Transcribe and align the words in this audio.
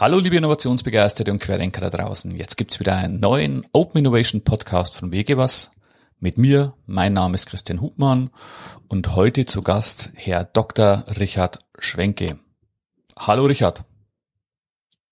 Hallo 0.00 0.18
liebe 0.18 0.38
Innovationsbegeisterte 0.38 1.30
und 1.30 1.40
Querdenker 1.40 1.82
da 1.82 1.90
draußen. 1.90 2.34
Jetzt 2.34 2.56
gibt's 2.56 2.80
wieder 2.80 2.96
einen 2.96 3.20
neuen 3.20 3.66
Open 3.72 3.98
Innovation 3.98 4.42
Podcast 4.42 4.96
von 4.96 5.12
WGWAS. 5.12 5.72
Mit 6.18 6.38
mir, 6.38 6.72
mein 6.86 7.12
Name 7.12 7.34
ist 7.34 7.44
Christian 7.44 7.82
Hubmann 7.82 8.30
und 8.88 9.14
heute 9.14 9.44
zu 9.44 9.60
Gast 9.60 10.08
Herr 10.14 10.44
Dr. 10.44 11.04
Richard 11.18 11.58
Schwenke. 11.78 12.38
Hallo 13.18 13.44
Richard. 13.44 13.84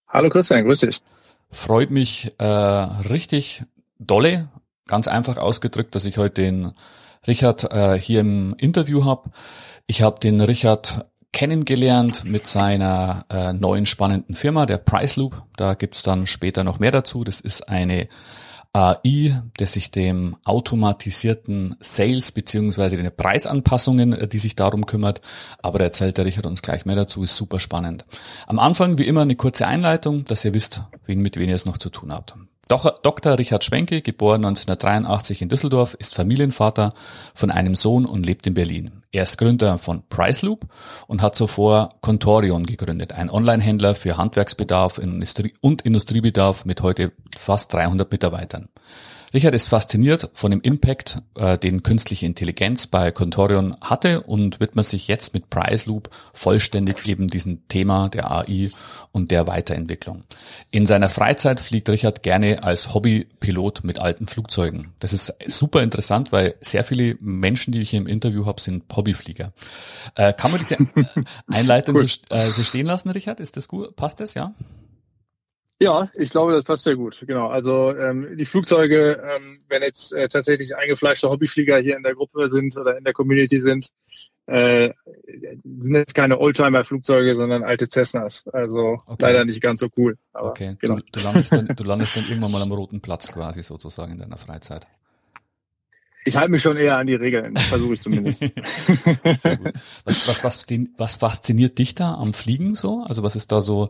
Hallo 0.08 0.30
Christian, 0.30 0.64
grüß 0.64 0.78
dich. 0.78 1.02
Freut 1.50 1.90
mich 1.90 2.32
äh, 2.38 2.44
richtig 2.46 3.64
dolle, 3.98 4.48
ganz 4.86 5.06
einfach 5.06 5.36
ausgedrückt, 5.36 5.96
dass 5.96 6.06
ich 6.06 6.16
heute 6.16 6.40
den 6.40 6.72
Richard 7.26 7.74
äh, 7.74 8.00
hier 8.00 8.20
im 8.20 8.54
Interview 8.56 9.04
habe. 9.04 9.32
Ich 9.86 10.00
habe 10.00 10.18
den 10.18 10.40
Richard 10.40 11.07
kennengelernt 11.32 12.24
mit 12.24 12.46
seiner 12.46 13.24
äh, 13.30 13.52
neuen 13.52 13.86
spannenden 13.86 14.34
Firma, 14.34 14.66
der 14.66 14.78
Price 14.78 15.16
Loop. 15.16 15.42
Da 15.56 15.74
gibt's 15.74 16.02
dann 16.02 16.26
später 16.26 16.64
noch 16.64 16.78
mehr 16.78 16.90
dazu. 16.90 17.24
Das 17.24 17.40
ist 17.40 17.68
eine 17.68 18.08
AI, 18.72 19.42
der 19.58 19.66
sich 19.66 19.90
dem 19.90 20.36
automatisierten 20.44 21.76
Sales 21.80 22.32
beziehungsweise 22.32 22.96
den 22.96 23.14
Preisanpassungen, 23.14 24.12
äh, 24.12 24.28
die 24.28 24.38
sich 24.38 24.56
darum 24.56 24.86
kümmert. 24.86 25.20
Aber 25.62 25.78
da 25.78 25.86
erzählt 25.86 26.18
der 26.18 26.24
Richard 26.24 26.46
uns 26.46 26.62
gleich 26.62 26.84
mehr 26.84 26.96
dazu, 26.96 27.22
ist 27.22 27.36
super 27.36 27.60
spannend. 27.60 28.04
Am 28.46 28.58
Anfang 28.58 28.98
wie 28.98 29.06
immer 29.06 29.22
eine 29.22 29.36
kurze 29.36 29.66
Einleitung, 29.66 30.24
dass 30.24 30.44
ihr 30.44 30.54
wisst, 30.54 30.82
mit 31.06 31.36
wem 31.36 31.48
ihr 31.48 31.54
es 31.54 31.66
noch 31.66 31.78
zu 31.78 31.90
tun 31.90 32.12
habt. 32.12 32.34
Dr. 32.68 33.38
Richard 33.38 33.64
Schwenke, 33.64 34.02
geboren 34.02 34.44
1983 34.44 35.40
in 35.40 35.48
Düsseldorf, 35.48 35.94
ist 35.94 36.14
Familienvater 36.14 36.92
von 37.34 37.50
einem 37.50 37.74
Sohn 37.74 38.04
und 38.04 38.26
lebt 38.26 38.46
in 38.46 38.52
Berlin. 38.52 39.02
Er 39.10 39.22
ist 39.22 39.38
Gründer 39.38 39.78
von 39.78 40.02
Priceloop 40.10 40.66
und 41.06 41.22
hat 41.22 41.34
zuvor 41.34 41.94
Contorion 42.02 42.66
gegründet, 42.66 43.12
ein 43.12 43.30
Online-Händler 43.30 43.94
für 43.94 44.18
Handwerksbedarf 44.18 44.98
und 44.98 45.82
Industriebedarf 45.82 46.66
mit 46.66 46.82
heute 46.82 47.12
fast 47.34 47.72
300 47.72 48.12
Mitarbeitern. 48.12 48.68
Richard 49.34 49.54
ist 49.54 49.68
fasziniert 49.68 50.30
von 50.32 50.50
dem 50.50 50.62
Impact, 50.62 51.18
äh, 51.36 51.58
den 51.58 51.82
künstliche 51.82 52.24
Intelligenz 52.24 52.86
bei 52.86 53.10
Contorion 53.10 53.76
hatte 53.82 54.22
und 54.22 54.58
widmet 54.58 54.86
sich 54.86 55.06
jetzt 55.06 55.34
mit 55.34 55.50
Price 55.50 55.84
Loop 55.84 56.08
vollständig 56.32 57.06
eben 57.06 57.28
diesem 57.28 57.68
Thema 57.68 58.08
der 58.08 58.30
AI 58.30 58.70
und 59.12 59.30
der 59.30 59.46
Weiterentwicklung. 59.46 60.24
In 60.70 60.86
seiner 60.86 61.10
Freizeit 61.10 61.60
fliegt 61.60 61.90
Richard 61.90 62.22
gerne 62.22 62.62
als 62.62 62.94
Hobbypilot 62.94 63.84
mit 63.84 63.98
alten 63.98 64.26
Flugzeugen. 64.26 64.94
Das 64.98 65.12
ist 65.12 65.34
super 65.46 65.82
interessant, 65.82 66.32
weil 66.32 66.54
sehr 66.62 66.84
viele 66.84 67.16
Menschen, 67.20 67.72
die 67.72 67.82
ich 67.82 67.90
hier 67.90 68.00
im 68.00 68.06
Interview 68.06 68.46
habe, 68.46 68.62
sind 68.62 68.88
Hobbyflieger. 68.98 69.52
Äh, 70.14 70.34
kann 70.34 70.50
man 70.50 70.60
diese 70.60 70.76
Einleitung 71.46 71.96
cool. 71.98 72.06
so, 72.06 72.20
äh, 72.30 72.48
so 72.48 72.62
stehen 72.62 72.86
lassen, 72.86 73.08
Richard? 73.10 73.40
Ist 73.40 73.56
das 73.56 73.68
gut? 73.68 73.96
Passt 73.96 74.20
das, 74.20 74.34
ja? 74.34 74.54
Ja, 75.80 76.10
ich 76.14 76.30
glaube, 76.30 76.52
das 76.52 76.64
passt 76.64 76.84
sehr 76.84 76.96
gut. 76.96 77.22
Genau. 77.26 77.48
Also 77.48 77.96
ähm, 77.96 78.36
die 78.36 78.44
Flugzeuge, 78.44 79.22
ähm, 79.22 79.60
wenn 79.68 79.82
jetzt 79.82 80.12
äh, 80.12 80.28
tatsächlich 80.28 80.76
eingefleischte 80.76 81.30
Hobbyflieger 81.30 81.78
hier 81.78 81.96
in 81.96 82.02
der 82.02 82.14
Gruppe 82.14 82.48
sind 82.48 82.76
oder 82.76 82.98
in 82.98 83.04
der 83.04 83.12
Community 83.12 83.60
sind, 83.60 83.88
äh, 84.46 84.92
sind 85.64 85.94
jetzt 85.94 86.14
keine 86.14 86.38
Oldtimer-Flugzeuge, 86.38 87.36
sondern 87.36 87.62
alte 87.62 87.86
Cessnas. 87.86 88.48
Also 88.48 88.98
okay. 89.06 89.16
leider 89.20 89.44
nicht 89.44 89.60
ganz 89.60 89.80
so 89.80 89.88
cool. 89.96 90.16
Okay, 90.32 90.74
genau. 90.80 90.96
du, 90.96 91.02
du, 91.12 91.20
landest 91.20 91.52
dann, 91.52 91.66
du 91.66 91.84
landest 91.84 92.16
dann 92.16 92.24
irgendwann 92.26 92.50
mal 92.50 92.62
am 92.62 92.72
roten 92.72 93.00
Platz 93.00 93.30
quasi 93.30 93.62
sozusagen 93.62 94.12
in 94.12 94.18
deiner 94.18 94.38
Freizeit. 94.38 94.86
Ich 96.28 96.36
halte 96.36 96.50
mich 96.50 96.62
schon 96.62 96.76
eher 96.76 96.98
an 96.98 97.06
die 97.06 97.14
Regeln, 97.14 97.56
versuche 97.56 97.94
ich 97.94 98.00
zumindest. 98.02 98.40
Sehr 99.34 99.56
gut. 99.56 99.72
Was, 100.04 100.28
was, 100.28 100.44
was, 100.44 100.66
was 100.96 101.16
fasziniert 101.16 101.78
dich 101.78 101.94
da 101.94 102.14
am 102.14 102.34
Fliegen 102.34 102.74
so? 102.74 103.02
Also 103.08 103.22
was 103.22 103.34
ist 103.34 103.50
da 103.50 103.62
so, 103.62 103.88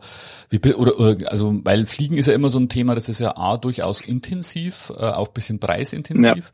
wie, 0.48 0.60
oder, 0.74 0.98
oder 1.00 1.30
also 1.30 1.60
weil 1.64 1.86
Fliegen 1.86 2.16
ist 2.16 2.26
ja 2.26 2.34
immer 2.34 2.48
so 2.48 2.60
ein 2.60 2.68
Thema, 2.68 2.94
das 2.94 3.08
ist 3.08 3.18
ja 3.18 3.36
A 3.36 3.56
durchaus 3.56 4.00
intensiv, 4.00 4.92
äh, 4.96 5.02
auch 5.02 5.28
bisschen 5.28 5.58
preisintensiv. 5.58 6.52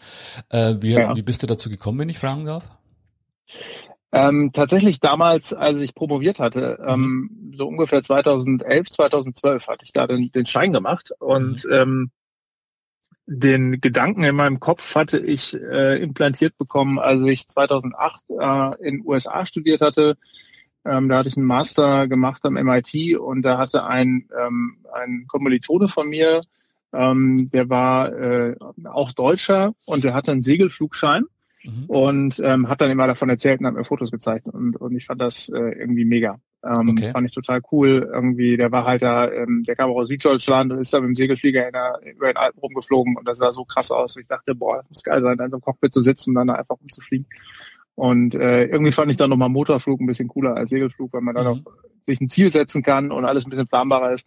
Ja. 0.50 0.70
Äh, 0.70 0.82
wie, 0.82 0.92
ja. 0.92 1.14
wie 1.14 1.22
bist 1.22 1.42
du 1.42 1.46
dazu 1.46 1.68
gekommen, 1.68 1.98
wenn 1.98 2.08
ich 2.08 2.18
fragen 2.18 2.46
darf? 2.46 2.64
Ähm, 4.10 4.52
tatsächlich 4.54 5.00
damals, 5.00 5.52
als 5.52 5.80
ich 5.80 5.94
promoviert 5.94 6.38
hatte, 6.38 6.78
mhm. 6.80 6.88
ähm, 6.88 7.52
so 7.56 7.66
ungefähr 7.66 8.00
2011, 8.00 8.88
2012 8.88 9.68
hatte 9.68 9.84
ich 9.84 9.92
da 9.92 10.06
den, 10.06 10.30
den 10.30 10.46
Schein 10.46 10.72
gemacht 10.72 11.10
und 11.18 11.64
mhm. 11.64 11.72
ähm, 11.72 12.10
den 13.26 13.80
Gedanken 13.80 14.22
in 14.22 14.36
meinem 14.36 14.60
Kopf 14.60 14.94
hatte 14.94 15.18
ich 15.18 15.54
äh, 15.54 16.02
implantiert 16.02 16.58
bekommen, 16.58 16.98
als 16.98 17.24
ich 17.24 17.48
2008 17.48 18.24
äh, 18.28 18.88
in 18.88 19.02
USA 19.04 19.46
studiert 19.46 19.80
hatte. 19.80 20.16
Ähm, 20.84 21.08
da 21.08 21.18
hatte 21.18 21.28
ich 21.28 21.36
einen 21.36 21.46
Master 21.46 22.06
gemacht 22.08 22.44
am 22.44 22.54
MIT 22.54 23.18
und 23.18 23.42
da 23.42 23.56
hatte 23.56 23.84
ein, 23.84 24.28
ähm, 24.38 24.84
ein 24.92 25.24
Kommilitone 25.26 25.88
von 25.88 26.08
mir, 26.08 26.42
ähm, 26.92 27.50
der 27.50 27.70
war 27.70 28.12
äh, 28.12 28.56
auch 28.84 29.12
Deutscher 29.12 29.72
und 29.86 30.04
der 30.04 30.14
hatte 30.14 30.32
einen 30.32 30.42
Segelflugschein 30.42 31.24
mhm. 31.64 31.84
und 31.86 32.40
ähm, 32.44 32.68
hat 32.68 32.80
dann 32.80 32.90
immer 32.90 33.06
davon 33.06 33.28
erzählt 33.28 33.60
und 33.60 33.66
hat 33.66 33.74
mir 33.74 33.84
Fotos 33.84 34.10
gezeigt 34.10 34.48
und, 34.48 34.76
und 34.76 34.96
ich 34.96 35.06
fand 35.06 35.20
das 35.20 35.48
äh, 35.48 35.58
irgendwie 35.58 36.04
mega. 36.04 36.38
Ähm, 36.64 36.90
okay. 36.90 37.10
Fand 37.12 37.26
ich 37.26 37.34
total 37.34 37.60
cool. 37.72 38.08
Irgendwie, 38.10 38.56
der 38.56 38.72
war 38.72 38.84
halt 38.84 39.02
da, 39.02 39.30
ähm, 39.30 39.64
der 39.66 39.76
kam 39.76 39.90
auch 39.90 39.96
aus 39.96 40.08
Süddeutschland 40.08 40.72
und 40.72 40.78
ist 40.78 40.94
da 40.94 41.00
mit 41.00 41.08
dem 41.08 41.16
Segelflieger 41.16 41.66
in 41.66 41.72
der, 41.72 42.00
über 42.14 42.32
den 42.32 42.38
Alpen 42.38 42.60
rumgeflogen 42.60 43.16
und 43.16 43.28
das 43.28 43.38
sah 43.38 43.52
so 43.52 43.64
krass 43.64 43.90
aus. 43.90 44.16
Ich 44.16 44.26
dachte, 44.26 44.54
boah, 44.54 44.78
das 44.78 44.88
muss 44.88 45.02
geil 45.02 45.20
sein, 45.22 45.36
da 45.36 45.44
in 45.44 45.50
so 45.50 45.56
einem 45.56 45.62
Cockpit 45.62 45.92
zu 45.92 46.00
sitzen 46.00 46.30
und 46.30 46.36
dann 46.36 46.46
da 46.46 46.54
einfach 46.54 46.76
umzufliegen. 46.80 47.26
Und 47.96 48.34
äh, 48.34 48.64
irgendwie 48.64 48.92
fand 48.92 49.10
ich 49.10 49.16
dann 49.16 49.30
nochmal 49.30 49.50
Motorflug 49.50 50.00
ein 50.00 50.06
bisschen 50.06 50.28
cooler 50.28 50.56
als 50.56 50.70
Segelflug, 50.70 51.12
weil 51.12 51.20
man 51.20 51.34
mhm. 51.34 51.38
dann 51.38 51.46
auch 51.46 51.58
sich 52.02 52.20
ein 52.20 52.28
Ziel 52.28 52.50
setzen 52.50 52.82
kann 52.82 53.12
und 53.12 53.24
alles 53.24 53.46
ein 53.46 53.50
bisschen 53.50 53.68
planbarer 53.68 54.14
ist. 54.14 54.26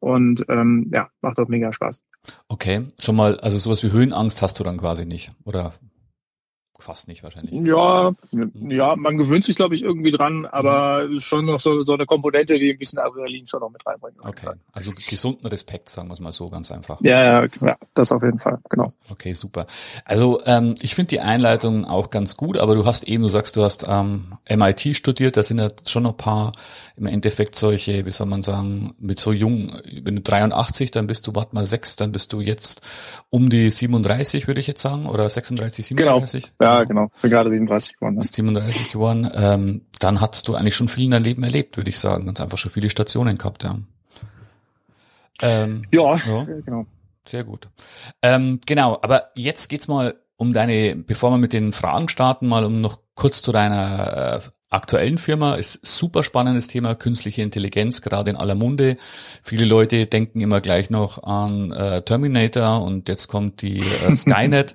Und 0.00 0.44
ähm, 0.48 0.90
ja, 0.92 1.08
macht 1.22 1.38
auch 1.38 1.48
mega 1.48 1.72
Spaß. 1.72 2.02
Okay, 2.48 2.82
schon 2.98 3.16
mal, 3.16 3.38
also 3.38 3.56
sowas 3.56 3.82
wie 3.82 3.92
Höhenangst 3.92 4.42
hast 4.42 4.58
du 4.58 4.64
dann 4.64 4.76
quasi 4.76 5.06
nicht, 5.06 5.30
oder 5.44 5.72
Fast 6.78 7.06
nicht 7.06 7.22
wahrscheinlich. 7.22 7.54
Ja, 7.66 8.12
ja, 8.68 8.96
man 8.96 9.16
gewöhnt 9.16 9.44
sich, 9.44 9.54
glaube 9.54 9.76
ich, 9.76 9.82
irgendwie 9.82 10.10
dran, 10.10 10.44
aber 10.44 11.06
mhm. 11.06 11.20
schon 11.20 11.46
noch 11.46 11.60
so, 11.60 11.84
so 11.84 11.94
eine 11.94 12.04
Komponente, 12.04 12.58
die 12.58 12.72
ein 12.72 12.78
bisschen 12.78 12.98
Adrenalin 12.98 13.46
schon 13.46 13.60
noch 13.60 13.70
mit 13.70 13.86
reinbringt. 13.86 14.16
Okay, 14.24 14.50
also 14.72 14.92
gesunden 15.08 15.46
Respekt, 15.46 15.88
sagen 15.88 16.08
wir 16.08 16.14
es 16.14 16.20
mal 16.20 16.32
so, 16.32 16.48
ganz 16.48 16.72
einfach. 16.72 17.00
Ja, 17.00 17.42
ja, 17.42 17.48
ja, 17.60 17.76
das 17.94 18.10
auf 18.10 18.22
jeden 18.22 18.40
Fall, 18.40 18.58
genau. 18.68 18.92
Okay, 19.08 19.34
super. 19.34 19.66
Also 20.04 20.40
ähm, 20.46 20.74
ich 20.80 20.96
finde 20.96 21.10
die 21.10 21.20
Einleitung 21.20 21.84
auch 21.84 22.10
ganz 22.10 22.36
gut, 22.36 22.58
aber 22.58 22.74
du 22.74 22.84
hast 22.84 23.06
eben, 23.06 23.22
du 23.22 23.28
sagst, 23.28 23.56
du 23.56 23.62
hast 23.62 23.86
ähm, 23.88 24.34
MIT 24.50 24.96
studiert, 24.96 25.36
da 25.36 25.44
sind 25.44 25.58
ja 25.58 25.68
schon 25.86 26.02
noch 26.02 26.12
ein 26.12 26.16
paar 26.16 26.52
im 26.96 27.06
Endeffekt 27.06 27.56
solche, 27.56 28.06
wie 28.06 28.10
soll 28.10 28.28
man 28.28 28.42
sagen, 28.42 28.94
mit 28.98 29.18
so 29.18 29.32
jung, 29.32 29.72
wenn 30.02 30.16
du 30.16 30.22
83, 30.22 30.92
dann 30.92 31.08
bist 31.08 31.26
du, 31.26 31.34
warte 31.34 31.54
mal, 31.54 31.66
sechs, 31.66 31.96
dann 31.96 32.12
bist 32.12 32.32
du 32.32 32.40
jetzt 32.40 32.82
um 33.30 33.50
die 33.50 33.68
37, 33.68 34.46
würde 34.46 34.60
ich 34.60 34.68
jetzt 34.68 34.82
sagen, 34.82 35.06
oder 35.06 35.28
36, 35.28 35.86
37? 35.86 36.52
Genau. 36.58 36.63
Ja, 36.64 36.84
genau. 36.84 37.10
Bin 37.20 37.30
gerade 37.30 37.50
37 37.50 37.94
geworden. 37.94 38.14
Ne? 38.14 38.20
Bist 38.20 38.34
37 38.34 38.90
geworden. 38.90 39.30
Ähm, 39.34 39.82
dann 40.00 40.20
hattest 40.20 40.48
du 40.48 40.54
eigentlich 40.54 40.74
schon 40.74 40.88
viel 40.88 41.04
in 41.04 41.10
deinem 41.10 41.24
Leben 41.24 41.42
erlebt, 41.42 41.76
würde 41.76 41.90
ich 41.90 41.98
sagen. 41.98 42.26
Ganz 42.26 42.40
einfach 42.40 42.58
schon 42.58 42.70
viele 42.72 42.90
Stationen 42.90 43.36
gehabt, 43.38 43.62
ja. 43.62 43.76
Ähm, 45.42 45.84
ja, 45.90 46.16
ja, 46.16 46.44
genau. 46.44 46.86
Sehr 47.26 47.44
gut. 47.44 47.68
Ähm, 48.22 48.60
genau, 48.66 48.98
aber 49.02 49.30
jetzt 49.34 49.68
geht's 49.68 49.88
mal 49.88 50.14
um 50.36 50.52
deine, 50.52 50.96
bevor 50.96 51.30
wir 51.30 51.38
mit 51.38 51.52
den 51.52 51.72
Fragen 51.72 52.08
starten, 52.08 52.46
mal 52.46 52.64
um 52.64 52.80
noch 52.80 53.00
kurz 53.14 53.42
zu 53.42 53.52
deiner 53.52 54.36
äh, 54.36 54.40
aktuellen 54.74 55.18
Firma 55.18 55.54
ist 55.54 55.84
super 55.86 56.22
spannendes 56.22 56.68
Thema 56.68 56.94
künstliche 56.94 57.42
Intelligenz, 57.42 58.02
gerade 58.02 58.30
in 58.30 58.36
aller 58.36 58.54
Munde. 58.54 58.96
Viele 59.42 59.64
Leute 59.64 60.06
denken 60.06 60.40
immer 60.40 60.60
gleich 60.60 60.90
noch 60.90 61.22
an 61.22 61.72
äh, 61.72 62.02
Terminator 62.02 62.82
und 62.82 63.08
jetzt 63.08 63.28
kommt 63.28 63.62
die 63.62 63.80
äh, 63.80 64.14
Skynet. 64.14 64.74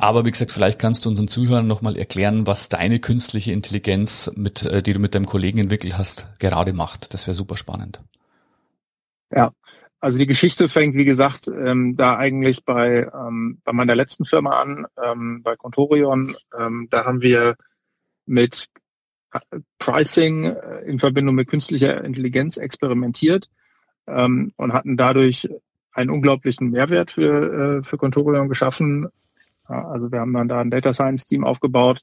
Aber 0.00 0.24
wie 0.24 0.30
gesagt, 0.30 0.52
vielleicht 0.52 0.78
kannst 0.78 1.04
du 1.04 1.10
unseren 1.10 1.28
Zuhörern 1.28 1.66
nochmal 1.66 1.96
erklären, 1.96 2.46
was 2.46 2.68
deine 2.68 3.00
künstliche 3.00 3.52
Intelligenz, 3.52 4.32
mit, 4.36 4.64
äh, 4.64 4.82
die 4.82 4.92
du 4.92 4.98
mit 4.98 5.14
deinem 5.14 5.26
Kollegen 5.26 5.58
entwickelt 5.58 5.98
hast, 5.98 6.28
gerade 6.38 6.72
macht. 6.72 7.12
Das 7.12 7.26
wäre 7.26 7.34
super 7.34 7.56
spannend. 7.56 8.00
Ja, 9.34 9.52
also 10.02 10.18
die 10.18 10.26
Geschichte 10.26 10.68
fängt, 10.68 10.96
wie 10.96 11.04
gesagt, 11.04 11.46
ähm, 11.46 11.96
da 11.96 12.16
eigentlich 12.16 12.64
bei, 12.64 13.08
ähm, 13.14 13.60
bei 13.64 13.72
meiner 13.72 13.94
letzten 13.94 14.24
Firma 14.24 14.60
an, 14.60 14.86
ähm, 15.02 15.42
bei 15.44 15.54
Contorion. 15.56 16.36
Ähm, 16.58 16.88
da 16.90 17.04
haben 17.04 17.22
wir 17.22 17.56
mit 18.26 18.66
Pricing 19.78 20.44
äh, 20.44 20.80
in 20.86 20.98
Verbindung 20.98 21.34
mit 21.34 21.48
künstlicher 21.48 22.02
Intelligenz 22.04 22.56
experimentiert 22.56 23.48
ähm, 24.06 24.52
und 24.56 24.72
hatten 24.72 24.96
dadurch 24.96 25.48
einen 25.92 26.10
unglaublichen 26.10 26.70
Mehrwert 26.70 27.12
für, 27.12 27.80
äh, 27.80 27.82
für 27.84 27.96
Contorion 27.98 28.48
geschaffen. 28.48 29.08
also 29.64 30.10
wir 30.10 30.20
haben 30.20 30.32
dann 30.32 30.48
da 30.48 30.60
ein 30.60 30.70
Data 30.70 30.92
Science 30.92 31.26
Team 31.26 31.44
aufgebaut, 31.44 32.02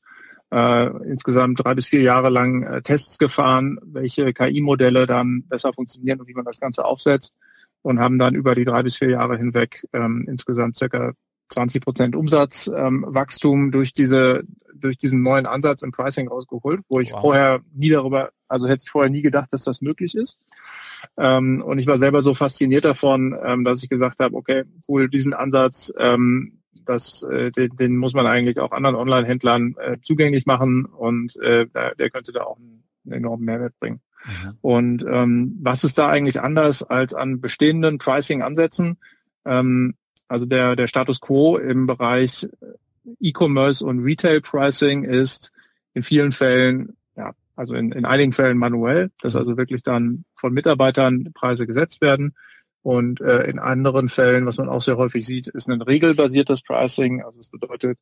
äh, 0.51 0.87
insgesamt 1.05 1.63
drei 1.63 1.73
bis 1.75 1.87
vier 1.87 2.01
Jahre 2.01 2.29
lang 2.29 2.63
äh, 2.63 2.81
Tests 2.81 3.17
gefahren, 3.17 3.79
welche 3.83 4.33
KI-Modelle 4.33 5.05
dann 5.05 5.43
besser 5.47 5.73
funktionieren 5.73 6.19
und 6.19 6.27
wie 6.27 6.33
man 6.33 6.45
das 6.45 6.59
Ganze 6.59 6.85
aufsetzt 6.85 7.35
und 7.81 7.99
haben 7.99 8.17
dann 8.17 8.35
über 8.35 8.55
die 8.55 8.65
drei 8.65 8.83
bis 8.83 8.97
vier 8.97 9.11
Jahre 9.11 9.37
hinweg 9.37 9.85
ähm, 9.93 10.25
insgesamt 10.27 10.77
circa 10.77 11.13
20 11.49 11.83
Prozent 11.83 12.15
Umsatzwachstum 12.15 13.65
ähm, 13.65 13.71
durch 13.71 13.93
diese 13.93 14.43
durch 14.79 14.97
diesen 14.97 15.21
neuen 15.21 15.45
Ansatz 15.45 15.81
im 15.81 15.91
Pricing 15.91 16.27
rausgeholt, 16.27 16.81
wo 16.87 16.99
ich 16.99 17.11
wow. 17.11 17.21
vorher 17.21 17.61
nie 17.73 17.89
darüber, 17.89 18.31
also 18.47 18.67
hätte 18.67 18.83
ich 18.85 18.89
vorher 18.89 19.11
nie 19.11 19.21
gedacht, 19.21 19.51
dass 19.51 19.63
das 19.63 19.81
möglich 19.81 20.15
ist. 20.15 20.39
Ähm, 21.17 21.61
und 21.61 21.79
ich 21.79 21.87
war 21.87 21.97
selber 21.97 22.21
so 22.21 22.33
fasziniert 22.33 22.85
davon, 22.85 23.37
ähm, 23.43 23.63
dass 23.63 23.83
ich 23.83 23.89
gesagt 23.89 24.19
habe, 24.19 24.35
okay, 24.35 24.63
cool, 24.87 25.09
diesen 25.09 25.33
Ansatz, 25.33 25.93
ähm, 25.97 26.59
das, 26.85 27.23
äh, 27.23 27.51
den, 27.51 27.75
den 27.75 27.97
muss 27.97 28.13
man 28.13 28.25
eigentlich 28.25 28.59
auch 28.59 28.71
anderen 28.71 28.95
Online-Händlern 28.95 29.75
äh, 29.79 29.97
zugänglich 30.01 30.45
machen 30.45 30.85
und 30.85 31.35
äh, 31.37 31.67
der 31.67 32.09
könnte 32.09 32.31
da 32.31 32.43
auch 32.43 32.57
einen, 32.57 32.83
einen 33.05 33.13
enormen 33.13 33.45
Mehrwert 33.45 33.77
bringen. 33.79 34.01
Mhm. 34.25 34.57
Und 34.61 35.05
ähm, 35.07 35.57
was 35.61 35.83
ist 35.83 35.97
da 35.97 36.07
eigentlich 36.07 36.41
anders 36.41 36.83
als 36.83 37.13
an 37.13 37.41
bestehenden 37.41 37.97
Pricing-Ansätzen? 37.97 38.97
Ähm, 39.45 39.95
also 40.29 40.45
der, 40.45 40.75
der 40.75 40.87
Status 40.87 41.19
quo 41.19 41.57
im 41.57 41.87
Bereich 41.87 42.47
E-Commerce 43.19 43.85
und 43.85 44.03
Retail 44.03 44.41
Pricing 44.41 45.03
ist 45.03 45.51
in 45.93 46.03
vielen 46.03 46.31
Fällen, 46.31 46.95
ja, 47.17 47.33
also 47.55 47.73
in, 47.73 47.91
in 47.91 48.05
einigen 48.05 48.31
Fällen 48.31 48.57
manuell, 48.57 49.11
dass 49.21 49.35
also 49.35 49.57
wirklich 49.57 49.83
dann 49.83 50.23
von 50.35 50.53
Mitarbeitern 50.53 51.31
Preise 51.33 51.67
gesetzt 51.67 52.01
werden. 52.01 52.35
Und 52.81 53.19
äh, 53.19 53.43
in 53.43 53.59
anderen 53.59 54.07
Fällen, 54.07 54.45
was 54.45 54.57
man 54.57 54.69
auch 54.69 54.81
sehr 54.81 54.95
häufig 54.95 55.25
sieht, 55.25 55.49
ist 55.49 55.67
ein 55.67 55.81
regelbasiertes 55.81 56.61
Pricing. 56.61 57.21
Also 57.23 57.39
es 57.41 57.49
bedeutet, 57.49 57.99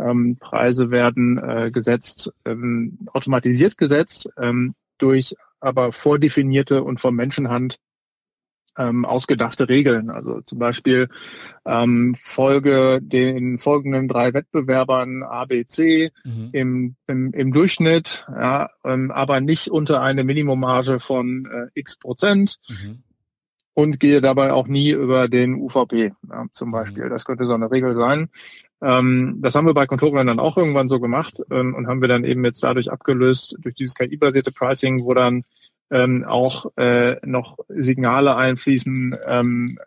ähm, 0.00 0.36
Preise 0.40 0.90
werden 0.90 1.38
äh, 1.38 1.70
gesetzt, 1.70 2.32
ähm, 2.44 2.98
automatisiert 3.12 3.78
gesetzt, 3.78 4.28
ähm, 4.36 4.74
durch 4.98 5.36
aber 5.60 5.92
vordefinierte 5.92 6.82
und 6.82 7.00
vom 7.00 7.14
Menschenhand 7.14 7.78
ähm, 8.78 9.04
ausgedachte 9.04 9.68
Regeln. 9.68 10.10
Also 10.10 10.40
zum 10.42 10.58
Beispiel 10.58 11.08
ähm, 11.64 12.16
folge 12.22 13.00
den 13.02 13.58
folgenden 13.58 14.08
drei 14.08 14.34
Wettbewerbern 14.34 15.22
A, 15.22 15.44
B, 15.44 15.64
C 15.66 16.10
mhm. 16.24 16.48
im, 16.52 16.96
im, 17.06 17.32
im 17.32 17.52
Durchschnitt, 17.52 18.24
ja, 18.28 18.70
ähm, 18.84 19.10
aber 19.10 19.40
nicht 19.40 19.68
unter 19.68 20.02
eine 20.02 20.24
Minimummarge 20.24 21.00
von 21.00 21.46
äh, 21.46 21.78
x 21.78 21.96
Prozent. 21.96 22.56
Mhm. 22.68 23.02
Und 23.78 24.00
gehe 24.00 24.22
dabei 24.22 24.54
auch 24.54 24.68
nie 24.68 24.88
über 24.88 25.28
den 25.28 25.56
UVP, 25.56 26.14
ja, 26.30 26.46
zum 26.54 26.68
mhm. 26.68 26.72
Beispiel. 26.72 27.08
Das 27.10 27.26
könnte 27.26 27.44
so 27.44 27.52
eine 27.52 27.70
Regel 27.70 27.94
sein. 27.94 28.30
Ähm, 28.80 29.38
das 29.42 29.54
haben 29.54 29.66
wir 29.66 29.74
bei 29.74 29.86
Kontoren 29.86 30.26
dann 30.26 30.38
auch 30.38 30.56
irgendwann 30.56 30.88
so 30.88 30.98
gemacht 30.98 31.40
ähm, 31.50 31.74
und 31.74 31.86
haben 31.86 32.00
wir 32.00 32.08
dann 32.08 32.24
eben 32.24 32.42
jetzt 32.44 32.62
dadurch 32.62 32.90
abgelöst 32.90 33.56
durch 33.60 33.74
dieses 33.74 33.94
KI-basierte 33.94 34.50
Pricing, 34.52 35.04
wo 35.04 35.12
dann 35.12 35.44
ähm, 35.90 36.24
auch 36.24 36.66
äh, 36.76 37.16
noch 37.24 37.58
Signale 37.68 38.36
einfließen, 38.36 39.16
ähm, 39.26 39.78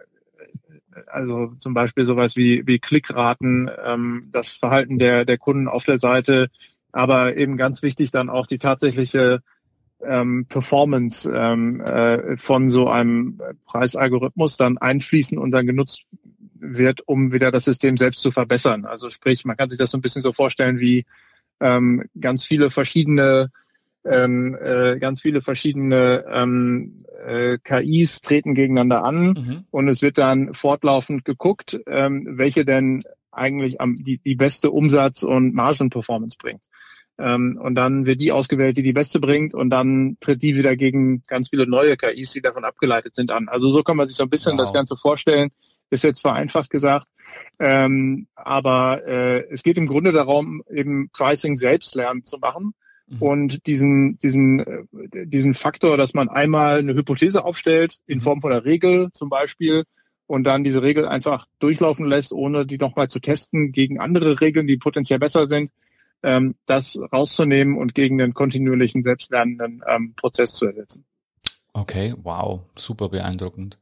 also 1.07 1.53
zum 1.59 1.73
Beispiel 1.73 2.05
sowas 2.05 2.35
wie, 2.35 2.65
wie 2.65 2.79
Klickraten, 2.79 3.69
ähm, 3.83 4.29
das 4.31 4.51
Verhalten 4.51 4.97
der, 4.99 5.25
der 5.25 5.37
Kunden 5.37 5.67
auf 5.67 5.85
der 5.85 5.99
Seite, 5.99 6.49
aber 6.91 7.37
eben 7.37 7.57
ganz 7.57 7.81
wichtig 7.81 8.11
dann 8.11 8.29
auch 8.29 8.47
die 8.47 8.57
tatsächliche 8.57 9.41
ähm, 10.01 10.45
Performance 10.47 11.31
ähm, 11.33 11.81
äh, 11.81 12.37
von 12.37 12.69
so 12.69 12.87
einem 12.87 13.41
Preisalgorithmus 13.65 14.57
dann 14.57 14.77
einfließen 14.77 15.37
und 15.37 15.51
dann 15.51 15.67
genutzt 15.67 16.05
wird, 16.55 17.07
um 17.07 17.31
wieder 17.31 17.51
das 17.51 17.65
System 17.65 17.97
selbst 17.97 18.21
zu 18.21 18.31
verbessern. 18.31 18.85
Also 18.85 19.09
sprich, 19.09 19.45
man 19.45 19.57
kann 19.57 19.69
sich 19.69 19.79
das 19.79 19.91
so 19.91 19.97
ein 19.97 20.01
bisschen 20.01 20.21
so 20.21 20.33
vorstellen 20.33 20.79
wie 20.79 21.05
ähm, 21.59 22.05
ganz 22.19 22.45
viele 22.45 22.71
verschiedene 22.71 23.51
ähm, 24.05 24.57
äh, 24.59 24.97
ganz 24.99 25.21
viele 25.21 25.41
verschiedene 25.41 26.25
ähm, 26.31 27.05
äh, 27.25 27.57
KIs 27.63 28.21
treten 28.21 28.55
gegeneinander 28.55 29.03
an 29.03 29.27
mhm. 29.27 29.63
und 29.71 29.87
es 29.87 30.01
wird 30.01 30.17
dann 30.17 30.53
fortlaufend 30.53 31.25
geguckt, 31.25 31.79
ähm, 31.87 32.37
welche 32.37 32.65
denn 32.65 33.03
eigentlich 33.31 33.81
am, 33.81 33.95
die, 33.95 34.19
die 34.19 34.35
beste 34.35 34.71
Umsatz- 34.71 35.23
und 35.23 35.53
Margenperformance 35.53 36.37
bringt. 36.37 36.63
Ähm, 37.17 37.59
und 37.61 37.75
dann 37.75 38.05
wird 38.05 38.21
die 38.21 38.31
ausgewählt, 38.31 38.77
die 38.77 38.81
die 38.81 38.93
beste 38.93 39.19
bringt 39.19 39.53
und 39.53 39.69
dann 39.69 40.17
tritt 40.21 40.41
die 40.41 40.55
wieder 40.55 40.77
gegen 40.77 41.21
ganz 41.27 41.49
viele 41.49 41.67
neue 41.67 41.97
KIs, 41.97 42.31
die 42.31 42.41
davon 42.41 42.63
abgeleitet 42.63 43.15
sind, 43.15 43.31
an. 43.31 43.49
Also 43.49 43.71
so 43.71 43.83
kann 43.83 43.97
man 43.97 44.07
sich 44.07 44.15
so 44.15 44.23
ein 44.23 44.29
bisschen 44.29 44.53
wow. 44.53 44.61
das 44.61 44.73
Ganze 44.73 44.95
vorstellen. 44.95 45.49
Ist 45.91 46.03
jetzt 46.03 46.21
vereinfacht 46.21 46.69
gesagt, 46.69 47.07
ähm, 47.59 48.27
aber 48.35 49.05
äh, 49.07 49.43
es 49.49 49.63
geht 49.63 49.77
im 49.77 49.87
Grunde 49.87 50.11
darum, 50.11 50.61
eben 50.71 51.09
Pricing 51.11 51.55
selbst 51.57 51.95
lernen 51.95 52.23
zu 52.23 52.37
machen 52.37 52.73
Mhm. 53.09 53.21
Und 53.21 53.67
diesen, 53.67 54.19
diesen, 54.19 54.59
äh, 54.59 55.25
diesen 55.25 55.53
Faktor, 55.53 55.97
dass 55.97 56.13
man 56.13 56.29
einmal 56.29 56.79
eine 56.79 56.93
Hypothese 56.93 57.43
aufstellt, 57.43 57.97
in 58.07 58.19
mhm. 58.19 58.21
Form 58.21 58.41
von 58.41 58.51
einer 58.51 58.65
Regel 58.65 59.09
zum 59.11 59.29
Beispiel, 59.29 59.83
und 60.29 60.43
dann 60.43 60.63
diese 60.63 60.83
Regel 60.83 61.07
einfach 61.07 61.47
durchlaufen 61.57 62.05
lässt, 62.05 62.31
ohne 62.33 62.67
die 62.67 62.77
nochmal 62.77 63.09
zu 63.09 63.19
testen 63.19 63.71
gegen 63.71 63.99
andere 63.99 64.39
Regeln, 64.39 64.67
die 64.67 64.77
potenziell 64.77 65.17
besser 65.17 65.47
sind, 65.47 65.71
ähm, 66.21 66.53
das 66.67 66.99
rauszunehmen 67.11 67.75
und 67.75 67.95
gegen 67.95 68.19
den 68.19 68.35
kontinuierlichen 68.35 69.01
selbstlernenden 69.01 69.81
ähm, 69.87 70.13
Prozess 70.15 70.53
zu 70.53 70.67
ersetzen. 70.67 71.03
Okay, 71.73 72.13
wow, 72.21 72.61
super 72.75 73.09
beeindruckend. 73.09 73.79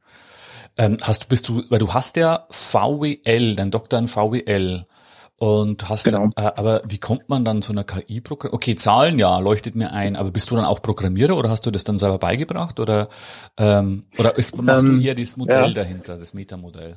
Ähm, 0.78 0.96
hast 1.02 1.24
du, 1.24 1.28
bist 1.28 1.48
du, 1.48 1.64
weil 1.68 1.80
du 1.80 1.92
hast 1.92 2.16
ja 2.16 2.46
VWL, 2.48 3.54
dein 3.54 3.70
Doktor 3.70 3.98
in 3.98 4.08
VWL. 4.08 4.86
Und 5.40 5.88
hast 5.88 6.04
genau. 6.04 6.28
dann, 6.34 6.46
äh, 6.46 6.50
aber 6.56 6.82
wie 6.88 6.98
kommt 6.98 7.28
man 7.28 7.44
dann 7.44 7.62
zu 7.62 7.70
einer 7.70 7.84
KI-Programm? 7.84 8.52
Okay, 8.52 8.74
Zahlen 8.74 9.20
ja, 9.20 9.38
leuchtet 9.38 9.76
mir 9.76 9.92
ein, 9.92 10.16
aber 10.16 10.32
bist 10.32 10.50
du 10.50 10.56
dann 10.56 10.64
auch 10.64 10.82
Programmierer 10.82 11.36
oder 11.36 11.48
hast 11.48 11.64
du 11.64 11.70
das 11.70 11.84
dann 11.84 11.96
selber 11.96 12.18
beigebracht 12.18 12.80
oder 12.80 13.08
ähm, 13.56 14.04
oder 14.18 14.36
ist, 14.36 14.60
machst 14.60 14.84
ähm, 14.84 14.94
du 14.94 15.00
hier 15.00 15.14
dieses 15.14 15.36
Modell 15.36 15.68
ja. 15.68 15.70
dahinter, 15.70 16.16
das 16.16 16.34
Metamodell? 16.34 16.96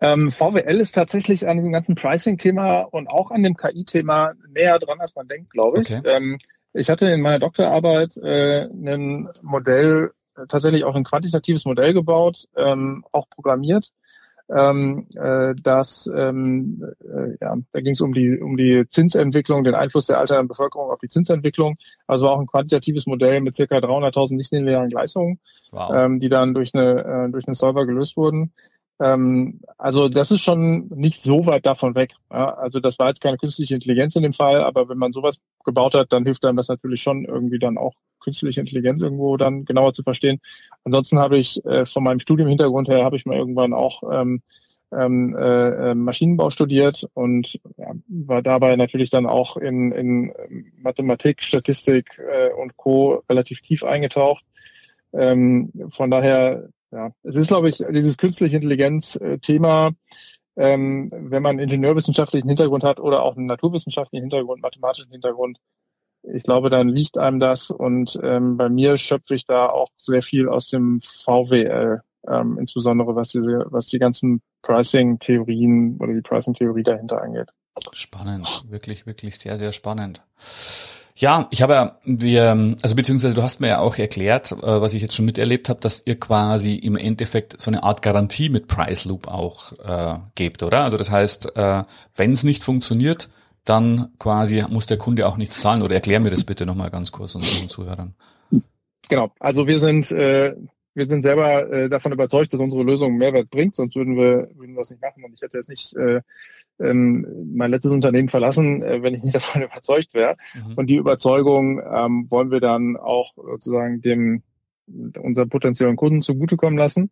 Ähm, 0.00 0.32
VWL 0.32 0.80
ist 0.80 0.92
tatsächlich 0.92 1.46
an 1.46 1.58
diesem 1.58 1.72
ganzen 1.72 1.94
Pricing-Thema 1.94 2.80
und 2.80 3.08
auch 3.08 3.30
an 3.30 3.44
dem 3.44 3.56
KI-Thema 3.56 4.32
näher 4.48 4.80
dran, 4.80 5.00
als 5.00 5.14
man 5.14 5.28
denkt, 5.28 5.50
glaube 5.50 5.82
ich. 5.82 5.94
Okay. 5.94 6.02
Ähm, 6.04 6.38
ich 6.72 6.90
hatte 6.90 7.08
in 7.08 7.20
meiner 7.20 7.38
Doktorarbeit 7.38 8.16
äh, 8.16 8.62
ein 8.64 9.28
Modell, 9.42 10.10
tatsächlich 10.48 10.82
auch 10.84 10.94
ein 10.96 11.04
quantitatives 11.04 11.66
Modell 11.66 11.92
gebaut, 11.92 12.48
ähm, 12.56 13.04
auch 13.12 13.28
programmiert 13.28 13.92
ähm, 14.54 15.06
äh, 15.16 15.54
dass 15.62 16.10
ähm, 16.14 16.84
äh, 17.00 17.36
ja, 17.40 17.56
da 17.72 17.80
ging 17.80 17.94
es 17.94 18.00
um 18.00 18.12
die 18.12 18.40
um 18.40 18.56
die 18.56 18.86
Zinsentwicklung, 18.88 19.64
den 19.64 19.74
Einfluss 19.74 20.06
der 20.06 20.18
alternden 20.18 20.48
Bevölkerung 20.48 20.90
auf 20.90 20.98
die 20.98 21.08
Zinsentwicklung. 21.08 21.76
Also 22.06 22.28
auch 22.28 22.40
ein 22.40 22.46
quantitatives 22.46 23.06
Modell 23.06 23.40
mit 23.40 23.54
circa 23.54 23.76
300.000 23.76 24.36
nichtlinearen 24.36 24.90
Gleichungen, 24.90 25.38
wow. 25.70 25.90
ähm, 25.94 26.20
die 26.20 26.28
dann 26.28 26.54
durch 26.54 26.74
eine 26.74 27.26
äh, 27.26 27.30
durch 27.30 27.46
einen 27.46 27.54
Solver 27.54 27.86
gelöst 27.86 28.16
wurden. 28.16 28.52
Ähm, 29.00 29.60
also 29.78 30.08
das 30.08 30.30
ist 30.30 30.42
schon 30.42 30.88
nicht 30.88 31.22
so 31.22 31.46
weit 31.46 31.64
davon 31.64 31.94
weg. 31.94 32.12
Ja? 32.30 32.54
Also 32.54 32.80
das 32.80 32.98
war 32.98 33.08
jetzt 33.08 33.22
keine 33.22 33.38
künstliche 33.38 33.74
Intelligenz 33.74 34.14
in 34.14 34.22
dem 34.22 34.34
Fall, 34.34 34.62
aber 34.62 34.88
wenn 34.88 34.98
man 34.98 35.12
sowas 35.12 35.38
gebaut 35.64 35.94
hat, 35.94 36.12
dann 36.12 36.24
hilft 36.24 36.44
einem 36.44 36.58
das 36.58 36.68
natürlich 36.68 37.02
schon 37.02 37.24
irgendwie 37.24 37.58
dann 37.58 37.78
auch 37.78 37.94
künstliche 38.20 38.60
Intelligenz 38.60 39.00
irgendwo 39.00 39.36
dann 39.38 39.64
genauer 39.64 39.94
zu 39.94 40.02
verstehen. 40.02 40.40
Ansonsten 40.84 41.18
habe 41.18 41.38
ich 41.38 41.64
äh, 41.64 41.86
von 41.86 42.04
meinem 42.04 42.20
Studium-Hintergrund 42.20 42.88
her 42.88 43.04
habe 43.04 43.16
ich 43.16 43.24
mal 43.24 43.36
irgendwann 43.36 43.72
auch 43.72 44.02
ähm, 44.12 44.42
ähm, 44.92 45.36
äh, 45.36 45.94
Maschinenbau 45.94 46.50
studiert 46.50 47.08
und 47.14 47.60
ja, 47.76 47.92
war 48.08 48.42
dabei 48.42 48.76
natürlich 48.76 49.08
dann 49.08 49.26
auch 49.26 49.56
in, 49.56 49.92
in 49.92 50.32
Mathematik, 50.76 51.42
Statistik 51.42 52.18
äh, 52.18 52.52
und 52.52 52.76
Co. 52.76 53.22
relativ 53.30 53.60
tief 53.60 53.84
eingetaucht. 53.84 54.44
Ähm, 55.12 55.72
von 55.90 56.10
daher 56.10 56.68
ja, 56.92 57.10
es 57.22 57.36
ist, 57.36 57.48
glaube 57.48 57.68
ich, 57.68 57.78
dieses 57.78 58.16
künstliche 58.16 58.56
Intelligenz-Thema, 58.56 59.92
ähm, 60.56 61.08
wenn 61.12 61.42
man 61.42 61.58
ingenieurwissenschaftlichen 61.58 62.48
Hintergrund 62.48 62.84
hat 62.84 63.00
oder 63.00 63.22
auch 63.22 63.36
einen 63.36 63.46
naturwissenschaftlichen 63.46 64.24
Hintergrund, 64.24 64.62
mathematischen 64.62 65.12
Hintergrund, 65.12 65.58
ich 66.22 66.42
glaube, 66.42 66.68
dann 66.68 66.88
liegt 66.88 67.16
einem 67.16 67.40
das 67.40 67.70
und 67.70 68.18
ähm, 68.22 68.56
bei 68.56 68.68
mir 68.68 68.98
schöpfe 68.98 69.34
ich 69.34 69.46
da 69.46 69.66
auch 69.66 69.88
sehr 69.96 70.22
viel 70.22 70.48
aus 70.48 70.68
dem 70.68 71.00
VWL, 71.00 72.02
ähm, 72.28 72.58
insbesondere 72.58 73.14
was 73.14 73.30
diese, 73.30 73.66
was 73.70 73.86
die 73.86 73.98
ganzen 73.98 74.42
Pricing-Theorien 74.62 75.96
oder 75.98 76.12
die 76.12 76.20
Pricing-Theorie 76.20 76.82
dahinter 76.82 77.22
angeht. 77.22 77.48
Spannend, 77.92 78.64
wirklich, 78.68 79.06
wirklich 79.06 79.38
sehr, 79.38 79.58
sehr 79.58 79.72
spannend. 79.72 80.22
Ja, 81.16 81.48
ich 81.50 81.62
habe 81.62 81.74
ja, 81.74 81.98
wir, 82.04 82.76
also 82.82 82.94
beziehungsweise 82.94 83.34
du 83.34 83.42
hast 83.42 83.60
mir 83.60 83.68
ja 83.68 83.78
auch 83.80 83.98
erklärt, 83.98 84.52
äh, 84.52 84.56
was 84.62 84.94
ich 84.94 85.02
jetzt 85.02 85.14
schon 85.14 85.26
miterlebt 85.26 85.68
habe, 85.68 85.80
dass 85.80 86.02
ihr 86.04 86.18
quasi 86.18 86.76
im 86.76 86.96
Endeffekt 86.96 87.60
so 87.60 87.70
eine 87.70 87.82
Art 87.82 88.02
Garantie 88.02 88.48
mit 88.48 88.68
Price 88.68 89.04
Loop 89.04 89.28
auch 89.28 89.72
äh, 89.84 90.18
gebt, 90.34 90.62
oder? 90.62 90.84
Also 90.84 90.96
das 90.96 91.10
heißt, 91.10 91.56
äh, 91.56 91.82
wenn 92.14 92.32
es 92.32 92.44
nicht 92.44 92.64
funktioniert, 92.64 93.28
dann 93.64 94.08
quasi 94.18 94.64
muss 94.68 94.86
der 94.86 94.98
Kunde 94.98 95.26
auch 95.26 95.36
nichts 95.36 95.60
zahlen. 95.60 95.82
Oder 95.82 95.94
erklär 95.94 96.20
mir 96.20 96.30
das 96.30 96.44
bitte 96.44 96.66
nochmal 96.66 96.90
ganz 96.90 97.12
kurz 97.12 97.34
unseren 97.34 97.68
Zuhörern. 97.68 98.14
Genau, 99.08 99.30
also 99.38 99.66
wir 99.66 99.80
sind 99.80 100.10
äh, 100.12 100.54
wir 101.00 101.06
sind 101.06 101.22
selber 101.22 101.72
äh, 101.72 101.88
davon 101.88 102.12
überzeugt, 102.12 102.52
dass 102.52 102.60
unsere 102.60 102.82
Lösung 102.82 103.16
Mehrwert 103.16 103.48
bringt, 103.48 103.74
sonst 103.74 103.96
würden 103.96 104.16
wir 104.16 104.50
würden 104.54 104.74
wir 104.74 104.80
das 104.80 104.90
nicht 104.90 105.00
machen. 105.00 105.24
Und 105.24 105.32
ich 105.32 105.40
hätte 105.40 105.56
jetzt 105.56 105.70
nicht 105.70 105.96
äh, 105.96 106.20
ähm, 106.78 107.26
mein 107.54 107.70
letztes 107.70 107.92
Unternehmen 107.92 108.28
verlassen, 108.28 108.82
äh, 108.82 109.02
wenn 109.02 109.14
ich 109.14 109.22
nicht 109.22 109.34
davon 109.40 109.62
überzeugt 109.62 110.12
wäre. 110.12 110.36
Mhm. 110.54 110.74
Und 110.74 110.90
die 110.90 110.96
Überzeugung 110.96 111.80
ähm, 111.80 112.26
wollen 112.28 112.50
wir 112.50 112.60
dann 112.60 112.98
auch 112.98 113.34
sozusagen 113.34 114.02
dem 114.02 114.42
unseren 115.18 115.48
potenziellen 115.48 115.96
Kunden 115.96 116.20
zugutekommen 116.20 116.78
lassen. 116.78 117.10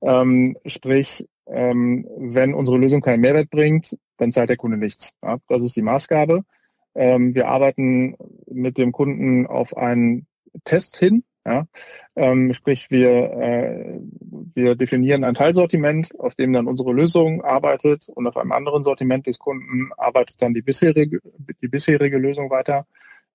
Ähm, 0.00 0.56
sprich, 0.66 1.28
ähm, 1.46 2.08
wenn 2.16 2.54
unsere 2.54 2.78
Lösung 2.78 3.02
keinen 3.02 3.20
Mehrwert 3.20 3.50
bringt, 3.50 3.96
dann 4.16 4.32
zahlt 4.32 4.50
der 4.50 4.56
Kunde 4.56 4.78
nichts. 4.78 5.12
Ja, 5.22 5.36
das 5.46 5.62
ist 5.62 5.76
die 5.76 5.82
Maßgabe. 5.82 6.42
Ähm, 6.96 7.36
wir 7.36 7.46
arbeiten 7.46 8.16
mit 8.50 8.78
dem 8.78 8.90
Kunden 8.90 9.46
auf 9.46 9.76
einen 9.76 10.26
Test 10.64 10.96
hin. 10.96 11.22
Ja? 11.46 11.66
Ähm, 12.16 12.52
sprich, 12.52 12.90
wir, 12.90 13.10
äh, 13.10 14.00
wir 14.54 14.74
definieren 14.74 15.24
ein 15.24 15.34
Teilsortiment, 15.34 16.10
auf 16.18 16.34
dem 16.34 16.52
dann 16.52 16.66
unsere 16.66 16.92
Lösung 16.92 17.42
arbeitet 17.42 18.08
und 18.08 18.26
auf 18.26 18.36
einem 18.36 18.52
anderen 18.52 18.84
Sortiment 18.84 19.26
des 19.26 19.38
Kunden 19.38 19.90
arbeitet 19.96 20.42
dann 20.42 20.54
die 20.54 20.62
bisherige, 20.62 21.20
die 21.62 21.68
bisherige 21.68 22.18
Lösung 22.18 22.50
weiter. 22.50 22.86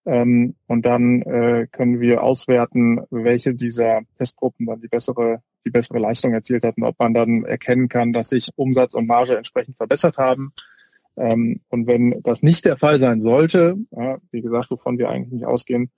Ähm, 0.06 0.56
und 0.68 0.86
dann 0.86 1.22
äh, 1.22 1.68
können 1.72 2.02
wir 2.02 2.24
auswerten, 2.24 3.02
welche 3.10 3.56
dieser 3.56 4.02
Testgruppen 4.18 4.66
dann 4.66 4.82
die 4.82 4.90
bessere, 4.90 5.42
die 5.66 5.70
bessere 5.70 6.00
Leistung 6.00 6.34
erzielt 6.34 6.66
hatten, 6.66 6.84
ob 6.84 7.00
man 7.00 7.14
dann 7.14 7.46
erkennen 7.46 7.88
kann, 7.88 8.12
dass 8.12 8.30
sich 8.30 8.50
Umsatz 8.56 8.96
und 8.96 9.08
Marge 9.08 9.38
entsprechend 9.38 9.78
verbessert 9.78 10.18
haben. 10.18 10.52
Ähm, 11.16 11.62
und 11.70 11.88
wenn 11.88 12.22
das 12.24 12.44
nicht 12.44 12.66
der 12.66 12.76
Fall 12.76 13.00
sein 13.00 13.22
sollte, 13.22 13.78
ja, 13.92 14.18
wie 14.32 14.42
gesagt, 14.42 14.72
wovon 14.72 14.98
wir 14.98 15.10
eigentlich 15.10 15.32
nicht 15.32 15.46
ausgehen, 15.46 15.90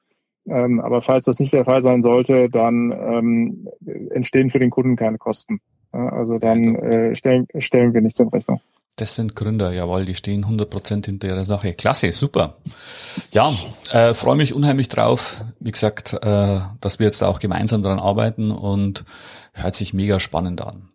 ähm, 0.48 0.80
aber 0.80 1.02
falls 1.02 1.26
das 1.26 1.40
nicht 1.40 1.54
der 1.54 1.66
Fall 1.66 1.82
sein 1.82 2.04
sollte, 2.04 2.50
dann 2.50 2.92
ähm, 2.92 3.68
entstehen 4.12 4.50
für 4.50 4.60
den 4.60 4.70
Kunden 4.70 4.96
keine 4.96 5.18
Kosten. 5.18 5.60
Ja, 5.94 6.10
also 6.10 6.40
dann 6.40 6.76
äh, 6.76 7.16
stellen, 7.16 7.48
stellen 7.58 7.94
wir 7.94 8.02
nichts 8.02 8.20
in 8.20 8.28
Rechnung. 8.28 8.62
Das 8.98 9.16
sind 9.16 9.36
Gründer, 9.36 9.74
jawohl, 9.74 10.06
die 10.06 10.16
stehen 10.16 10.46
100% 10.46 11.06
hinter 11.06 11.28
ihrer 11.28 11.44
Sache. 11.44 11.74
Klasse, 11.74 12.14
super. 12.14 12.58
Ja, 13.32 13.54
äh, 13.92 14.14
freue 14.14 14.38
mich 14.38 14.54
unheimlich 14.54 14.88
drauf, 14.88 15.44
wie 15.60 15.72
gesagt, 15.72 16.14
äh, 16.14 16.60
dass 16.80 17.00
wir 17.00 17.06
jetzt 17.06 17.22
auch 17.22 17.40
gemeinsam 17.40 17.84
daran 17.84 18.00
arbeiten 18.00 18.52
und 18.52 19.04
hört 19.52 19.76
sich 19.76 19.94
mega 19.94 20.22
spannend 20.22 20.66
an. 20.66 20.88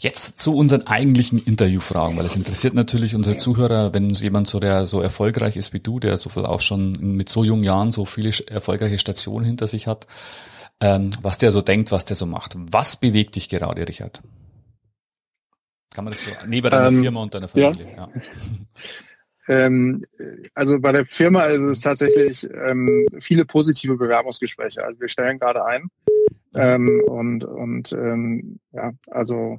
Jetzt 0.00 0.38
zu 0.38 0.54
unseren 0.54 0.86
eigentlichen 0.86 1.44
Interviewfragen, 1.44 2.16
weil 2.16 2.24
es 2.24 2.36
interessiert 2.36 2.72
natürlich 2.72 3.16
unsere 3.16 3.36
Zuhörer, 3.36 3.92
wenn 3.94 4.10
jemand 4.10 4.46
so 4.46 4.60
der 4.60 4.86
so 4.86 5.00
erfolgreich 5.00 5.56
ist 5.56 5.72
wie 5.72 5.80
du, 5.80 5.98
der 5.98 6.16
so 6.18 6.30
viel 6.30 6.44
auch 6.44 6.60
schon 6.60 7.16
mit 7.16 7.28
so 7.28 7.42
jungen 7.42 7.64
Jahren 7.64 7.90
so 7.90 8.04
viele 8.04 8.30
erfolgreiche 8.46 9.00
Stationen 9.00 9.44
hinter 9.44 9.66
sich 9.66 9.88
hat, 9.88 10.06
ähm, 10.80 11.10
was 11.20 11.38
der 11.38 11.50
so 11.50 11.62
denkt, 11.62 11.90
was 11.90 12.04
der 12.04 12.14
so 12.14 12.26
macht. 12.26 12.54
Was 12.56 12.96
bewegt 12.96 13.34
dich 13.34 13.48
gerade, 13.48 13.88
Richard? 13.88 14.22
Kann 15.92 16.04
man 16.04 16.12
das 16.12 16.22
so 16.22 16.30
neben 16.46 16.70
deiner 16.70 16.88
ähm, 16.90 17.02
Firma 17.02 17.20
und 17.20 17.34
deiner 17.34 17.48
Familie? 17.48 17.90
Ja. 17.96 17.96
ja. 17.96 18.08
Ähm, 19.50 20.04
also 20.52 20.78
bei 20.78 20.92
der 20.92 21.06
Firma 21.06 21.46
ist 21.46 21.60
es 21.60 21.80
tatsächlich 21.80 22.46
ähm, 22.66 23.06
viele 23.18 23.46
positive 23.46 23.96
Bewerbungsgespräche. 23.96 24.84
Also 24.84 25.00
wir 25.00 25.08
stellen 25.08 25.38
gerade 25.38 25.64
ein 25.64 25.88
ähm, 26.54 27.02
und 27.06 27.44
und 27.44 27.90
ähm, 27.94 28.60
ja, 28.72 28.92
also 29.10 29.58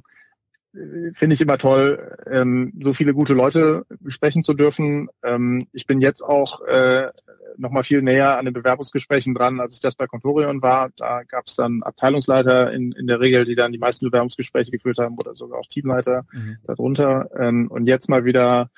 finde 0.72 1.34
ich 1.34 1.40
immer 1.40 1.58
toll, 1.58 2.16
ähm, 2.30 2.72
so 2.80 2.92
viele 2.92 3.12
gute 3.12 3.34
Leute 3.34 3.86
sprechen 4.06 4.42
zu 4.42 4.54
dürfen. 4.54 5.08
Ähm, 5.22 5.66
ich 5.72 5.86
bin 5.86 6.00
jetzt 6.00 6.22
auch 6.22 6.60
äh, 6.62 7.08
noch 7.56 7.70
mal 7.70 7.82
viel 7.82 8.02
näher 8.02 8.38
an 8.38 8.44
den 8.44 8.54
Bewerbungsgesprächen 8.54 9.34
dran, 9.34 9.60
als 9.60 9.74
ich 9.74 9.80
das 9.80 9.96
bei 9.96 10.06
Contorion 10.06 10.62
war. 10.62 10.90
Da 10.96 11.22
gab 11.24 11.46
es 11.46 11.56
dann 11.56 11.82
Abteilungsleiter 11.82 12.72
in, 12.72 12.92
in 12.92 13.06
der 13.06 13.20
Regel, 13.20 13.44
die 13.44 13.56
dann 13.56 13.72
die 13.72 13.78
meisten 13.78 14.06
Bewerbungsgespräche 14.06 14.70
geführt 14.70 14.98
haben 14.98 15.16
oder 15.18 15.34
sogar 15.34 15.58
auch 15.58 15.66
Teamleiter 15.66 16.24
mhm. 16.32 16.58
darunter. 16.64 17.28
Ähm, 17.36 17.68
und 17.68 17.84
jetzt 17.84 18.08
mal 18.08 18.24
wieder 18.24 18.70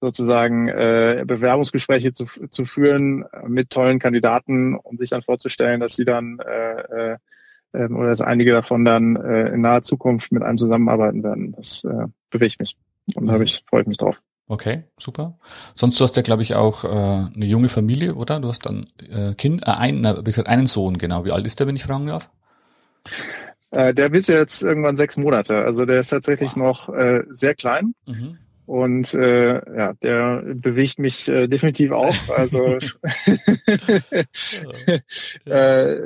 sozusagen 0.00 0.68
äh, 0.68 1.24
Bewerbungsgespräche 1.26 2.12
zu, 2.12 2.26
zu 2.50 2.64
führen 2.64 3.24
mit 3.46 3.70
tollen 3.70 3.98
Kandidaten 3.98 4.76
und 4.76 4.98
sich 4.98 5.10
dann 5.10 5.22
vorzustellen, 5.22 5.80
dass 5.80 5.96
sie 5.96 6.04
dann 6.04 6.38
äh, 6.38 7.12
äh, 7.12 7.16
ähm, 7.74 7.96
oder 7.96 8.08
dass 8.08 8.20
einige 8.20 8.52
davon 8.52 8.84
dann 8.84 9.16
äh, 9.16 9.48
in 9.48 9.60
naher 9.60 9.82
Zukunft 9.82 10.32
mit 10.32 10.42
einem 10.42 10.58
zusammenarbeiten 10.58 11.22
werden. 11.22 11.52
Das 11.56 11.84
äh, 11.84 12.06
bewegt 12.30 12.60
mich 12.60 12.76
und 13.14 13.26
da 13.26 13.34
habe 13.34 13.44
ich 13.44 13.64
freue 13.68 13.82
ich 13.82 13.88
mich 13.88 13.98
drauf. 13.98 14.20
Okay, 14.50 14.84
super. 14.96 15.38
Sonst 15.74 16.00
du 16.00 16.04
hast 16.04 16.16
ja, 16.16 16.22
glaube 16.22 16.42
ich, 16.42 16.54
auch 16.54 16.84
äh, 16.84 16.88
eine 16.88 17.44
junge 17.44 17.68
Familie, 17.68 18.14
oder? 18.14 18.40
Du 18.40 18.48
hast 18.48 18.64
dann 18.64 18.86
äh, 19.10 19.34
Kind, 19.34 19.66
äh, 19.66 19.72
einen, 19.72 20.04
wie 20.04 20.24
gesagt, 20.24 20.48
einen 20.48 20.66
Sohn, 20.66 20.96
genau. 20.96 21.26
Wie 21.26 21.32
alt 21.32 21.46
ist 21.46 21.60
der, 21.60 21.66
wenn 21.66 21.76
ich 21.76 21.84
fragen 21.84 22.06
darf? 22.06 22.30
Äh, 23.70 23.92
der 23.92 24.10
wird 24.12 24.26
jetzt 24.28 24.62
irgendwann 24.62 24.96
sechs 24.96 25.18
Monate. 25.18 25.58
Also 25.58 25.84
der 25.84 26.00
ist 26.00 26.08
tatsächlich 26.08 26.56
wow. 26.56 26.88
noch 26.88 26.94
äh, 26.94 27.24
sehr 27.28 27.54
klein. 27.54 27.92
Mhm. 28.06 28.38
Und 28.68 29.14
äh, 29.14 29.54
ja, 29.54 29.94
der 29.94 30.42
bewegt 30.44 30.98
mich 30.98 31.26
äh, 31.26 31.48
definitiv 31.48 31.90
auch. 31.90 32.14
Also 32.36 32.66
äh, 35.46 35.96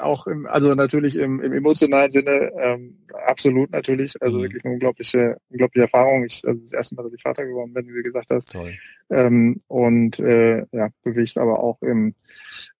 auch 0.00 0.26
im, 0.26 0.46
also 0.46 0.74
natürlich 0.74 1.16
im, 1.16 1.40
im 1.40 1.52
emotionalen 1.52 2.10
Sinne 2.10 2.50
ähm, 2.60 2.98
absolut 3.28 3.70
natürlich. 3.70 4.20
Also 4.20 4.38
mhm. 4.38 4.42
wirklich 4.42 4.64
eine 4.64 4.74
unglaubliche, 4.74 5.36
unglaubliche 5.50 5.84
Erfahrung. 5.84 6.24
Ich 6.24 6.42
also 6.44 6.60
das 6.60 6.72
erste 6.72 6.96
Mal, 6.96 7.04
dass 7.04 7.12
ich 7.12 7.22
Vater 7.22 7.44
geworden 7.44 7.74
bin, 7.74 7.86
wie 7.86 8.02
du 8.02 8.02
gesagt 8.02 8.30
hast. 8.30 8.50
Toll. 8.50 8.72
Ähm, 9.10 9.62
und 9.66 10.18
äh, 10.20 10.66
ja, 10.72 10.88
bewegt 11.02 11.36
aber 11.36 11.60
auch 11.60 11.82
im 11.82 12.14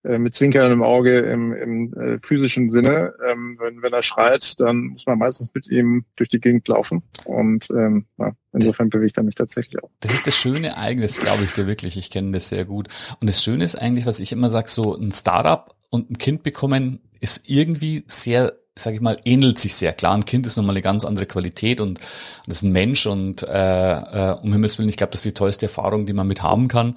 äh, 0.02 0.18
mit 0.18 0.32
Zwinkern 0.32 0.72
im 0.72 0.82
Auge 0.82 1.18
im, 1.18 1.52
im 1.52 1.92
äh, 1.92 2.18
physischen 2.22 2.70
Sinne. 2.70 3.12
Ähm, 3.28 3.58
wenn, 3.60 3.82
wenn 3.82 3.92
er 3.92 4.02
schreit, 4.02 4.58
dann 4.58 4.88
muss 4.88 5.04
man 5.06 5.18
meistens 5.18 5.50
mit 5.52 5.68
ihm 5.70 6.04
durch 6.16 6.30
die 6.30 6.40
Gegend 6.40 6.66
laufen. 6.68 7.02
Und 7.26 7.68
ähm, 7.70 8.06
ja, 8.18 8.32
insofern 8.52 8.88
das, 8.88 8.98
bewegt 8.98 9.18
er 9.18 9.24
mich 9.24 9.34
tatsächlich 9.34 9.82
auch. 9.82 9.90
Das 10.00 10.14
ist 10.14 10.26
das 10.26 10.36
schöne 10.36 10.68
Ereignis, 10.68 11.18
glaube 11.18 11.44
ich 11.44 11.52
dir 11.52 11.66
wirklich. 11.66 11.98
Ich 11.98 12.10
kenne 12.10 12.32
das 12.32 12.48
sehr 12.48 12.64
gut. 12.64 12.88
Und 13.20 13.28
das 13.28 13.44
Schöne 13.44 13.62
ist 13.62 13.76
eigentlich, 13.76 14.06
was 14.06 14.20
ich 14.20 14.32
immer 14.32 14.48
sage, 14.48 14.70
so 14.70 14.96
ein 14.96 15.12
Startup 15.12 15.74
und 15.90 16.10
ein 16.10 16.18
Kind 16.18 16.42
bekommen 16.42 17.00
ist 17.20 17.50
irgendwie 17.50 18.04
sehr 18.08 18.54
sage 18.76 18.96
ich 18.96 19.02
mal, 19.02 19.18
ähnelt 19.24 19.58
sich 19.58 19.74
sehr. 19.74 19.92
Klar, 19.92 20.14
ein 20.14 20.24
Kind 20.24 20.46
ist 20.46 20.56
nochmal 20.56 20.74
eine 20.74 20.82
ganz 20.82 21.04
andere 21.04 21.26
Qualität 21.26 21.80
und 21.80 21.98
das 22.46 22.58
ist 22.58 22.62
ein 22.62 22.72
Mensch 22.72 23.06
und 23.06 23.42
äh, 23.42 23.92
äh, 23.92 24.36
um 24.40 24.52
Himmels 24.52 24.78
Willen, 24.78 24.88
ich 24.88 24.96
glaube, 24.96 25.10
das 25.10 25.20
ist 25.20 25.24
die 25.26 25.34
tollste 25.34 25.66
Erfahrung, 25.66 26.06
die 26.06 26.12
man 26.12 26.26
mit 26.26 26.42
haben 26.42 26.68
kann. 26.68 26.96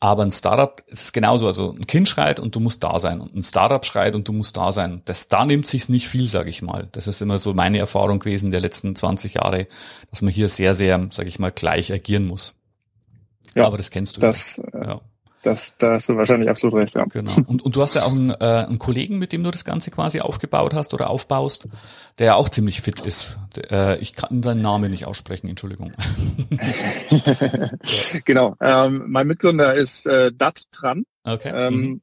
Aber 0.00 0.22
ein 0.22 0.32
Startup 0.32 0.82
ist 0.86 1.12
genauso. 1.12 1.46
Also 1.46 1.72
ein 1.72 1.86
Kind 1.86 2.08
schreit 2.08 2.38
und 2.40 2.54
du 2.54 2.60
musst 2.60 2.84
da 2.84 3.00
sein 3.00 3.20
und 3.20 3.34
ein 3.34 3.42
Startup 3.42 3.84
schreit 3.84 4.14
und 4.14 4.28
du 4.28 4.32
musst 4.32 4.56
da 4.56 4.72
sein. 4.72 5.02
Das 5.06 5.28
da 5.28 5.44
nimmt 5.44 5.66
sich's 5.66 5.88
nicht 5.88 6.08
viel, 6.08 6.28
sage 6.28 6.50
ich 6.50 6.62
mal. 6.62 6.88
Das 6.92 7.06
ist 7.06 7.22
immer 7.22 7.38
so 7.38 7.54
meine 7.54 7.78
Erfahrung 7.78 8.18
gewesen 8.18 8.50
der 8.50 8.60
letzten 8.60 8.94
20 8.94 9.34
Jahre, 9.34 9.66
dass 10.10 10.22
man 10.22 10.32
hier 10.32 10.48
sehr, 10.48 10.74
sehr, 10.74 11.08
sage 11.10 11.28
ich 11.28 11.38
mal, 11.38 11.52
gleich 11.52 11.92
agieren 11.92 12.26
muss. 12.26 12.54
Ja, 13.54 13.66
aber 13.66 13.76
das 13.76 13.90
kennst 13.90 14.16
du. 14.16 14.20
Das, 14.20 14.60
ja. 14.72 15.00
Das, 15.44 15.74
da 15.76 15.92
hast 15.92 16.08
du 16.08 16.16
wahrscheinlich 16.16 16.48
absolut 16.48 16.76
recht, 16.76 16.94
ja. 16.94 17.04
Genau. 17.04 17.36
Und, 17.46 17.62
und 17.62 17.76
du 17.76 17.82
hast 17.82 17.94
ja 17.94 18.04
auch 18.04 18.12
einen, 18.12 18.30
äh, 18.30 18.34
einen 18.66 18.78
Kollegen, 18.78 19.18
mit 19.18 19.32
dem 19.32 19.44
du 19.44 19.50
das 19.50 19.64
Ganze 19.64 19.90
quasi 19.90 20.20
aufgebaut 20.20 20.72
hast 20.72 20.94
oder 20.94 21.10
aufbaust, 21.10 21.68
der 22.18 22.26
ja 22.26 22.34
auch 22.34 22.48
ziemlich 22.48 22.80
fit 22.80 23.02
ist. 23.02 23.36
Der, 23.54 23.70
äh, 23.70 23.98
ich 23.98 24.14
kann 24.14 24.42
seinen 24.42 24.62
Namen 24.62 24.90
nicht 24.90 25.06
aussprechen, 25.06 25.48
Entschuldigung. 25.48 25.92
genau. 28.24 28.56
Ähm, 28.58 29.04
mein 29.08 29.26
Mitgründer 29.26 29.74
ist 29.74 30.06
äh, 30.06 30.32
Dat 30.32 30.64
Tran. 30.72 31.04
Okay. 31.24 31.52
Ähm, 31.54 31.74
mhm. 31.74 32.00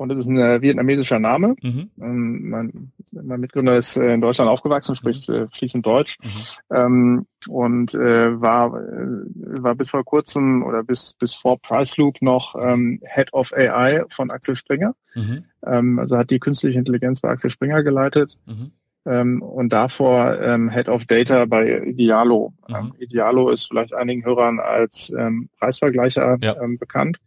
Und 0.00 0.08
das 0.08 0.20
ist 0.20 0.28
ein 0.28 0.38
äh, 0.38 0.62
vietnamesischer 0.62 1.18
Name. 1.18 1.56
Mhm. 1.60 1.90
Ähm, 2.00 2.48
mein, 2.48 2.92
mein, 3.12 3.38
Mitgründer 3.38 3.76
ist 3.76 3.98
äh, 3.98 4.14
in 4.14 4.22
Deutschland 4.22 4.50
aufgewachsen, 4.50 4.96
spricht 4.96 5.28
mhm. 5.28 5.34
äh, 5.34 5.46
fließend 5.48 5.84
Deutsch 5.84 6.16
mhm. 6.22 6.74
ähm, 6.74 7.26
und 7.48 7.92
äh, 7.92 8.40
war 8.40 8.72
war 8.72 9.74
bis 9.74 9.90
vor 9.90 10.02
kurzem 10.02 10.62
oder 10.62 10.82
bis 10.84 11.16
bis 11.20 11.34
vor 11.34 11.60
Price 11.60 11.98
Loop 11.98 12.22
noch 12.22 12.54
ähm, 12.58 13.02
Head 13.04 13.34
of 13.34 13.52
AI 13.52 14.04
von 14.08 14.30
Axel 14.30 14.56
Springer. 14.56 14.94
Mhm. 15.14 15.44
Ähm, 15.66 15.98
also 15.98 16.16
hat 16.16 16.30
die 16.30 16.38
künstliche 16.38 16.78
Intelligenz 16.78 17.20
bei 17.20 17.28
Axel 17.28 17.50
Springer 17.50 17.82
geleitet. 17.82 18.38
Mhm. 18.46 18.70
Ähm, 19.04 19.42
und 19.42 19.70
davor 19.70 20.40
ähm, 20.40 20.70
Head 20.70 20.88
of 20.88 21.04
Data 21.04 21.44
bei 21.44 21.82
Idealo. 21.82 22.54
Mhm. 22.66 22.94
Idealo 22.98 23.50
ist 23.50 23.66
vielleicht 23.66 23.92
einigen 23.92 24.24
Hörern 24.24 24.60
als 24.60 25.12
Preisvergleicher 25.58 26.38
ja. 26.40 26.54
bekannt. 26.78 27.18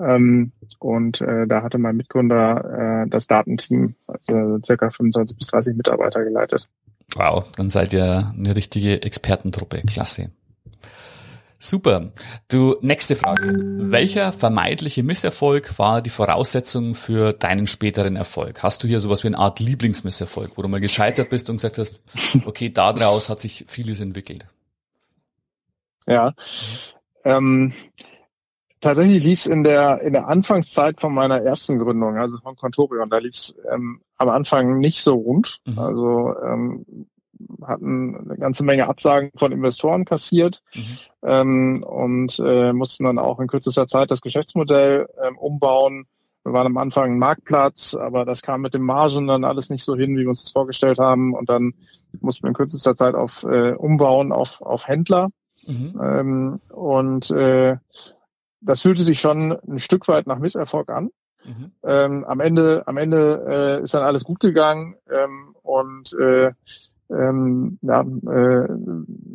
Ähm, 0.00 0.52
und 0.78 1.20
äh, 1.20 1.46
da 1.46 1.62
hatte 1.62 1.78
mein 1.78 1.96
Mitgründer 1.96 3.04
äh, 3.04 3.08
das 3.08 3.26
Datenteam, 3.26 3.94
also 4.06 4.58
circa 4.64 4.90
25 4.90 5.36
bis 5.36 5.48
30 5.48 5.76
Mitarbeiter 5.76 6.24
geleitet. 6.24 6.68
Wow, 7.14 7.50
dann 7.56 7.68
seid 7.68 7.92
ihr 7.92 8.32
eine 8.36 8.54
richtige 8.56 9.02
Expertentruppe. 9.02 9.82
Klasse. 9.86 10.30
Super. 11.62 12.12
Du, 12.50 12.76
nächste 12.80 13.16
Frage. 13.16 13.52
Welcher 13.54 14.32
vermeidliche 14.32 15.02
Misserfolg 15.02 15.78
war 15.78 16.00
die 16.00 16.08
Voraussetzung 16.08 16.94
für 16.94 17.34
deinen 17.34 17.66
späteren 17.66 18.16
Erfolg? 18.16 18.62
Hast 18.62 18.82
du 18.82 18.88
hier 18.88 18.98
sowas 18.98 19.24
wie 19.24 19.28
eine 19.28 19.38
Art 19.38 19.60
Lieblingsmisserfolg, 19.60 20.52
wo 20.56 20.62
du 20.62 20.68
mal 20.68 20.80
gescheitert 20.80 21.28
bist 21.28 21.50
und 21.50 21.56
gesagt 21.56 21.76
hast, 21.76 22.00
okay, 22.46 22.70
daraus 22.70 23.28
hat 23.28 23.40
sich 23.40 23.66
vieles 23.68 24.00
entwickelt? 24.00 24.46
Ja. 26.06 26.34
Ähm, 27.24 27.74
Tatsächlich 28.80 29.24
lief 29.24 29.40
es 29.40 29.46
in 29.46 29.62
der 29.62 30.00
in 30.00 30.14
der 30.14 30.28
Anfangszeit 30.28 31.00
von 31.00 31.12
meiner 31.12 31.42
ersten 31.42 31.78
Gründung, 31.78 32.16
also 32.16 32.38
von 32.38 32.56
Contorion, 32.56 33.10
da 33.10 33.18
lief 33.18 33.34
es 33.34 33.54
ähm, 33.70 34.00
am 34.16 34.28
Anfang 34.30 34.78
nicht 34.78 35.02
so 35.02 35.14
rund. 35.14 35.58
Mhm. 35.66 35.78
Also 35.78 36.34
ähm, 36.42 37.06
hatten 37.62 38.16
eine 38.16 38.36
ganze 38.36 38.64
Menge 38.64 38.88
Absagen 38.88 39.30
von 39.36 39.52
Investoren 39.52 40.04
kassiert 40.04 40.62
mhm. 40.74 40.98
ähm, 41.22 41.84
und 41.84 42.38
äh, 42.44 42.72
mussten 42.72 43.04
dann 43.04 43.18
auch 43.18 43.40
in 43.40 43.48
kürzester 43.48 43.86
Zeit 43.86 44.10
das 44.10 44.20
Geschäftsmodell 44.20 45.08
ähm, 45.22 45.36
umbauen. 45.38 46.06
Wir 46.44 46.54
waren 46.54 46.66
am 46.66 46.78
Anfang 46.78 47.12
ein 47.12 47.18
Marktplatz, 47.18 47.94
aber 47.94 48.24
das 48.24 48.40
kam 48.40 48.62
mit 48.62 48.72
den 48.72 48.82
Margen 48.82 49.26
dann 49.26 49.44
alles 49.44 49.68
nicht 49.68 49.84
so 49.84 49.94
hin, 49.94 50.16
wie 50.16 50.22
wir 50.22 50.30
uns 50.30 50.44
das 50.44 50.52
vorgestellt 50.52 50.98
haben. 50.98 51.34
Und 51.34 51.50
dann 51.50 51.74
mussten 52.20 52.44
wir 52.44 52.48
in 52.48 52.54
kürzester 52.54 52.96
Zeit 52.96 53.14
auf 53.14 53.42
äh, 53.42 53.72
umbauen 53.72 54.32
auf, 54.32 54.60
auf 54.62 54.88
Händler. 54.88 55.28
Mhm. 55.66 56.00
Ähm, 56.02 56.60
und 56.70 57.30
äh, 57.30 57.76
das 58.60 58.82
fühlte 58.82 59.02
sich 59.02 59.20
schon 59.20 59.52
ein 59.52 59.78
Stück 59.78 60.08
weit 60.08 60.26
nach 60.26 60.38
Misserfolg 60.38 60.90
an. 60.90 61.10
Mhm. 61.44 61.72
Ähm, 61.82 62.24
am 62.24 62.40
Ende, 62.40 62.86
am 62.86 62.96
Ende 62.98 63.78
äh, 63.80 63.82
ist 63.82 63.94
dann 63.94 64.02
alles 64.02 64.24
gut 64.24 64.40
gegangen 64.40 64.96
ähm, 65.10 65.54
und 65.62 66.12
äh, 66.12 66.52
ähm, 67.10 67.78
ja, 67.82 68.02
äh, 68.02 68.68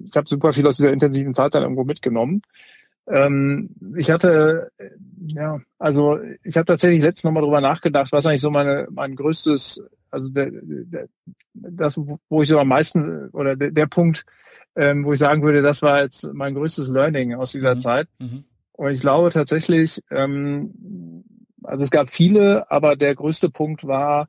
ich 0.06 0.16
habe 0.16 0.28
super 0.28 0.54
viel 0.54 0.68
aus 0.68 0.78
dieser 0.78 0.94
intensiven 0.94 1.34
Zeit 1.34 1.56
dann 1.56 1.64
irgendwo 1.64 1.84
mitgenommen. 1.84 2.42
Ähm, 3.08 3.70
ich 3.98 4.10
hatte, 4.10 4.72
äh, 4.78 4.90
ja, 5.28 5.60
also 5.78 6.20
ich 6.44 6.58
habe 6.58 6.66
tatsächlich 6.66 7.02
letztens 7.02 7.26
nochmal 7.26 7.44
drüber 7.44 7.62
nachgedacht, 7.62 8.12
was 8.12 8.26
eigentlich 8.26 8.42
so 8.42 8.50
meine 8.50 8.88
mein 8.92 9.16
größtes, 9.16 9.84
also 10.10 10.30
der, 10.30 10.50
der, 10.52 11.08
das, 11.54 12.00
wo 12.30 12.42
ich 12.42 12.50
so 12.50 12.60
am 12.60 12.68
meisten 12.68 13.30
oder 13.30 13.56
der, 13.56 13.72
der 13.72 13.88
Punkt, 13.88 14.26
ähm, 14.76 15.06
wo 15.06 15.14
ich 15.14 15.20
sagen 15.20 15.44
würde, 15.44 15.62
das 15.62 15.82
war 15.82 16.02
jetzt 16.02 16.28
mein 16.34 16.56
größtes 16.56 16.90
Learning 16.90 17.36
aus 17.36 17.52
dieser 17.52 17.76
mhm. 17.76 17.80
Zeit. 17.80 18.08
Mhm. 18.20 18.46
Und 18.78 18.92
ich 18.92 19.02
glaube 19.02 19.30
tatsächlich, 19.30 20.02
ähm, 20.12 21.24
also 21.64 21.84
es 21.84 21.92
gab 21.92 22.10
viele, 22.10 22.70
aber 22.70 22.96
der 22.96 23.16
größte 23.16 23.50
Punkt 23.50 23.88
war, 23.88 24.28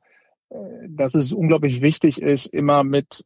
äh, 0.49 0.55
dass 0.89 1.15
es 1.15 1.33
unglaublich 1.33 1.81
wichtig 1.81 2.21
ist, 2.21 2.47
immer 2.47 2.83
mit 2.83 3.25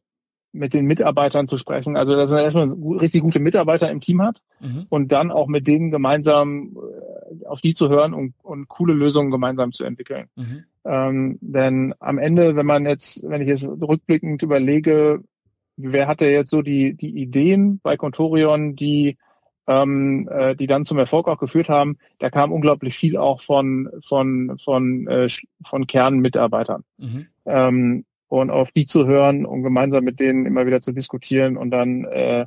mit 0.52 0.74
den 0.74 0.84
Mitarbeitern 0.84 1.48
zu 1.48 1.56
sprechen. 1.56 1.96
Also 1.96 2.14
dass 2.14 2.30
man 2.30 2.40
erstmal 2.40 2.70
richtig 2.98 3.22
gute 3.22 3.40
Mitarbeiter 3.40 3.90
im 3.90 4.00
Team 4.00 4.22
hat 4.22 4.42
mhm. 4.60 4.86
und 4.90 5.10
dann 5.10 5.30
auch 5.30 5.48
mit 5.48 5.66
denen 5.66 5.90
gemeinsam 5.90 6.76
äh, 6.76 7.46
auf 7.46 7.62
die 7.62 7.74
zu 7.74 7.88
hören 7.88 8.12
und, 8.12 8.34
und 8.42 8.68
coole 8.68 8.92
Lösungen 8.92 9.30
gemeinsam 9.30 9.72
zu 9.72 9.84
entwickeln. 9.84 10.28
Mhm. 10.36 10.64
Ähm, 10.84 11.38
denn 11.40 11.94
am 12.00 12.18
Ende, 12.18 12.54
wenn 12.54 12.66
man 12.66 12.84
jetzt, 12.84 13.22
wenn 13.26 13.40
ich 13.40 13.48
jetzt 13.48 13.66
rückblickend 13.66 14.42
überlege, 14.42 15.22
wer 15.76 16.06
hatte 16.06 16.26
jetzt 16.26 16.50
so 16.50 16.60
die, 16.60 16.94
die 16.94 17.16
Ideen 17.16 17.80
bei 17.82 17.96
Contorion, 17.96 18.76
die 18.76 19.16
ähm, 19.72 20.28
äh, 20.30 20.54
die 20.54 20.66
dann 20.66 20.84
zum 20.84 20.98
Erfolg 20.98 21.28
auch 21.28 21.38
geführt 21.38 21.68
haben, 21.68 21.98
da 22.18 22.30
kam 22.30 22.52
unglaublich 22.52 22.96
viel 22.96 23.16
auch 23.16 23.40
von 23.40 23.90
von 24.06 24.58
von 24.62 25.06
äh, 25.08 25.28
von 25.64 25.86
Kernmitarbeitern. 25.86 26.84
Mhm. 26.98 27.26
Ähm, 27.46 28.04
und 28.28 28.50
auf 28.50 28.70
die 28.72 28.86
zu 28.86 29.06
hören 29.06 29.44
und 29.44 29.62
gemeinsam 29.62 30.04
mit 30.04 30.18
denen 30.18 30.46
immer 30.46 30.64
wieder 30.64 30.80
zu 30.80 30.92
diskutieren 30.92 31.58
und 31.58 31.70
dann 31.70 32.04
äh, 32.04 32.46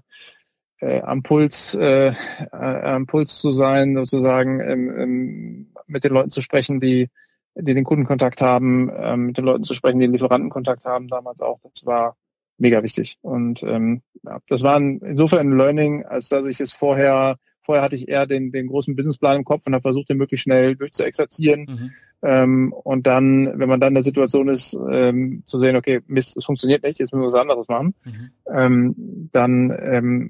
äh, 0.80 1.02
am 1.02 1.22
Puls 1.22 1.76
äh, 1.76 2.08
äh, 2.08 2.16
am 2.52 3.06
Puls 3.06 3.40
zu 3.40 3.52
sein, 3.52 3.96
sozusagen 3.96 4.60
ähm, 4.62 5.00
ähm, 5.00 5.68
mit 5.88 6.04
den 6.04 6.12
Leuten 6.12 6.32
zu 6.32 6.42
sprechen, 6.42 6.80
die 6.80 7.10
die 7.58 7.74
den 7.74 7.86
Kundenkontakt 7.86 8.42
haben, 8.42 8.92
ähm, 8.98 9.28
mit 9.28 9.38
den 9.38 9.46
Leuten 9.46 9.64
zu 9.64 9.74
sprechen, 9.74 10.00
die 10.00 10.08
den 10.08 10.14
Lieferantenkontakt 10.14 10.84
haben, 10.84 11.08
damals 11.08 11.40
auch. 11.40 11.60
Das 11.62 11.86
war 11.86 12.18
mega 12.58 12.84
wichtig. 12.84 13.18
Und 13.22 13.64
ähm, 13.64 14.02
ja, 14.24 14.40
das 14.48 14.64
war 14.64 14.76
ein, 14.76 15.00
insofern 15.00 15.48
ein 15.48 15.58
Learning, 15.58 16.06
als 16.06 16.30
dass 16.30 16.46
ich 16.46 16.60
es 16.60 16.74
vorher, 16.74 17.38
vorher 17.62 17.84
hatte 17.84 17.96
ich 17.96 18.08
eher 18.08 18.26
den, 18.26 18.52
den 18.52 18.68
großen 18.68 18.96
Businessplan 18.96 19.38
im 19.38 19.46
Kopf 19.46 19.66
und 19.66 19.74
habe 19.74 19.82
versucht, 19.82 20.10
den 20.10 20.18
möglichst 20.18 20.44
schnell 20.44 20.76
durchzuexerzieren. 20.76 21.62
Mhm. 21.62 21.92
Ähm, 22.22 22.74
und 22.74 23.06
dann, 23.06 23.60
wenn 23.60 23.70
man 23.70 23.80
dann 23.80 23.90
in 23.90 23.96
der 23.96 24.04
Situation 24.04 24.50
ist, 24.50 24.78
ähm, 24.90 25.44
zu 25.46 25.60
sehen, 25.60 25.76
okay, 25.76 26.02
Mist, 26.08 26.38
es 26.38 26.46
funktioniert 26.46 26.84
nicht, 26.84 27.00
jetzt 27.00 27.14
müssen 27.14 27.22
wir 27.22 27.28
was 27.28 27.36
anderes 27.36 27.68
machen, 27.68 27.94
mhm. 28.04 28.30
ähm, 28.52 29.30
dann 29.32 29.78
ähm, 29.80 30.30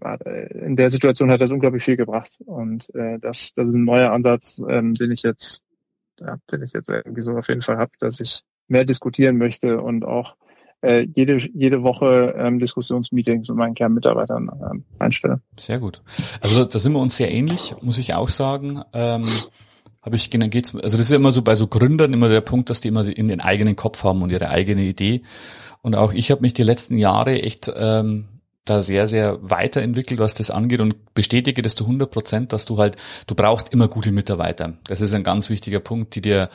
in 0.49 0.75
der 0.75 0.89
Situation 0.89 1.31
hat 1.31 1.41
das 1.41 1.51
unglaublich 1.51 1.83
viel 1.83 1.95
gebracht. 1.95 2.37
Und 2.45 2.93
äh, 2.95 3.19
das, 3.19 3.53
das 3.55 3.69
ist 3.69 3.75
ein 3.75 3.85
neuer 3.85 4.11
Ansatz, 4.11 4.61
ähm, 4.67 4.93
den 4.95 5.11
ich 5.11 5.23
jetzt, 5.23 5.63
ja, 6.19 6.37
den 6.51 6.63
ich 6.63 6.73
jetzt 6.73 6.89
irgendwie 6.89 7.21
so 7.21 7.31
auf 7.31 7.47
jeden 7.47 7.61
Fall 7.61 7.77
habe, 7.77 7.91
dass 7.99 8.19
ich 8.19 8.41
mehr 8.67 8.83
diskutieren 8.83 9.37
möchte 9.37 9.79
und 9.79 10.03
auch 10.03 10.35
äh, 10.85 11.07
jede, 11.15 11.37
jede 11.53 11.83
Woche 11.83 12.35
ähm, 12.37 12.59
Diskussionsmeetings 12.59 13.47
mit 13.49 13.57
meinen 13.57 13.75
Kernmitarbeitern 13.75 14.49
ähm, 14.71 14.83
einstelle. 14.99 15.41
Sehr 15.57 15.79
gut. 15.79 16.01
Also 16.41 16.65
da 16.65 16.79
sind 16.79 16.93
wir 16.93 16.99
uns 16.99 17.17
sehr 17.17 17.31
ähnlich, 17.31 17.75
muss 17.81 17.97
ich 17.97 18.13
auch 18.13 18.29
sagen. 18.29 18.81
Ähm, 18.93 19.27
habe 20.01 20.15
ich 20.15 20.29
geht's, 20.29 20.75
also 20.75 20.97
das 20.97 21.07
ist 21.07 21.11
immer 21.11 21.31
so 21.31 21.41
bei 21.41 21.55
so 21.55 21.67
Gründern 21.67 22.13
immer 22.13 22.29
der 22.29 22.41
Punkt, 22.41 22.69
dass 22.69 22.79
die 22.79 22.89
immer 22.89 23.05
in 23.05 23.27
den 23.27 23.41
eigenen 23.41 23.75
Kopf 23.75 24.03
haben 24.03 24.21
und 24.21 24.31
ihre 24.31 24.49
eigene 24.49 24.83
Idee. 24.83 25.23
Und 25.81 25.95
auch 25.95 26.13
ich 26.13 26.31
habe 26.31 26.41
mich 26.41 26.53
die 26.53 26.63
letzten 26.63 26.97
Jahre 26.97 27.41
echt 27.41 27.71
ähm, 27.75 28.25
da 28.65 28.81
sehr, 28.81 29.07
sehr 29.07 29.37
weiterentwickelt, 29.41 30.19
was 30.19 30.33
das 30.33 30.49
angeht 30.49 30.81
und 30.81 31.13
bestätige 31.13 31.61
das 31.61 31.75
zu 31.75 31.85
100 31.85 32.09
Prozent, 32.09 32.53
dass 32.53 32.65
du 32.65 32.77
halt, 32.77 32.97
du 33.27 33.35
brauchst 33.35 33.71
immer 33.71 33.87
gute 33.87 34.11
Mitarbeiter. 34.11 34.73
Das 34.87 35.01
ist 35.01 35.13
ein 35.13 35.23
ganz 35.23 35.49
wichtiger 35.49 35.79
Punkt, 35.79 36.15
die 36.15 36.21
dir, 36.21 36.49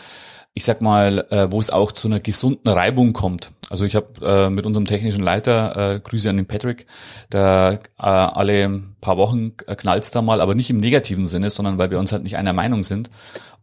ich 0.54 0.64
sag 0.64 0.80
mal, 0.80 1.26
äh, 1.30 1.50
wo 1.50 1.60
es 1.60 1.70
auch 1.70 1.92
zu 1.92 2.08
einer 2.08 2.20
gesunden 2.20 2.68
Reibung 2.68 3.12
kommt. 3.12 3.52
Also 3.70 3.84
ich 3.84 3.94
habe 3.94 4.26
äh, 4.26 4.50
mit 4.50 4.66
unserem 4.66 4.84
technischen 4.84 5.22
Leiter, 5.22 5.94
äh, 5.94 6.00
Grüße 6.00 6.28
an 6.28 6.36
den 6.36 6.46
Patrick, 6.46 6.86
da 7.30 7.74
äh, 7.74 7.78
alle 7.98 8.82
paar 9.00 9.16
Wochen 9.16 9.56
knallt's 9.56 10.10
da 10.10 10.22
mal, 10.22 10.40
aber 10.40 10.56
nicht 10.56 10.70
im 10.70 10.80
negativen 10.80 11.28
Sinne, 11.28 11.50
sondern 11.50 11.78
weil 11.78 11.92
wir 11.92 12.00
uns 12.00 12.10
halt 12.10 12.24
nicht 12.24 12.36
einer 12.36 12.52
Meinung 12.52 12.82
sind. 12.82 13.10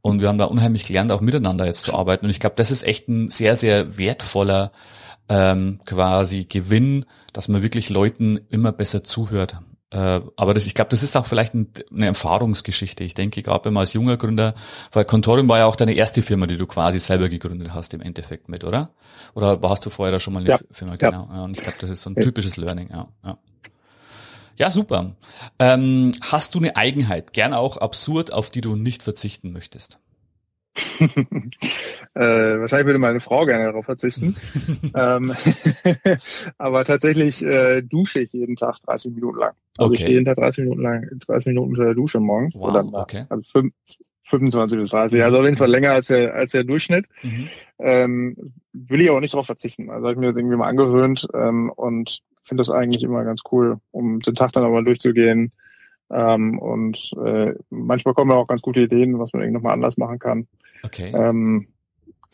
Und 0.02 0.22
wir 0.22 0.30
haben 0.30 0.38
da 0.38 0.46
unheimlich 0.46 0.86
gelernt, 0.86 1.12
auch 1.12 1.20
miteinander 1.20 1.66
jetzt 1.66 1.84
zu 1.84 1.94
arbeiten. 1.94 2.26
Und 2.26 2.32
ich 2.32 2.40
glaube, 2.40 2.56
das 2.56 2.72
ist 2.72 2.84
echt 2.84 3.10
ein 3.10 3.28
sehr, 3.28 3.58
sehr 3.58 3.98
wertvoller 3.98 4.72
ähm, 5.28 5.82
quasi 5.86 6.46
Gewinn, 6.46 7.06
dass 7.34 7.50
man 7.50 7.62
wirklich 7.62 7.90
Leuten 7.90 8.40
immer 8.50 8.72
besser 8.72 9.04
zuhört. 9.04 9.58
Äh, 9.90 10.20
aber 10.36 10.54
das, 10.54 10.66
ich 10.66 10.74
glaube, 10.74 10.90
das 10.90 11.02
ist 11.02 11.16
auch 11.16 11.28
vielleicht 11.28 11.54
ein, 11.54 11.72
eine 11.94 12.08
Erfahrungsgeschichte. 12.08 13.04
Ich 13.04 13.14
denke, 13.14 13.42
gerade 13.42 13.66
wenn 13.66 13.74
man 13.74 13.82
als 13.82 13.94
junger 13.94 14.18
Gründer, 14.18 14.54
weil 14.92 15.06
Contorium 15.06 15.48
war 15.48 15.60
ja 15.60 15.66
auch 15.66 15.78
deine 15.78 15.94
erste 15.94 16.22
Firma, 16.22 16.46
die 16.46 16.58
du 16.58 16.68
quasi 16.68 17.00
selber 17.00 17.30
gegründet 17.30 17.74
hast 17.74 17.94
im 17.94 18.02
Endeffekt 18.02 18.50
mit, 18.50 18.64
oder? 18.64 18.90
Oder 19.34 19.62
warst 19.62 19.86
du 19.86 19.90
vorher 19.90 20.12
da 20.12 20.20
schon 20.20 20.34
mal 20.34 20.42
eine 20.42 20.50
ja. 20.50 20.60
Firma? 20.72 20.98
Genau. 20.98 21.30
Ja. 21.32 21.44
und 21.44 21.58
ich 21.58 21.64
glaube, 21.64 21.78
das 21.80 21.90
ist 21.90 22.02
so 22.02 22.10
ein 22.10 22.16
typisches 22.16 22.58
Learning. 22.58 22.90
Ja, 22.90 23.08
ja. 23.24 23.38
ja 24.58 24.72
super. 24.72 25.16
Ähm, 25.58 26.12
hast 26.22 26.56
du 26.56 26.60
eine 26.60 26.76
Eigenheit, 26.76 27.32
gern 27.32 27.54
auch 27.54 27.78
absurd, 27.78 28.34
auf 28.34 28.50
die 28.50 28.62
du 28.62 28.76
nicht 28.76 29.04
verzichten 29.04 29.54
möchtest? 29.54 30.00
äh, 32.14 32.60
wahrscheinlich 32.60 32.88
würde 32.88 33.00
meine 33.00 33.20
Frau 33.20 33.46
gerne 33.46 33.66
darauf 33.66 33.86
verzichten. 33.86 34.36
ähm, 34.96 35.34
aber 36.58 36.86
tatsächlich 36.86 37.44
äh, 37.44 37.82
dusche 37.82 38.22
ich 38.22 38.34
jeden 38.34 38.56
Tag 38.56 38.78
30 38.86 39.14
Minuten 39.14 39.40
lang. 39.40 39.54
Also 39.78 39.90
okay. 39.90 39.94
ich 39.94 40.00
stehe 40.02 40.14
jeden 40.14 40.26
Tag 40.26 40.38
30 40.38 40.64
Minuten 40.66 40.82
lang, 40.82 41.10
30 41.28 41.48
Minuten 41.48 41.72
unter 41.72 41.86
der 41.86 41.94
Dusche 41.94 42.20
morgens. 42.20 42.56
Wow, 42.56 42.70
oder 42.70 42.86
okay. 42.94 43.26
Also 43.30 43.44
5, 43.52 43.74
25 44.24 44.80
bis 44.80 44.90
30. 44.90 45.24
Also 45.24 45.38
auf 45.38 45.46
jeden 45.46 45.58
Fall 45.58 45.70
länger 45.70 45.92
als 45.92 46.08
der, 46.08 46.34
als 46.34 46.52
der 46.52 46.64
Durchschnitt. 46.64 47.08
Mhm. 47.24 47.50
Ähm, 47.80 48.54
will 48.74 49.02
ich 49.02 49.10
aber 49.10 49.22
nicht 49.22 49.34
darauf 49.34 49.46
verzichten. 49.46 49.90
Also 49.90 50.04
habe 50.04 50.14
ich 50.14 50.20
mir 50.20 50.28
das 50.28 50.38
irgendwie 50.38 50.58
mal 50.58 50.68
angewöhnt 50.68 51.28
ähm, 51.34 51.72
und 51.76 52.22
finde 52.44 52.62
das 52.62 52.72
eigentlich 52.72 53.04
immer 53.04 53.24
ganz 53.24 53.42
cool, 53.52 53.80
um 53.92 54.20
den 54.20 54.36
Tag 54.36 54.52
dann 54.54 54.64
aber 54.64 54.82
durchzugehen 54.82 55.52
ähm, 56.10 56.60
und 56.60 57.12
äh, 57.24 57.54
manchmal 57.70 58.14
kommen 58.14 58.32
auch 58.32 58.48
ganz 58.48 58.62
gute 58.62 58.82
Ideen, 58.82 59.20
was 59.20 59.34
man 59.34 59.42
irgendwie 59.42 59.58
nochmal 59.58 59.74
anders 59.74 59.98
machen 59.98 60.20
kann. 60.20 60.48
Okay. 60.84 61.12
Ähm, 61.14 61.68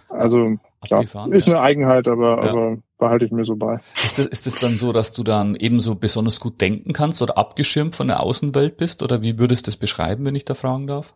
also 0.10 0.58
ja, 0.86 1.02
ist 1.32 1.48
eine 1.48 1.62
Eigenheit, 1.62 2.08
aber, 2.08 2.44
ja. 2.44 2.52
aber 2.52 2.78
behalte 2.98 3.26
ich 3.26 3.32
mir 3.32 3.46
so 3.46 3.56
bei. 3.56 3.80
Ist 4.04 4.20
es 4.20 4.26
ist 4.26 4.46
das 4.46 4.56
dann 4.56 4.78
so, 4.78 4.92
dass 4.92 5.14
du 5.14 5.24
dann 5.24 5.56
ebenso 5.56 5.96
besonders 5.96 6.40
gut 6.40 6.62
denken 6.62 6.94
kannst 6.94 7.22
oder 7.22 7.38
abgeschirmt 7.38 7.96
von 7.96 8.08
der 8.08 8.22
Außenwelt 8.22 8.78
bist? 8.78 9.02
Oder 9.02 9.24
wie 9.24 9.40
würdest 9.40 9.66
du 9.66 9.70
das 9.70 9.78
beschreiben, 9.78 10.26
wenn 10.26 10.36
ich 10.36 10.46
da 10.46 10.54
fragen 10.54 10.88
darf? 10.88 11.16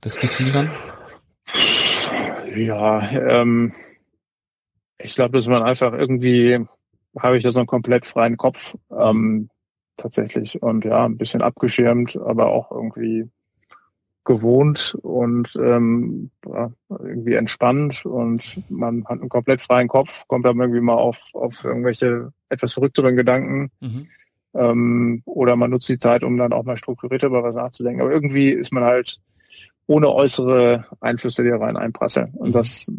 Das 0.00 0.18
Gefühl 0.18 0.52
dann? 0.52 0.70
Ja, 2.56 3.10
ähm, 3.10 3.72
ich 4.98 5.14
glaube, 5.14 5.36
dass 5.36 5.46
man 5.46 5.62
einfach 5.62 5.92
irgendwie 5.92 6.58
habe 7.18 7.36
ich 7.36 7.42
da 7.42 7.50
so 7.50 7.60
einen 7.60 7.66
komplett 7.66 8.06
freien 8.06 8.36
Kopf. 8.36 8.74
Ähm, 8.96 9.48
tatsächlich. 9.98 10.62
Und 10.62 10.84
ja, 10.84 11.04
ein 11.04 11.18
bisschen 11.18 11.42
abgeschirmt, 11.42 12.16
aber 12.16 12.46
auch 12.46 12.70
irgendwie 12.72 13.28
gewohnt 14.24 14.94
und 15.00 15.56
ähm, 15.56 16.30
irgendwie 16.90 17.34
entspannt 17.34 18.04
und 18.04 18.60
man 18.68 19.04
hat 19.06 19.20
einen 19.20 19.30
komplett 19.30 19.62
freien 19.62 19.88
Kopf, 19.88 20.24
kommt 20.26 20.44
dann 20.44 20.60
irgendwie 20.60 20.82
mal 20.82 20.96
auf, 20.96 21.16
auf 21.32 21.64
irgendwelche 21.64 22.30
etwas 22.50 22.74
verrückteren 22.74 23.16
Gedanken. 23.16 23.70
Mhm. 23.80 24.08
Ähm, 24.54 25.22
oder 25.24 25.56
man 25.56 25.70
nutzt 25.70 25.88
die 25.88 25.98
Zeit, 25.98 26.24
um 26.24 26.36
dann 26.36 26.52
auch 26.52 26.64
mal 26.64 26.76
strukturierter 26.76 27.28
über 27.28 27.42
was 27.42 27.56
nachzudenken. 27.56 28.02
Aber 28.02 28.12
irgendwie 28.12 28.50
ist 28.50 28.70
man 28.70 28.84
halt 28.84 29.18
ohne 29.86 30.12
äußere 30.12 30.84
Einflüsse, 31.00 31.42
die 31.42 31.48
rein 31.48 31.78
einprasseln. 31.78 32.34
Und 32.34 32.50
mhm. 32.50 32.52
das 32.52 32.92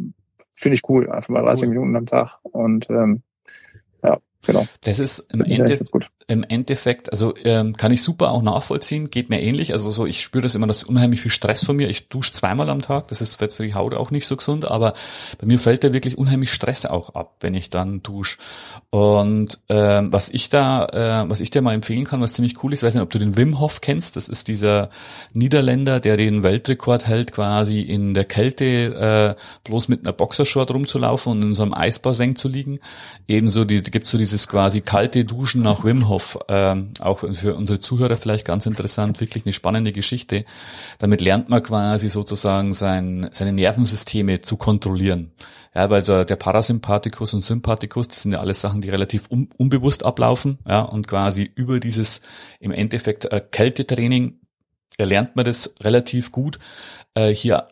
finde 0.53 0.75
ich 0.75 0.89
cool, 0.89 1.11
einfach 1.11 1.29
mal 1.29 1.45
30 1.45 1.63
cool. 1.63 1.69
Minuten 1.69 1.95
am 1.95 2.05
Tag. 2.07 2.39
Und 2.41 2.89
ähm, 2.89 3.21
ja, 4.03 4.17
genau. 4.45 4.65
Das 4.83 4.97
ist 4.99 5.31
im, 5.31 5.41
Ende, 5.41 5.79
im 6.29 6.43
Endeffekt, 6.43 7.11
also 7.11 7.33
ähm, 7.43 7.75
kann 7.75 7.91
ich 7.91 8.03
super 8.03 8.29
auch 8.31 8.43
nachvollziehen, 8.43 9.09
geht 9.09 9.29
mir 9.31 9.41
ähnlich. 9.41 9.73
Also 9.73 9.89
so, 9.89 10.05
ich 10.05 10.21
spüre 10.21 10.43
das 10.43 10.53
immer, 10.53 10.67
das 10.67 10.83
unheimlich 10.83 11.21
viel 11.21 11.31
Stress 11.31 11.65
von 11.65 11.75
mir. 11.75 11.89
Ich 11.89 12.07
dusche 12.07 12.31
zweimal 12.31 12.69
am 12.69 12.83
Tag, 12.83 13.07
das 13.07 13.21
ist 13.21 13.41
jetzt 13.41 13.55
für 13.55 13.63
die 13.63 13.73
Haut 13.73 13.95
auch 13.95 14.11
nicht 14.11 14.27
so 14.27 14.37
gesund, 14.37 14.69
aber 14.69 14.93
bei 15.39 15.47
mir 15.47 15.57
fällt 15.57 15.83
da 15.83 15.91
wirklich 15.91 16.19
unheimlich 16.19 16.53
Stress 16.53 16.85
auch 16.85 17.15
ab, 17.15 17.37
wenn 17.39 17.55
ich 17.55 17.71
dann 17.71 18.03
dusche. 18.03 18.37
Und 18.91 19.59
ähm, 19.69 20.13
was 20.13 20.29
ich 20.29 20.49
da, 20.49 20.85
äh, 21.25 21.29
was 21.29 21.39
ich 21.39 21.49
dir 21.49 21.63
mal 21.63 21.73
empfehlen 21.73 22.05
kann, 22.05 22.21
was 22.21 22.33
ziemlich 22.33 22.63
cool 22.63 22.73
ist, 22.73 22.81
ich 22.81 22.87
weiß 22.87 22.93
nicht, 22.93 23.03
ob 23.03 23.09
du 23.09 23.17
den 23.17 23.35
Wim 23.35 23.59
Hof 23.59 23.81
kennst, 23.81 24.15
das 24.15 24.29
ist 24.29 24.47
dieser 24.47 24.89
Niederländer, 25.33 25.99
der 25.99 26.15
den 26.15 26.43
Weltrekord 26.43 27.07
hält, 27.07 27.31
quasi 27.31 27.81
in 27.81 28.13
der 28.13 28.25
Kälte 28.25 29.35
äh, 29.35 29.41
bloß 29.63 29.87
mit 29.87 30.01
einer 30.01 30.13
Boxershort 30.13 30.69
rumzulaufen 30.69 31.31
und 31.31 31.41
in 31.41 31.55
so 31.55 31.63
einem 31.63 31.73
Eisbassin 31.73 32.35
zu 32.35 32.49
liegen. 32.49 32.79
Ebenso 33.27 33.65
die, 33.65 33.81
gibt's 33.81 34.11
so 34.11 34.19
dieses 34.19 34.47
quasi 34.47 34.81
kalte 34.81 35.25
Duschen 35.25 35.63
nach 35.63 35.83
Wim 35.83 36.07
Hof 36.07 36.18
auf, 36.19 36.37
ähm, 36.49 36.91
auch 36.99 37.19
für 37.19 37.55
unsere 37.55 37.79
Zuhörer 37.79 38.17
vielleicht 38.17 38.45
ganz 38.45 38.65
interessant, 38.65 39.21
wirklich 39.21 39.45
eine 39.45 39.53
spannende 39.53 39.93
Geschichte. 39.93 40.43
Damit 40.97 41.21
lernt 41.21 41.47
man 41.47 41.63
quasi 41.63 42.09
sozusagen 42.09 42.73
sein, 42.73 43.29
seine 43.31 43.53
Nervensysteme 43.53 44.41
zu 44.41 44.57
kontrollieren. 44.57 45.31
Ja, 45.73 45.89
weil 45.89 46.03
so 46.03 46.23
der 46.23 46.35
Parasympathikus 46.35 47.33
und 47.33 47.41
Sympathikus, 47.41 48.09
das 48.09 48.23
sind 48.23 48.33
ja 48.33 48.39
alles 48.39 48.59
Sachen, 48.59 48.81
die 48.81 48.89
relativ 48.89 49.29
un 49.29 49.49
unbewusst 49.55 50.03
ablaufen, 50.03 50.57
ja, 50.67 50.81
und 50.81 51.07
quasi 51.07 51.49
über 51.55 51.79
dieses 51.79 52.21
im 52.59 52.71
Endeffekt 52.71 53.25
äh, 53.25 53.39
Kältetraining 53.39 54.39
erlernt 54.97 55.35
man 55.35 55.45
das 55.45 55.75
relativ 55.81 56.31
gut, 56.31 56.59
äh, 57.13 57.29
hier 57.29 57.67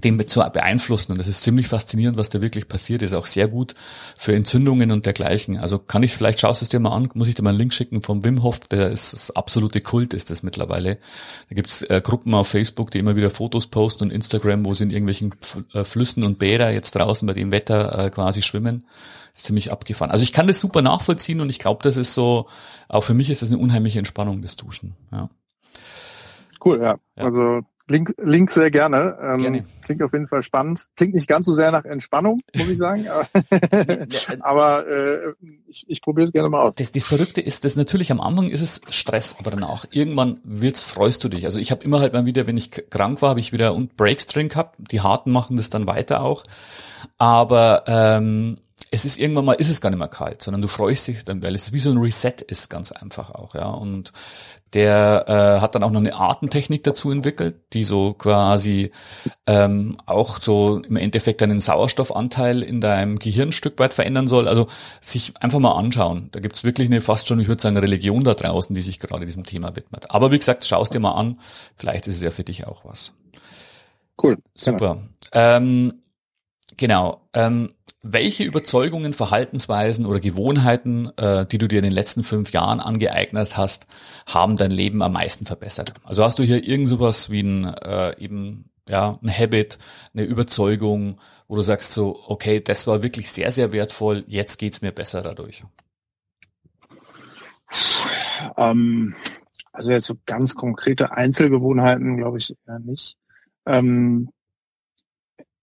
den 0.00 0.26
zu 0.26 0.40
beeinflussen. 0.52 1.12
Und 1.12 1.18
das 1.18 1.28
ist 1.28 1.42
ziemlich 1.42 1.68
faszinierend, 1.68 2.18
was 2.18 2.30
da 2.30 2.42
wirklich 2.42 2.68
passiert. 2.68 3.02
Ist 3.02 3.14
auch 3.14 3.26
sehr 3.26 3.48
gut 3.48 3.74
für 4.18 4.34
Entzündungen 4.34 4.90
und 4.90 5.06
dergleichen. 5.06 5.58
Also 5.58 5.78
kann 5.78 6.02
ich, 6.02 6.12
vielleicht 6.12 6.40
schaust 6.40 6.60
du 6.60 6.64
es 6.64 6.68
dir 6.68 6.80
mal 6.80 6.94
an, 6.94 7.08
muss 7.14 7.28
ich 7.28 7.34
dir 7.34 7.42
mal 7.42 7.50
einen 7.50 7.58
Link 7.58 7.74
schicken 7.74 8.02
vom 8.02 8.24
Wim 8.24 8.42
Hof, 8.42 8.60
der 8.60 8.90
ist 8.90 9.12
das 9.12 9.30
absolute 9.30 9.80
Kult, 9.80 10.14
ist 10.14 10.30
das 10.30 10.42
mittlerweile. 10.42 10.98
Da 11.48 11.54
gibt's 11.54 11.82
äh, 11.82 12.00
Gruppen 12.02 12.34
auf 12.34 12.48
Facebook, 12.48 12.90
die 12.90 12.98
immer 12.98 13.16
wieder 13.16 13.30
Fotos 13.30 13.66
posten 13.66 14.04
und 14.04 14.10
Instagram, 14.10 14.64
wo 14.64 14.74
sie 14.74 14.84
in 14.84 14.90
irgendwelchen 14.90 15.34
äh, 15.72 15.84
Flüssen 15.84 16.24
und 16.24 16.38
Bäder 16.38 16.70
jetzt 16.70 16.94
draußen 16.94 17.26
bei 17.26 17.34
dem 17.34 17.52
Wetter 17.52 18.06
äh, 18.06 18.10
quasi 18.10 18.42
schwimmen. 18.42 18.84
Ist 19.34 19.46
ziemlich 19.46 19.70
abgefahren. 19.70 20.10
Also 20.10 20.24
ich 20.24 20.32
kann 20.32 20.48
das 20.48 20.60
super 20.60 20.82
nachvollziehen 20.82 21.40
und 21.40 21.50
ich 21.50 21.58
glaube, 21.58 21.82
das 21.82 21.96
ist 21.96 22.14
so, 22.14 22.46
auch 22.88 23.02
für 23.02 23.14
mich 23.14 23.30
ist 23.30 23.42
das 23.42 23.50
eine 23.50 23.58
unheimliche 23.58 23.98
Entspannung, 23.98 24.42
das 24.42 24.56
Duschen. 24.56 24.96
Ja. 25.12 25.30
Cool, 26.64 26.80
ja. 26.82 26.98
ja. 27.16 27.24
Also 27.24 27.60
Link, 27.90 28.14
Link 28.22 28.52
sehr 28.52 28.70
gerne. 28.70 29.18
Ähm, 29.20 29.42
gerne. 29.42 29.64
Klingt 29.82 30.02
auf 30.02 30.12
jeden 30.12 30.28
Fall 30.28 30.42
spannend. 30.44 30.86
Klingt 30.96 31.14
nicht 31.14 31.26
ganz 31.26 31.46
so 31.46 31.54
sehr 31.54 31.72
nach 31.72 31.84
Entspannung, 31.84 32.40
muss 32.56 32.68
ich 32.68 32.78
sagen. 32.78 33.06
aber 34.40 34.86
äh, 34.88 35.32
ich, 35.66 35.84
ich 35.88 36.00
probiere 36.00 36.28
es 36.28 36.32
gerne 36.32 36.48
mal 36.48 36.62
aus. 36.62 36.74
Das, 36.76 36.92
das 36.92 37.06
Verrückte 37.06 37.40
ist, 37.40 37.64
dass 37.64 37.74
natürlich 37.74 38.12
am 38.12 38.20
Anfang 38.20 38.48
ist 38.48 38.60
es 38.60 38.80
Stress, 38.90 39.36
aber 39.40 39.50
danach 39.50 39.86
irgendwann 39.90 40.38
wird's, 40.44 40.84
freust 40.84 41.24
du 41.24 41.28
dich. 41.28 41.46
Also 41.46 41.58
ich 41.58 41.72
habe 41.72 41.82
immer 41.82 41.98
halt 41.98 42.12
mal 42.12 42.26
wieder, 42.26 42.46
wenn 42.46 42.56
ich 42.56 42.70
krank 42.70 43.22
war, 43.22 43.30
habe 43.30 43.40
ich 43.40 43.52
wieder 43.52 43.76
Breaks 43.96 44.28
drin 44.28 44.48
gehabt. 44.48 44.76
Die 44.92 45.00
Harten 45.00 45.32
machen 45.32 45.56
das 45.56 45.68
dann 45.68 45.88
weiter 45.88 46.22
auch. 46.22 46.44
Aber 47.18 47.84
ähm, 47.88 48.58
es 48.90 49.04
ist 49.04 49.18
irgendwann 49.18 49.44
mal, 49.44 49.52
ist 49.52 49.70
es 49.70 49.80
gar 49.80 49.90
nicht 49.90 49.98
mehr 49.98 50.08
kalt, 50.08 50.42
sondern 50.42 50.62
du 50.62 50.68
freust 50.68 51.06
dich 51.08 51.24
dann, 51.24 51.42
weil 51.42 51.54
es 51.54 51.72
wie 51.72 51.78
so 51.78 51.90
ein 51.90 51.98
Reset 51.98 52.34
ist, 52.46 52.70
ganz 52.70 52.92
einfach 52.92 53.30
auch, 53.30 53.54
ja. 53.54 53.68
Und 53.68 54.12
der 54.72 55.24
äh, 55.26 55.60
hat 55.60 55.74
dann 55.74 55.82
auch 55.82 55.90
noch 55.90 56.00
eine 56.00 56.14
Artentechnik 56.14 56.84
dazu 56.84 57.10
entwickelt, 57.10 57.56
die 57.72 57.82
so 57.82 58.14
quasi 58.14 58.92
ähm, 59.46 59.96
auch 60.06 60.40
so 60.40 60.80
im 60.82 60.96
Endeffekt 60.96 61.40
deinen 61.40 61.58
Sauerstoffanteil 61.58 62.62
in 62.62 62.80
deinem 62.80 63.16
Gehirn 63.18 63.48
ein 63.48 63.52
Stück 63.52 63.78
weit 63.80 63.94
verändern 63.94 64.28
soll. 64.28 64.46
Also 64.46 64.68
sich 65.00 65.32
einfach 65.40 65.58
mal 65.58 65.72
anschauen. 65.72 66.28
Da 66.30 66.40
gibt's 66.40 66.62
wirklich 66.62 66.88
eine 66.88 67.00
fast 67.00 67.26
schon, 67.26 67.40
ich 67.40 67.48
würde 67.48 67.62
sagen, 67.62 67.76
Religion 67.76 68.22
da 68.22 68.34
draußen, 68.34 68.74
die 68.74 68.82
sich 68.82 69.00
gerade 69.00 69.26
diesem 69.26 69.42
Thema 69.42 69.74
widmet. 69.74 70.10
Aber 70.10 70.30
wie 70.30 70.38
gesagt, 70.38 70.64
schaust 70.64 70.94
dir 70.94 71.00
mal 71.00 71.12
an, 71.12 71.40
vielleicht 71.74 72.06
ist 72.06 72.16
es 72.16 72.22
ja 72.22 72.30
für 72.30 72.44
dich 72.44 72.66
auch 72.66 72.84
was. 72.84 73.12
Cool. 74.22 74.36
Super. 74.54 74.98
Ähm, 75.32 75.94
genau. 76.76 77.22
Ähm, 77.32 77.72
welche 78.02 78.44
Überzeugungen, 78.44 79.12
Verhaltensweisen 79.12 80.06
oder 80.06 80.20
Gewohnheiten, 80.20 81.10
äh, 81.16 81.44
die 81.46 81.58
du 81.58 81.68
dir 81.68 81.78
in 81.78 81.84
den 81.84 81.92
letzten 81.92 82.24
fünf 82.24 82.52
Jahren 82.52 82.80
angeeignet 82.80 83.56
hast, 83.56 83.86
haben 84.26 84.56
dein 84.56 84.70
Leben 84.70 85.02
am 85.02 85.12
meisten 85.12 85.44
verbessert? 85.46 85.94
Also 86.04 86.24
hast 86.24 86.38
du 86.38 86.42
hier 86.42 86.66
irgend 86.66 86.88
sowas 86.88 87.30
wie 87.30 87.42
ein 87.42 87.64
äh, 87.64 88.18
eben 88.18 88.70
ja 88.88 89.18
ein 89.22 89.30
Habit, 89.30 89.78
eine 90.14 90.24
Überzeugung, 90.24 91.18
wo 91.46 91.56
du 91.56 91.62
sagst 91.62 91.92
so, 91.92 92.18
okay, 92.26 92.60
das 92.60 92.86
war 92.86 93.02
wirklich 93.02 93.30
sehr 93.30 93.52
sehr 93.52 93.72
wertvoll, 93.72 94.24
jetzt 94.26 94.58
geht's 94.58 94.82
mir 94.82 94.92
besser 94.92 95.22
dadurch. 95.22 95.64
Ähm, 98.56 99.14
also 99.72 99.92
jetzt 99.92 100.06
so 100.06 100.14
ganz 100.26 100.54
konkrete 100.54 101.12
Einzelgewohnheiten, 101.12 102.16
glaube 102.16 102.38
ich 102.38 102.56
eher 102.66 102.78
nicht. 102.78 103.16
Ähm, 103.66 104.30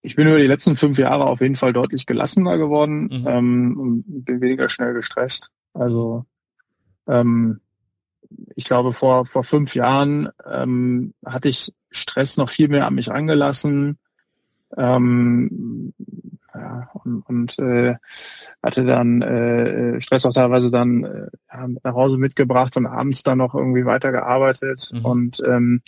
ich 0.08 0.16
bin 0.16 0.28
über 0.28 0.38
die 0.38 0.48
letzten 0.48 0.78
fünf 0.78 0.98
Jahre 0.98 1.26
auf 1.26 1.42
jeden 1.42 1.56
Fall 1.56 1.74
deutlich 1.74 2.06
gelassener 2.06 2.58
geworden 2.58 3.10
mhm. 3.12 3.28
ähm, 3.28 3.78
und 3.78 4.24
bin 4.24 4.40
weniger 4.40 4.70
schnell 4.70 4.94
gestresst. 4.94 5.52
Also 5.74 6.26
ähm, 7.10 7.60
ich 8.56 8.64
glaube, 8.64 8.94
vor, 8.94 9.26
vor 9.26 9.44
fünf 9.44 9.76
Jahren 9.76 10.30
ähm, 10.50 11.14
hatte 11.26 11.50
ich 11.50 11.74
Stress 11.92 12.38
noch 12.38 12.50
viel 12.50 12.70
mehr 12.70 12.88
an 12.88 12.96
mich 12.96 13.12
angelassen 13.12 13.98
ähm, 14.78 15.94
ja, 16.56 16.90
und, 17.04 17.22
und 17.28 17.60
äh, 17.60 17.96
hatte 18.64 18.86
dann 18.86 19.22
äh, 19.22 20.00
Stress 20.00 20.26
auch 20.26 20.34
teilweise 20.34 20.72
dann 20.72 21.04
äh, 21.04 21.68
nach 21.84 21.94
Hause 21.94 22.18
mitgebracht 22.18 22.78
und 22.78 22.86
abends 22.86 23.24
dann 23.24 23.40
noch 23.40 23.56
irgendwie 23.56 23.86
weitergearbeitet 23.86 24.90
mhm. 24.94 25.06
und 25.06 25.44
ähm, 25.46 25.82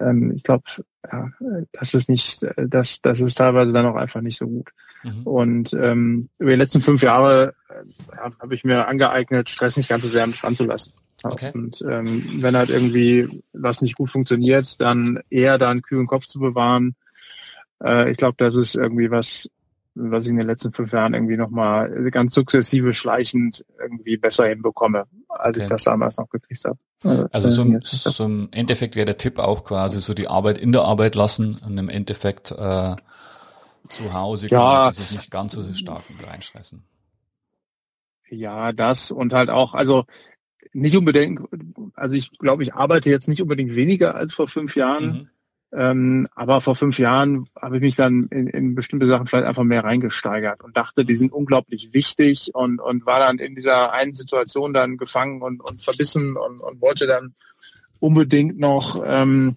ähm, 0.00 0.32
ich 0.34 0.42
glaube, 0.42 0.64
ja, 1.10 1.30
das 1.72 1.94
ist 1.94 2.08
nicht, 2.08 2.46
das, 2.56 3.00
das 3.00 3.20
ist 3.20 3.36
teilweise 3.36 3.72
dann 3.72 3.86
auch 3.86 3.96
einfach 3.96 4.20
nicht 4.20 4.38
so 4.38 4.46
gut. 4.46 4.70
Mhm. 5.02 5.22
Und 5.22 5.72
ähm, 5.74 6.28
über 6.38 6.50
die 6.50 6.56
letzten 6.56 6.82
fünf 6.82 7.02
Jahre 7.02 7.54
äh, 7.68 8.30
habe 8.40 8.54
ich 8.54 8.64
mir 8.64 8.88
angeeignet, 8.88 9.48
Stress 9.48 9.76
nicht 9.76 9.88
ganz 9.88 10.02
so 10.02 10.08
sehr 10.08 10.24
an 10.24 10.30
mich 10.30 10.42
ranzulassen. 10.42 10.92
Okay. 11.24 11.50
Und 11.52 11.82
ähm, 11.82 12.42
wenn 12.42 12.56
halt 12.56 12.70
irgendwie 12.70 13.42
was 13.52 13.82
nicht 13.82 13.96
gut 13.96 14.10
funktioniert, 14.10 14.80
dann 14.80 15.20
eher 15.30 15.58
da 15.58 15.68
einen 15.68 15.82
kühlen 15.82 16.06
Kopf 16.06 16.26
zu 16.26 16.38
bewahren. 16.38 16.94
Äh, 17.82 18.10
ich 18.10 18.18
glaube, 18.18 18.36
das 18.38 18.56
ist 18.56 18.76
irgendwie 18.76 19.10
was, 19.10 19.50
was 19.94 20.24
ich 20.24 20.30
in 20.30 20.36
den 20.36 20.46
letzten 20.46 20.72
fünf 20.72 20.92
Jahren 20.92 21.14
irgendwie 21.14 21.36
nochmal 21.36 22.10
ganz 22.10 22.34
sukzessive 22.34 22.94
schleichend 22.94 23.64
irgendwie 23.80 24.16
besser 24.16 24.46
hinbekomme, 24.46 25.06
als 25.28 25.56
okay. 25.56 25.64
ich 25.64 25.68
das 25.68 25.84
damals 25.84 26.18
noch 26.18 26.28
gekriegt 26.30 26.64
habe. 26.64 26.78
Also, 27.02 27.26
also 27.32 27.50
so, 27.50 27.62
im, 27.62 27.80
so 27.82 28.24
im 28.24 28.48
Endeffekt 28.52 28.96
wäre 28.96 29.06
der 29.06 29.16
Tipp 29.16 29.38
auch 29.38 29.64
quasi 29.64 30.00
so 30.00 30.14
die 30.14 30.28
Arbeit 30.28 30.58
in 30.58 30.72
der 30.72 30.82
Arbeit 30.82 31.14
lassen 31.14 31.56
und 31.66 31.76
im 31.76 31.88
Endeffekt 31.88 32.52
äh, 32.52 32.96
zu 33.88 34.12
Hause 34.12 34.48
ja, 34.48 34.84
kann 34.84 34.92
sich 34.92 35.12
nicht 35.12 35.30
ganz 35.30 35.52
so 35.52 35.74
stark 35.74 36.04
reinschreißen. 36.22 36.82
Ja, 38.30 38.72
das 38.72 39.10
und 39.10 39.32
halt 39.32 39.50
auch, 39.50 39.74
also 39.74 40.04
nicht 40.72 40.96
unbedingt, 40.96 41.40
also 41.94 42.14
ich 42.14 42.38
glaube, 42.38 42.62
ich 42.62 42.74
arbeite 42.74 43.10
jetzt 43.10 43.26
nicht 43.26 43.40
unbedingt 43.40 43.74
weniger 43.74 44.14
als 44.14 44.34
vor 44.34 44.48
fünf 44.48 44.76
Jahren. 44.76 45.06
Mhm 45.06 45.30
ähm, 45.70 46.28
aber 46.34 46.62
vor 46.62 46.76
fünf 46.76 46.98
Jahren 46.98 47.46
habe 47.60 47.76
ich 47.76 47.82
mich 47.82 47.96
dann 47.96 48.28
in, 48.30 48.46
in 48.46 48.74
bestimmte 48.74 49.06
Sachen 49.06 49.26
vielleicht 49.26 49.46
einfach 49.46 49.64
mehr 49.64 49.84
reingesteigert 49.84 50.64
und 50.64 50.76
dachte, 50.76 51.04
die 51.04 51.14
sind 51.14 51.30
unglaublich 51.30 51.90
wichtig 51.92 52.50
und, 52.54 52.80
und 52.80 53.04
war 53.04 53.18
dann 53.18 53.38
in 53.38 53.54
dieser 53.54 53.92
einen 53.92 54.14
Situation 54.14 54.72
dann 54.72 54.96
gefangen 54.96 55.42
und, 55.42 55.60
und 55.60 55.82
verbissen 55.82 56.36
und, 56.36 56.62
und 56.62 56.80
wollte 56.80 57.06
dann 57.06 57.34
unbedingt 58.00 58.58
noch, 58.58 59.02
ähm, 59.04 59.56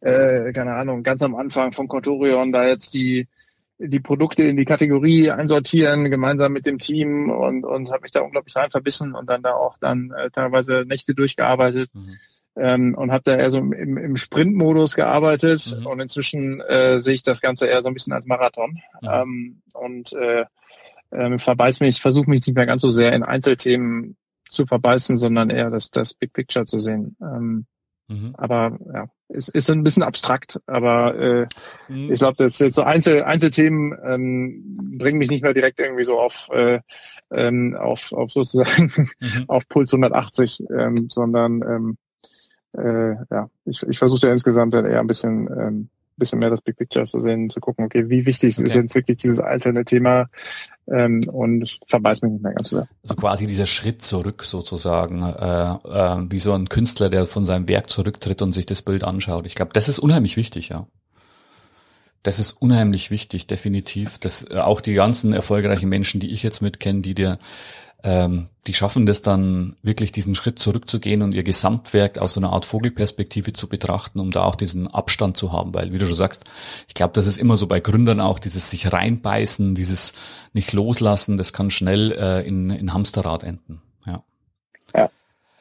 äh, 0.00 0.52
keine 0.52 0.74
Ahnung, 0.74 1.02
ganz 1.02 1.22
am 1.22 1.34
Anfang 1.34 1.72
von 1.72 1.88
Contorion 1.88 2.52
da 2.52 2.66
jetzt 2.66 2.94
die 2.94 3.26
die 3.80 4.00
Produkte 4.00 4.42
in 4.42 4.56
die 4.56 4.64
Kategorie 4.64 5.30
einsortieren, 5.30 6.10
gemeinsam 6.10 6.52
mit 6.52 6.66
dem 6.66 6.78
Team 6.78 7.30
und, 7.30 7.64
und 7.64 7.92
habe 7.92 8.02
mich 8.02 8.10
da 8.10 8.22
unglaublich 8.22 8.56
rein 8.56 8.72
verbissen 8.72 9.14
und 9.14 9.30
dann 9.30 9.42
da 9.42 9.52
auch 9.52 9.78
dann 9.78 10.10
äh, 10.10 10.30
teilweise 10.30 10.84
Nächte 10.84 11.14
durchgearbeitet. 11.14 11.88
Mhm 11.94 12.16
ähm, 12.58 12.94
und 12.94 13.12
habe 13.12 13.22
da 13.24 13.36
eher 13.36 13.50
so 13.50 13.58
im, 13.58 13.96
im 13.96 14.16
Sprintmodus 14.16 14.94
gearbeitet 14.94 15.76
mhm. 15.78 15.86
und 15.86 16.00
inzwischen 16.00 16.60
äh, 16.60 16.98
sehe 16.98 17.14
ich 17.14 17.22
das 17.22 17.40
Ganze 17.40 17.66
eher 17.66 17.82
so 17.82 17.88
ein 17.88 17.94
bisschen 17.94 18.12
als 18.12 18.26
Marathon 18.26 18.78
mhm. 19.00 19.08
ähm, 19.08 19.62
und 19.74 20.12
äh, 20.12 20.44
äh, 21.10 21.38
verbeiß 21.38 21.80
mich, 21.80 22.00
versuche 22.00 22.28
mich 22.28 22.46
nicht 22.46 22.56
mehr 22.56 22.66
ganz 22.66 22.82
so 22.82 22.90
sehr 22.90 23.12
in 23.12 23.22
Einzelthemen 23.22 24.16
zu 24.48 24.66
verbeißen, 24.66 25.16
sondern 25.16 25.50
eher 25.50 25.70
das, 25.70 25.90
das 25.90 26.14
Big 26.14 26.32
Picture 26.32 26.66
zu 26.66 26.78
sehen. 26.78 27.16
Ähm, 27.20 27.66
mhm. 28.08 28.34
Aber 28.36 28.78
ja, 28.92 29.06
ist, 29.28 29.48
ist 29.50 29.70
ein 29.70 29.82
bisschen 29.82 30.02
abstrakt, 30.02 30.60
aber 30.66 31.14
äh, 31.14 31.46
mhm. 31.88 32.12
ich 32.12 32.18
glaube, 32.18 32.36
das 32.38 32.58
jetzt 32.58 32.74
so 32.74 32.82
Einzel, 32.82 33.22
Einzelthemen 33.22 33.96
ähm, 34.04 34.96
bringen 34.98 35.18
mich 35.18 35.30
nicht 35.30 35.42
mehr 35.42 35.54
direkt 35.54 35.80
irgendwie 35.80 36.04
so 36.04 36.18
auf, 36.18 36.48
äh, 36.52 36.80
ähm, 37.30 37.76
auf, 37.78 38.12
auf 38.12 38.32
sozusagen 38.32 39.08
mhm. 39.20 39.44
auf 39.48 39.68
Puls 39.68 39.92
180, 39.92 40.64
ähm, 40.70 41.08
sondern 41.08 41.62
ähm, 41.62 41.98
äh, 42.76 43.14
ja, 43.30 43.50
ich, 43.64 43.82
ich 43.82 43.98
versuche 43.98 44.26
ja 44.26 44.32
insgesamt 44.32 44.74
dann 44.74 44.86
eher 44.86 45.00
ein 45.00 45.06
bisschen, 45.06 45.48
ähm, 45.48 45.88
bisschen 46.16 46.40
mehr 46.40 46.50
das 46.50 46.62
Big 46.62 46.76
Picture 46.76 47.06
zu 47.06 47.20
sehen, 47.20 47.48
zu 47.48 47.60
gucken, 47.60 47.84
okay, 47.84 48.08
wie 48.08 48.26
wichtig 48.26 48.58
okay. 48.58 48.68
ist 48.68 48.74
jetzt 48.74 48.94
wirklich 48.94 49.18
dieses 49.18 49.38
einzelne 49.38 49.84
Thema 49.84 50.26
ähm, 50.88 51.28
und 51.28 51.78
verbeiß 51.88 52.22
mich 52.22 52.32
nicht 52.32 52.42
mehr 52.42 52.54
ganz 52.54 52.70
so 52.70 52.76
sehr. 52.76 52.88
Also 53.02 53.14
quasi 53.14 53.46
dieser 53.46 53.66
Schritt 53.66 54.02
zurück 54.02 54.42
sozusagen, 54.42 55.22
äh, 55.22 55.72
äh, 55.72 56.26
wie 56.30 56.38
so 56.38 56.52
ein 56.52 56.68
Künstler, 56.68 57.08
der 57.08 57.26
von 57.26 57.46
seinem 57.46 57.68
Werk 57.68 57.88
zurücktritt 57.88 58.42
und 58.42 58.52
sich 58.52 58.66
das 58.66 58.82
Bild 58.82 59.04
anschaut. 59.04 59.46
Ich 59.46 59.54
glaube, 59.54 59.72
das 59.72 59.88
ist 59.88 59.98
unheimlich 59.98 60.36
wichtig, 60.36 60.70
ja. 60.70 60.86
Das 62.24 62.40
ist 62.40 62.52
unheimlich 62.52 63.10
wichtig, 63.10 63.46
definitiv. 63.46 64.18
Dass 64.18 64.42
äh, 64.50 64.58
auch 64.58 64.80
die 64.80 64.94
ganzen 64.94 65.32
erfolgreichen 65.32 65.88
Menschen, 65.88 66.20
die 66.20 66.32
ich 66.32 66.42
jetzt 66.42 66.60
mitkenne, 66.60 67.00
die 67.00 67.14
dir 67.14 67.38
ähm, 68.04 68.48
die 68.66 68.74
schaffen 68.74 69.06
das 69.06 69.22
dann 69.22 69.76
wirklich 69.82 70.12
diesen 70.12 70.34
Schritt 70.34 70.58
zurückzugehen 70.58 71.22
und 71.22 71.34
ihr 71.34 71.42
Gesamtwerk 71.42 72.18
aus 72.18 72.34
so 72.34 72.40
einer 72.40 72.52
Art 72.52 72.64
Vogelperspektive 72.64 73.52
zu 73.52 73.68
betrachten, 73.68 74.20
um 74.20 74.30
da 74.30 74.44
auch 74.44 74.54
diesen 74.54 74.86
Abstand 74.86 75.36
zu 75.36 75.52
haben, 75.52 75.74
weil 75.74 75.92
wie 75.92 75.98
du 75.98 76.06
schon 76.06 76.14
sagst, 76.14 76.44
ich 76.86 76.94
glaube, 76.94 77.14
das 77.14 77.26
ist 77.26 77.38
immer 77.38 77.56
so 77.56 77.66
bei 77.66 77.80
Gründern 77.80 78.20
auch 78.20 78.38
dieses 78.38 78.70
sich 78.70 78.92
reinbeißen, 78.92 79.74
dieses 79.74 80.12
nicht 80.52 80.72
loslassen, 80.72 81.36
das 81.36 81.52
kann 81.52 81.70
schnell 81.70 82.12
äh, 82.12 82.46
in, 82.46 82.70
in 82.70 82.94
Hamsterrad 82.94 83.42
enden. 83.42 83.82
Ja. 84.06 84.22
Ja, 84.94 85.10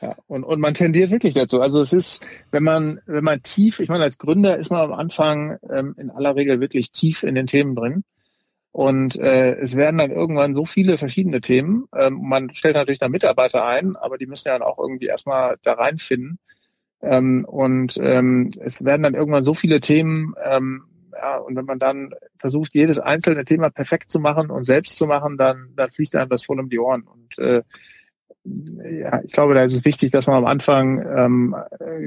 Ja, 0.02 0.15
und, 0.28 0.43
und 0.43 0.60
man 0.60 0.76
tendiert 0.76 1.10
wirklich 1.10 1.34
dazu. 1.34 1.60
Also 1.60 1.82
es 1.82 1.91
ist, 1.91 2.21
wenn 2.52 2.63
man, 2.63 3.00
wenn 3.08 3.23
man 3.23 3.41
tief, 3.41 3.80
ich 3.80 3.89
meine, 3.89 4.04
als 4.04 4.19
Gründer 4.19 4.58
ist 4.58 4.69
man 4.69 4.82
am 4.82 4.93
Anfang 4.93 5.58
ähm, 5.71 5.95
in 5.97 6.12
aller 6.12 6.36
Regel 6.36 6.60
wirklich 6.60 6.91
tief 6.91 7.23
in 7.23 7.34
den 7.34 7.47
Themen 7.47 7.73
drin. 7.73 8.04
Und 8.71 9.17
äh, 9.17 9.56
es 9.56 9.75
werden 9.75 9.97
dann 9.97 10.12
irgendwann 10.12 10.53
so 10.53 10.65
viele 10.65 10.97
verschiedene 10.97 11.41
Themen. 11.41 11.86
Ähm, 11.95 12.19
man 12.21 12.53
stellt 12.53 12.75
natürlich 12.75 12.99
da 12.99 13.10
Mitarbeiter 13.10 13.65
ein, 13.65 13.95
aber 13.95 14.17
die 14.17 14.27
müssen 14.27 14.49
ja 14.49 14.53
dann 14.53 14.67
auch 14.67 14.77
irgendwie 14.77 15.08
erstmal 15.08 15.58
da 15.63 15.73
reinfinden. 15.73 16.38
Ähm, 17.01 17.45
und 17.45 17.97
ähm, 18.01 18.51
es 18.60 18.84
werden 18.84 19.03
dann 19.03 19.15
irgendwann 19.15 19.43
so 19.43 19.53
viele 19.53 19.82
Themen, 19.82 20.34
ähm, 20.43 20.84
ja, 21.13 21.38
und 21.38 21.56
wenn 21.56 21.65
man 21.65 21.80
dann 21.80 22.12
versucht, 22.38 22.75
jedes 22.75 22.99
einzelne 22.99 23.43
Thema 23.45 23.69
perfekt 23.69 24.12
zu 24.12 24.19
machen 24.19 24.51
und 24.51 24.65
selbst 24.65 24.97
zu 24.97 25.08
machen, 25.08 25.38
dann, 25.38 25.69
dann 25.75 25.91
fließt 25.91 26.15
einem 26.15 26.30
das 26.30 26.45
voll 26.45 26.60
um 26.60 26.69
die 26.69 26.80
Ohren. 26.80 27.03
Und 27.03 27.39
äh, 27.39 27.63
ja, 28.43 29.21
ich 29.23 29.34
glaube, 29.34 29.56
da 29.56 29.63
ist 29.63 29.73
es 29.73 29.86
wichtig, 29.86 30.12
dass 30.12 30.27
man 30.27 30.38
am 30.38 30.45
Anfang 30.45 30.99
ähm, 30.99 31.56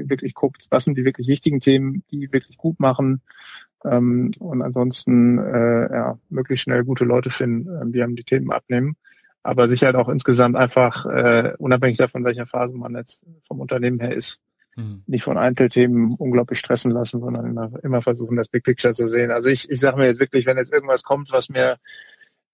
wirklich 0.07 0.33
guckt, 0.33 0.67
was 0.69 0.85
sind 0.85 0.97
die 0.97 1.05
wirklich 1.05 1.27
wichtigen 1.27 1.59
Themen, 1.59 2.03
die 2.11 2.31
wirklich 2.31 2.57
gut 2.57 2.79
machen 2.79 3.21
ähm, 3.85 4.31
und 4.39 4.61
ansonsten 4.61 5.37
äh, 5.37 5.93
ja, 5.93 6.19
möglichst 6.29 6.63
schnell 6.63 6.83
gute 6.83 7.05
Leute 7.05 7.29
finden, 7.29 7.69
ähm, 7.81 7.91
die 7.91 8.01
einem 8.01 8.15
die 8.15 8.23
Themen 8.23 8.51
abnehmen. 8.51 8.95
Aber 9.43 9.67
sicher 9.67 9.87
halt 9.87 9.95
auch 9.95 10.09
insgesamt 10.09 10.55
einfach, 10.55 11.05
äh, 11.05 11.53
unabhängig 11.57 11.97
davon, 11.97 12.23
welcher 12.23 12.45
Phase 12.45 12.77
man 12.77 12.95
jetzt 12.95 13.25
vom 13.47 13.59
Unternehmen 13.59 13.99
her 13.99 14.15
ist, 14.15 14.39
mhm. 14.75 15.03
nicht 15.07 15.23
von 15.23 15.37
Einzelthemen 15.37 16.15
unglaublich 16.17 16.59
stressen 16.59 16.91
lassen, 16.91 17.21
sondern 17.21 17.47
immer, 17.47 17.71
immer 17.83 18.01
versuchen, 18.01 18.37
das 18.37 18.49
Big 18.49 18.63
Picture 18.63 18.93
zu 18.93 19.07
sehen. 19.07 19.31
Also 19.31 19.49
ich, 19.49 19.69
ich 19.69 19.79
sage 19.79 19.97
mir 19.97 20.05
jetzt 20.05 20.19
wirklich, 20.19 20.45
wenn 20.45 20.57
jetzt 20.57 20.71
irgendwas 20.71 21.03
kommt, 21.03 21.31
was 21.31 21.49
mir 21.49 21.77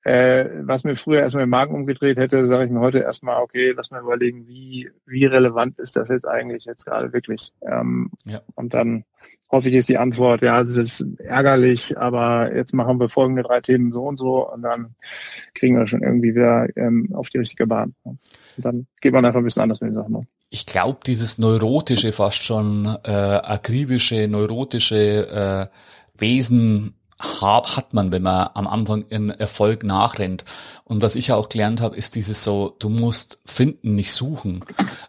äh, 0.07 0.49
was 0.61 0.85
mir 0.85 0.95
früher 0.95 1.19
erstmal 1.19 1.43
im 1.43 1.49
Magen 1.49 1.75
umgedreht 1.75 2.17
hätte, 2.17 2.45
sage 2.45 2.65
ich 2.65 2.71
mir 2.71 2.79
heute 2.79 2.99
erstmal, 2.99 3.41
okay, 3.41 3.73
lass 3.75 3.91
mal 3.91 4.01
überlegen, 4.01 4.47
wie, 4.47 4.89
wie 5.05 5.25
relevant 5.25 5.79
ist 5.79 5.97
das 5.97 6.07
jetzt 6.07 6.25
eigentlich 6.25 6.63
jetzt 6.63 6.85
gerade 6.85 7.11
wirklich? 7.11 7.51
Ähm, 7.61 8.11
ja. 8.23 8.39
Und 8.55 8.73
dann 8.73 9.03
hoffe 9.49 9.67
ich 9.67 9.75
ist 9.75 9.89
die 9.89 9.97
Antwort, 9.97 10.41
ja, 10.41 10.61
es 10.61 10.77
ist 10.77 11.05
ärgerlich, 11.19 11.97
aber 11.97 12.55
jetzt 12.55 12.73
machen 12.73 12.99
wir 12.99 13.09
folgende 13.09 13.43
drei 13.43 13.59
Themen 13.59 13.91
so 13.91 14.03
und 14.03 14.17
so 14.17 14.49
und 14.49 14.61
dann 14.61 14.95
kriegen 15.53 15.77
wir 15.77 15.87
schon 15.87 16.03
irgendwie 16.03 16.35
wieder 16.35 16.67
ähm, 16.77 17.09
auf 17.13 17.29
die 17.29 17.39
richtige 17.39 17.67
Bahn. 17.67 17.93
Und 18.03 18.19
dann 18.57 18.87
geht 19.01 19.13
man 19.13 19.25
einfach 19.25 19.39
ein 19.39 19.45
bisschen 19.45 19.63
anders 19.63 19.81
mit 19.81 19.89
den 19.89 19.95
Sachen 19.95 20.15
um. 20.15 20.25
Ich 20.49 20.65
glaube, 20.65 20.99
dieses 21.05 21.37
neurotische, 21.37 22.13
fast 22.13 22.43
schon 22.43 22.85
äh, 23.05 23.11
akribische, 23.11 24.27
neurotische 24.27 25.69
äh, 25.69 26.21
Wesen 26.21 26.96
hat 27.19 27.93
man, 27.93 28.11
wenn 28.11 28.21
man 28.21 28.49
am 28.53 28.67
Anfang 28.67 29.05
in 29.09 29.29
Erfolg 29.29 29.83
nachrennt. 29.83 30.45
Und 30.83 31.01
was 31.01 31.15
ich 31.15 31.27
ja 31.27 31.35
auch 31.35 31.49
gelernt 31.49 31.81
habe, 31.81 31.95
ist 31.95 32.15
dieses 32.15 32.43
so, 32.43 32.75
du 32.79 32.89
musst 32.89 33.39
finden, 33.45 33.95
nicht 33.95 34.13
suchen. 34.13 34.63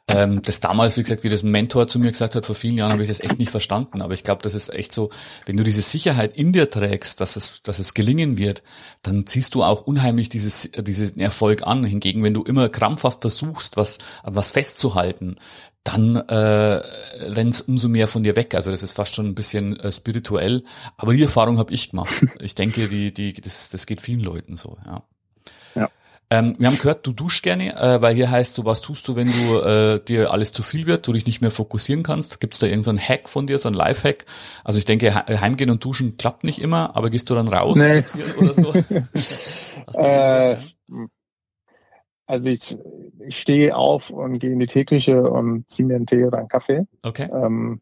Ähm, 0.08 0.40
das 0.42 0.60
damals, 0.60 0.96
wie 0.96 1.02
gesagt, 1.02 1.22
wie 1.22 1.28
das 1.28 1.42
Mentor 1.42 1.86
zu 1.86 1.98
mir 1.98 2.10
gesagt 2.10 2.34
hat, 2.34 2.46
vor 2.46 2.54
vielen 2.54 2.78
Jahren 2.78 2.92
habe 2.92 3.02
ich 3.02 3.08
das 3.08 3.20
echt 3.20 3.38
nicht 3.38 3.50
verstanden. 3.50 4.00
Aber 4.00 4.14
ich 4.14 4.24
glaube, 4.24 4.42
das 4.42 4.54
ist 4.54 4.72
echt 4.72 4.92
so, 4.92 5.10
wenn 5.44 5.56
du 5.56 5.62
diese 5.62 5.82
Sicherheit 5.82 6.34
in 6.36 6.52
dir 6.52 6.70
trägst, 6.70 7.20
dass 7.20 7.36
es, 7.36 7.62
dass 7.62 7.78
es 7.78 7.92
gelingen 7.92 8.38
wird, 8.38 8.62
dann 9.02 9.26
ziehst 9.26 9.54
du 9.54 9.62
auch 9.62 9.82
unheimlich 9.82 10.30
dieses, 10.30 10.70
diesen 10.72 11.20
Erfolg 11.20 11.66
an. 11.66 11.84
Hingegen, 11.84 12.24
wenn 12.24 12.34
du 12.34 12.42
immer 12.42 12.70
krampfhaft 12.70 13.20
versuchst, 13.20 13.76
was, 13.76 13.98
was 14.24 14.50
festzuhalten, 14.50 15.36
dann 15.84 16.16
äh, 16.16 16.82
rennt 17.20 17.64
umso 17.68 17.88
mehr 17.88 18.08
von 18.08 18.22
dir 18.22 18.34
weg. 18.34 18.54
Also 18.54 18.70
das 18.70 18.82
ist 18.82 18.94
fast 18.94 19.14
schon 19.14 19.26
ein 19.26 19.34
bisschen 19.34 19.78
äh, 19.80 19.92
spirituell. 19.92 20.64
Aber 20.96 21.12
die 21.12 21.22
Erfahrung 21.22 21.58
habe 21.58 21.72
ich 21.72 21.90
gemacht. 21.90 22.24
Ich 22.40 22.54
denke, 22.54 22.88
die, 22.88 23.12
die, 23.12 23.34
das, 23.34 23.68
das 23.68 23.86
geht 23.86 24.00
vielen 24.00 24.20
Leuten 24.20 24.56
so, 24.56 24.78
ja. 24.86 25.02
Ähm, 26.30 26.54
wir 26.58 26.68
haben 26.68 26.76
gehört, 26.76 27.06
du 27.06 27.12
duschst 27.12 27.42
gerne, 27.42 27.74
äh, 27.74 28.02
weil 28.02 28.14
hier 28.14 28.30
heißt 28.30 28.54
so, 28.54 28.66
was 28.66 28.82
tust 28.82 29.08
du, 29.08 29.16
wenn 29.16 29.32
du 29.32 29.60
äh, 29.60 30.00
dir 30.04 30.30
alles 30.30 30.52
zu 30.52 30.62
viel 30.62 30.86
wird, 30.86 31.06
du 31.06 31.12
dich 31.12 31.26
nicht 31.26 31.40
mehr 31.40 31.50
fokussieren 31.50 32.02
kannst? 32.02 32.38
Gibt 32.40 32.52
es 32.52 32.60
da 32.60 32.66
irgendeinen 32.66 32.98
so 32.98 33.02
Hack 33.02 33.30
von 33.30 33.46
dir, 33.46 33.58
so 33.58 33.70
ein 33.70 33.74
Lifehack? 33.74 34.26
Also 34.62 34.78
ich 34.78 34.84
denke, 34.84 35.14
heimgehen 35.14 35.70
und 35.70 35.82
duschen 35.82 36.18
klappt 36.18 36.44
nicht 36.44 36.60
immer, 36.60 36.94
aber 36.96 37.08
gehst 37.08 37.30
du 37.30 37.34
dann 37.34 37.48
raus 37.48 37.78
nee. 37.78 38.04
oder 38.38 38.52
so? 38.52 38.72
äh, 39.98 40.56
also 42.26 42.50
ich, 42.50 42.76
ich 43.26 43.38
stehe 43.38 43.74
auf 43.74 44.10
und 44.10 44.38
gehe 44.38 44.52
in 44.52 44.58
die 44.58 44.66
Teeküche 44.66 45.22
und 45.22 45.70
ziehe 45.70 45.88
mir 45.88 45.96
einen 45.96 46.06
Tee 46.06 46.24
oder 46.24 46.38
einen 46.38 46.48
Kaffee. 46.48 46.86
Okay. 47.02 47.26
Ähm, 47.32 47.80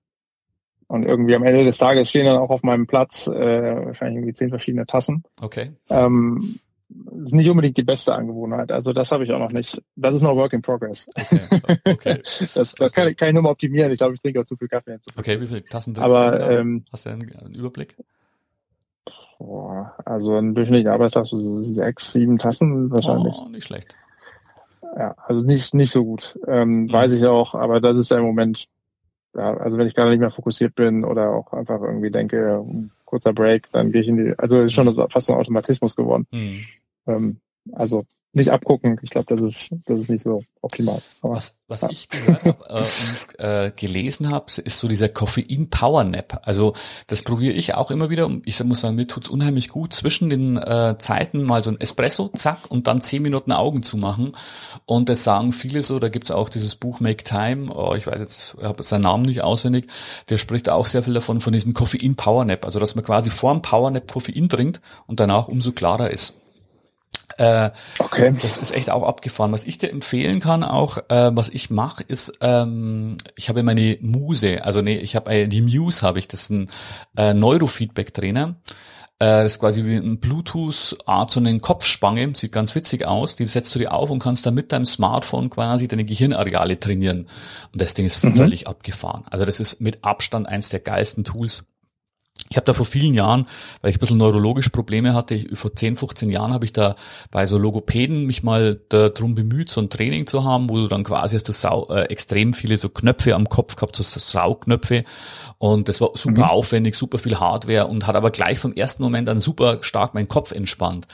und 0.87 1.03
irgendwie 1.03 1.35
am 1.35 1.43
Ende 1.43 1.65
des 1.65 1.79
Tages 1.79 2.11
stehen 2.11 2.27
dann 2.27 2.37
auch 2.37 2.51
auf 2.51 2.63
meinem 2.63 2.87
Platz 2.87 3.27
äh, 3.27 3.33
wahrscheinlich 3.87 4.19
irgendwie 4.19 4.35
zehn 4.35 4.51
verschiedene 4.51 4.87
Tassen. 4.87 5.25
Okay. 5.43 5.73
Ähm, 5.91 6.61
ist 6.89 7.35
nicht 7.35 7.51
unbedingt 7.51 7.77
die 7.77 7.83
beste 7.83 8.15
Angewohnheit. 8.15 8.71
Also 8.71 8.93
das 8.93 9.11
habe 9.11 9.25
ich 9.25 9.33
auch 9.33 9.39
noch 9.39 9.51
nicht. 9.51 9.83
Das 9.97 10.15
ist 10.15 10.23
noch 10.23 10.37
Work 10.37 10.53
in 10.53 10.63
Progress. 10.63 11.09
Okay. 11.15 11.41
okay. 11.85 12.23
das 12.41 12.75
das 12.75 12.93
kann, 12.93 13.09
ich, 13.09 13.17
kann 13.17 13.29
ich 13.29 13.35
nur 13.35 13.43
mal 13.43 13.51
optimieren. 13.51 13.91
Ich 13.91 13.99
glaube, 13.99 14.15
ich 14.15 14.21
trinke 14.21 14.41
auch 14.41 14.45
zu 14.45 14.57
viel 14.57 14.69
Kaffee. 14.69 14.99
Zu 15.01 15.13
viel 15.13 15.21
okay, 15.21 15.41
wie 15.41 15.47
viele 15.47 15.65
Tassen 15.65 15.95
trinkst 15.95 16.17
Aber, 16.17 16.39
du? 16.39 16.45
Ähm, 16.45 16.85
Hast 16.93 17.07
du 17.07 17.11
einen, 17.11 17.37
einen 17.37 17.55
Überblick? 17.55 17.97
Boah, 19.39 19.95
also 20.05 20.37
ein 20.37 20.55
durchschnittlicher 20.55 20.93
Arbeitstag 20.93 21.27
so 21.27 21.63
sechs, 21.63 22.13
sieben 22.13 22.39
Tassen 22.39 22.91
wahrscheinlich. 22.91 23.37
Oh, 23.45 23.49
nicht 23.49 23.67
schlecht. 23.67 23.95
Ja, 24.97 25.15
also 25.27 25.47
nicht, 25.47 25.75
nicht 25.75 25.91
so 25.91 26.05
gut. 26.05 26.39
Ähm, 26.47 26.85
mhm. 26.85 26.93
Weiß 26.93 27.13
ich 27.13 27.27
auch, 27.27 27.55
aber 27.55 27.81
das 27.81 27.99
ist 27.99 28.11
ja 28.11 28.19
im 28.19 28.25
Moment, 28.25 28.67
ja, 29.35 29.55
also 29.55 29.77
wenn 29.77 29.87
ich 29.87 29.95
gerade 29.95 30.11
nicht 30.11 30.21
mehr 30.21 30.31
fokussiert 30.31 30.75
bin 30.75 31.05
oder 31.05 31.31
auch 31.31 31.53
einfach 31.53 31.83
irgendwie 31.83 32.11
denke, 32.11 32.65
kurzer 33.05 33.35
Break, 33.35 33.71
dann 33.73 33.93
gehe 33.93 34.01
ich 34.03 34.09
in 34.09 34.17
die, 34.17 34.35
also 34.39 34.61
ist 34.61 34.73
schon 34.73 34.95
fast 35.11 35.31
ein 35.31 35.37
Automatismus 35.37 35.97
geworden. 35.97 36.27
Mhm. 36.33 36.61
Ähm, 37.07 37.41
also 37.73 38.05
nicht 38.37 38.51
abgucken. 38.51 39.01
Ich 39.03 39.11
glaube, 39.11 39.35
das 39.35 39.43
ist, 39.43 39.75
das 39.87 39.99
ist 39.99 40.11
nicht 40.11 40.23
so 40.23 40.43
optimal. 40.61 41.01
Aber, 41.23 41.37
was, 41.37 41.59
was 41.69 41.83
ja. 41.83 41.89
ich 41.91 42.11
gehört 42.11 42.45
habe 42.45 42.65
äh, 42.69 42.83
und 42.83 43.41
äh, 43.41 43.73
gelesen 43.75 44.31
habe, 44.31 44.47
ist 44.63 44.79
so 44.79 44.89
dieser 44.89 45.09
Koffein 45.09 45.71
Power 45.71 46.05
Nap. 46.05 46.43
Also 46.43 46.75
das 47.07 47.23
probiere 47.23 47.55
ich 47.55 47.75
auch 47.75 47.91
immer 47.91 48.11
wieder. 48.11 48.31
Ich 48.45 48.63
muss 48.63 48.83
sagen, 48.83 48.97
mir 48.97 49.07
tut's 49.07 49.29
unheimlich 49.29 49.71
gut, 49.71 49.95
zwischen 49.95 50.29
den 50.29 50.59
äh, 50.59 50.97
Zeiten 50.99 51.45
mal 51.45 51.63
so 51.63 51.71
ein 51.71 51.81
Espresso, 51.81 52.31
zack, 52.37 52.71
und 52.71 52.87
dann 52.87 53.01
zehn 53.01 53.23
Minuten 53.23 53.53
Augen 53.53 53.83
zu 53.83 53.97
machen. 53.97 54.33
Und 54.85 55.09
das 55.09 55.25
sagen 55.25 55.55
viele 55.55 55.83
so, 55.83 55.99
da 55.99 56.11
gibt's 56.11 56.31
auch 56.31 56.51
dieses 56.51 56.77
Buch 56.77 57.01
Make 57.01 57.25
Time, 57.25 57.75
oh, 57.75 57.95
ich 57.95 58.07
weiß 58.07 58.19
jetzt, 58.19 58.57
ich 58.59 58.65
habe 58.65 58.83
seinen 58.83 59.03
Namen 59.03 59.25
nicht 59.25 59.43
auswendig, 59.43 59.87
der 60.29 60.37
spricht 60.37 60.69
auch 60.69 60.85
sehr 60.85 61.03
viel 61.03 61.15
davon, 61.15 61.41
von 61.41 61.55
diesem 61.55 61.73
Koffein 61.73 62.17
Power 62.17 62.45
Nap. 62.45 62.67
Also 62.67 62.81
dass 62.81 62.97
man 62.97 63.05
quasi 63.05 63.31
vor 63.31 63.55
dem 63.55 63.63
Power 63.63 63.91
Nap 63.91 64.13
Koffein 64.13 64.51
trinkt 64.51 64.83
und 65.07 65.21
danach 65.21 65.49
umso 65.49 65.73
klarer 65.73 66.11
ist. 66.11 66.35
Äh, 67.39 67.71
okay. 67.99 68.35
Das 68.41 68.57
ist 68.57 68.75
echt 68.75 68.91
auch 68.91 69.07
abgefahren. 69.07 69.53
Was 69.53 69.65
ich 69.65 69.79
dir 69.79 69.91
empfehlen 69.91 70.41
kann, 70.41 70.63
auch 70.63 70.99
äh, 71.09 71.31
was 71.35 71.49
ich 71.49 71.71
mache, 71.71 72.03
ist, 72.03 72.33
ähm, 72.41 73.17
ich 73.35 73.49
habe 73.49 73.63
meine 73.63 73.99
Muse, 74.01 74.65
also 74.65 74.81
nee, 74.81 74.97
ich 74.97 75.17
habe 75.17 75.31
äh, 75.31 75.47
die 75.47 75.61
Muse 75.61 76.03
habe 76.03 76.19
ich, 76.19 76.29
das 76.29 76.43
ist 76.43 76.51
ein 76.51 76.71
äh, 77.17 77.35
Neurofeedback-Trainer. 77.35 78.57
Äh, 79.19 79.45
das 79.45 79.55
ist 79.55 79.61
quasi 79.61 79.85
wie 79.85 79.97
ein 79.97 80.19
Bluetooth-Art, 80.19 81.31
so 81.31 81.41
eine 81.41 81.59
Kopfspange, 81.59 82.33
sieht 82.35 82.53
ganz 82.53 82.75
witzig 82.75 83.07
aus. 83.07 83.37
Die 83.37 83.47
setzt 83.47 83.75
du 83.75 83.79
dir 83.79 83.93
auf 83.93 84.11
und 84.11 84.19
kannst 84.19 84.45
dann 84.45 84.55
mit 84.55 84.73
deinem 84.73 84.87
Smartphone 84.87 85.51
quasi 85.51 85.89
deine 85.89 86.05
Gehirnareale 86.05 86.79
trainieren. 86.79 87.27
Und 87.73 87.81
das 87.81 87.95
Ding 87.95 88.07
ist 88.07 88.23
mhm. 88.25 88.37
völlig 88.37 88.67
abgefahren. 88.67 89.25
Also 89.31 89.45
das 89.45 89.61
ist 89.61 89.81
mit 89.81 90.05
Abstand 90.05 90.49
eins 90.49 90.69
der 90.69 90.81
geilsten 90.81 91.25
Tools. 91.25 91.65
Ich 92.49 92.57
habe 92.57 92.65
da 92.65 92.75
vor 92.75 92.87
vielen 92.87 93.15
Jahren, 93.15 93.47
weil 93.81 93.91
ich 93.91 93.97
ein 93.97 94.01
bisschen 94.01 94.19
neurologisch 94.19 94.69
Probleme 94.69 95.15
hatte, 95.15 95.45
vor 95.55 95.75
10, 95.75 95.97
15 95.97 96.31
Jahren 96.31 96.55
habe 96.55 96.65
ich 96.65 96.73
da 96.73 96.95
bei 97.31 97.45
so 97.47 97.59
Logopäden 97.59 98.25
mich 98.25 98.43
mal 98.43 98.81
darum 98.89 99.35
bemüht, 99.35 99.69
so 99.69 99.81
ein 99.81 99.91
Training 99.91 100.27
zu 100.27 100.45
haben, 100.45 100.71
wo 100.71 100.77
du 100.77 100.87
dann 100.87 101.03
quasi 101.03 101.35
hast 101.35 101.49
du 101.49 101.53
Sau, 101.53 101.89
äh, 101.91 102.03
extrem 102.03 102.53
viele 102.53 102.77
so 102.77 102.89
Knöpfe 102.89 103.35
am 103.35 103.49
Kopf 103.49 103.75
gehabt, 103.75 103.97
so 103.97 104.03
Saugknöpfe 104.05 105.03
und 105.59 105.89
das 105.89 106.01
war 106.01 106.11
super 106.15 106.45
mhm. 106.45 106.51
aufwendig, 106.51 106.95
super 106.95 107.19
viel 107.19 107.41
Hardware 107.41 107.89
und 107.89 108.07
hat 108.07 108.15
aber 108.15 108.31
gleich 108.31 108.59
vom 108.59 108.73
ersten 108.73 109.03
Moment 109.03 109.29
an 109.29 109.41
super 109.41 109.79
stark 109.81 110.15
meinen 110.15 110.29
Kopf 110.29 110.53
entspannt. 110.53 111.07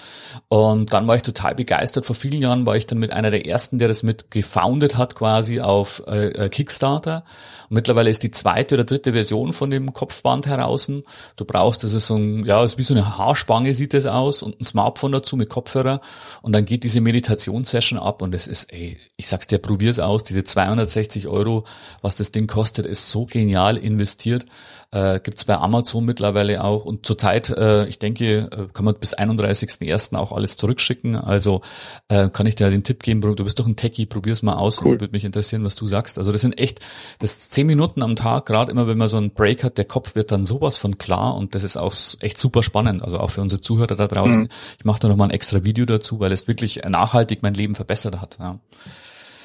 Und 0.48 0.92
dann 0.92 1.06
war 1.06 1.16
ich 1.16 1.22
total 1.22 1.54
begeistert. 1.54 2.04
Vor 2.04 2.16
vielen 2.16 2.42
Jahren 2.42 2.66
war 2.66 2.76
ich 2.76 2.86
dann 2.86 2.98
mit 2.98 3.12
einer 3.12 3.30
der 3.30 3.46
ersten, 3.46 3.78
der 3.78 3.88
das 3.88 4.02
mit 4.02 4.30
gefoundet 4.30 4.96
hat 4.96 5.14
quasi 5.14 5.60
auf 5.60 6.02
äh, 6.06 6.28
äh 6.28 6.48
Kickstarter 6.48 7.24
mittlerweile 7.72 8.10
ist 8.10 8.22
die 8.22 8.30
zweite 8.30 8.74
oder 8.76 8.84
dritte 8.84 9.12
Version 9.12 9.52
von 9.52 9.70
dem 9.70 9.92
Kopfband 9.92 10.46
heraus. 10.46 10.90
Du 11.36 11.44
brauchst, 11.44 11.84
das 11.84 11.92
ist 11.92 12.06
so 12.06 12.16
ein, 12.16 12.44
ja, 12.44 12.62
ist 12.64 12.78
wie 12.78 12.82
so 12.82 12.94
eine 12.94 13.18
Haarspange 13.18 13.74
sieht 13.74 13.94
das 13.94 14.06
aus 14.06 14.42
und 14.42 14.60
ein 14.60 14.64
Smartphone 14.64 15.12
dazu 15.12 15.36
mit 15.36 15.48
Kopfhörer 15.48 16.00
und 16.42 16.52
dann 16.52 16.64
geht 16.64 16.84
diese 16.84 17.00
Meditationssession 17.00 17.98
ab 17.98 18.22
und 18.22 18.34
es 18.34 18.46
ist, 18.46 18.72
ey, 18.72 18.98
ich 19.16 19.28
sag's 19.28 19.46
dir, 19.46 19.58
probier's 19.58 19.98
aus, 19.98 20.24
diese 20.24 20.44
260 20.44 21.28
Euro, 21.28 21.64
was 22.00 22.16
das 22.16 22.32
Ding 22.32 22.46
kostet, 22.46 22.86
ist 22.86 23.10
so 23.10 23.26
genial 23.26 23.76
investiert. 23.76 24.46
Äh, 24.92 25.20
Gibt 25.20 25.46
bei 25.46 25.56
Amazon 25.56 26.04
mittlerweile 26.04 26.62
auch. 26.62 26.84
Und 26.84 27.06
zurzeit, 27.06 27.48
äh, 27.48 27.86
ich 27.86 27.98
denke, 27.98 28.50
äh, 28.52 28.68
kann 28.74 28.84
man 28.84 28.94
bis 28.94 29.16
31.01. 29.16 30.14
auch 30.16 30.32
alles 30.32 30.58
zurückschicken. 30.58 31.16
Also 31.16 31.62
äh, 32.08 32.28
kann 32.28 32.46
ich 32.46 32.56
dir 32.56 32.70
den 32.70 32.84
Tipp 32.84 33.02
geben, 33.02 33.22
du 33.22 33.34
bist 33.42 33.58
doch 33.58 33.66
ein 33.66 33.76
Techie, 33.76 34.04
probier's 34.04 34.42
mal 34.42 34.54
aus. 34.54 34.82
Cool. 34.82 35.00
Würde 35.00 35.12
mich 35.12 35.24
interessieren, 35.24 35.64
was 35.64 35.76
du 35.76 35.86
sagst. 35.86 36.18
Also 36.18 36.30
das 36.30 36.42
sind 36.42 36.58
echt, 36.58 36.80
das 37.20 37.48
zehn 37.48 37.66
Minuten 37.66 38.02
am 38.02 38.16
Tag, 38.16 38.44
gerade 38.44 38.70
immer 38.70 38.86
wenn 38.86 38.98
man 38.98 39.08
so 39.08 39.16
einen 39.16 39.32
Break 39.32 39.64
hat, 39.64 39.78
der 39.78 39.86
Kopf 39.86 40.14
wird 40.14 40.30
dann 40.30 40.44
sowas 40.44 40.76
von 40.76 40.98
klar 40.98 41.36
und 41.36 41.54
das 41.54 41.64
ist 41.64 41.78
auch 41.78 41.94
echt 42.20 42.38
super 42.38 42.62
spannend. 42.62 43.02
Also 43.02 43.18
auch 43.18 43.30
für 43.30 43.40
unsere 43.40 43.62
Zuhörer 43.62 43.96
da 43.96 44.06
draußen. 44.06 44.42
Mhm. 44.42 44.48
Ich 44.78 44.84
mache 44.84 45.00
da 45.00 45.08
nochmal 45.08 45.28
ein 45.28 45.34
extra 45.34 45.64
Video 45.64 45.86
dazu, 45.86 46.20
weil 46.20 46.32
es 46.32 46.48
wirklich 46.48 46.82
nachhaltig 46.86 47.42
mein 47.42 47.54
Leben 47.54 47.74
verbessert 47.74 48.20
hat. 48.20 48.36
Ja. 48.38 48.58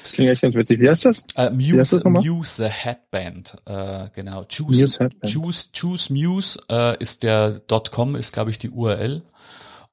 Das 0.08 0.14
klingt 0.14 0.30
echt 0.30 0.40
ganz 0.40 0.54
witzig. 0.54 0.80
Wie 0.80 0.88
heißt 0.88 1.04
das? 1.04 1.22
Äh, 1.34 1.50
Muse, 1.50 2.00
Muse 2.08 2.64
the 2.64 2.68
Headband, 2.70 3.56
äh, 3.66 4.08
genau. 4.14 4.44
Choose 4.44 4.80
Muse, 4.80 4.98
Headband. 4.98 5.32
Choose, 5.32 5.68
Choose 5.78 6.12
Muse 6.12 6.58
äh, 6.70 6.96
ist 6.98 7.22
der 7.22 7.60
.com, 7.90 8.16
ist 8.16 8.32
glaube 8.32 8.50
ich 8.50 8.58
die 8.58 8.70
URL. 8.70 9.22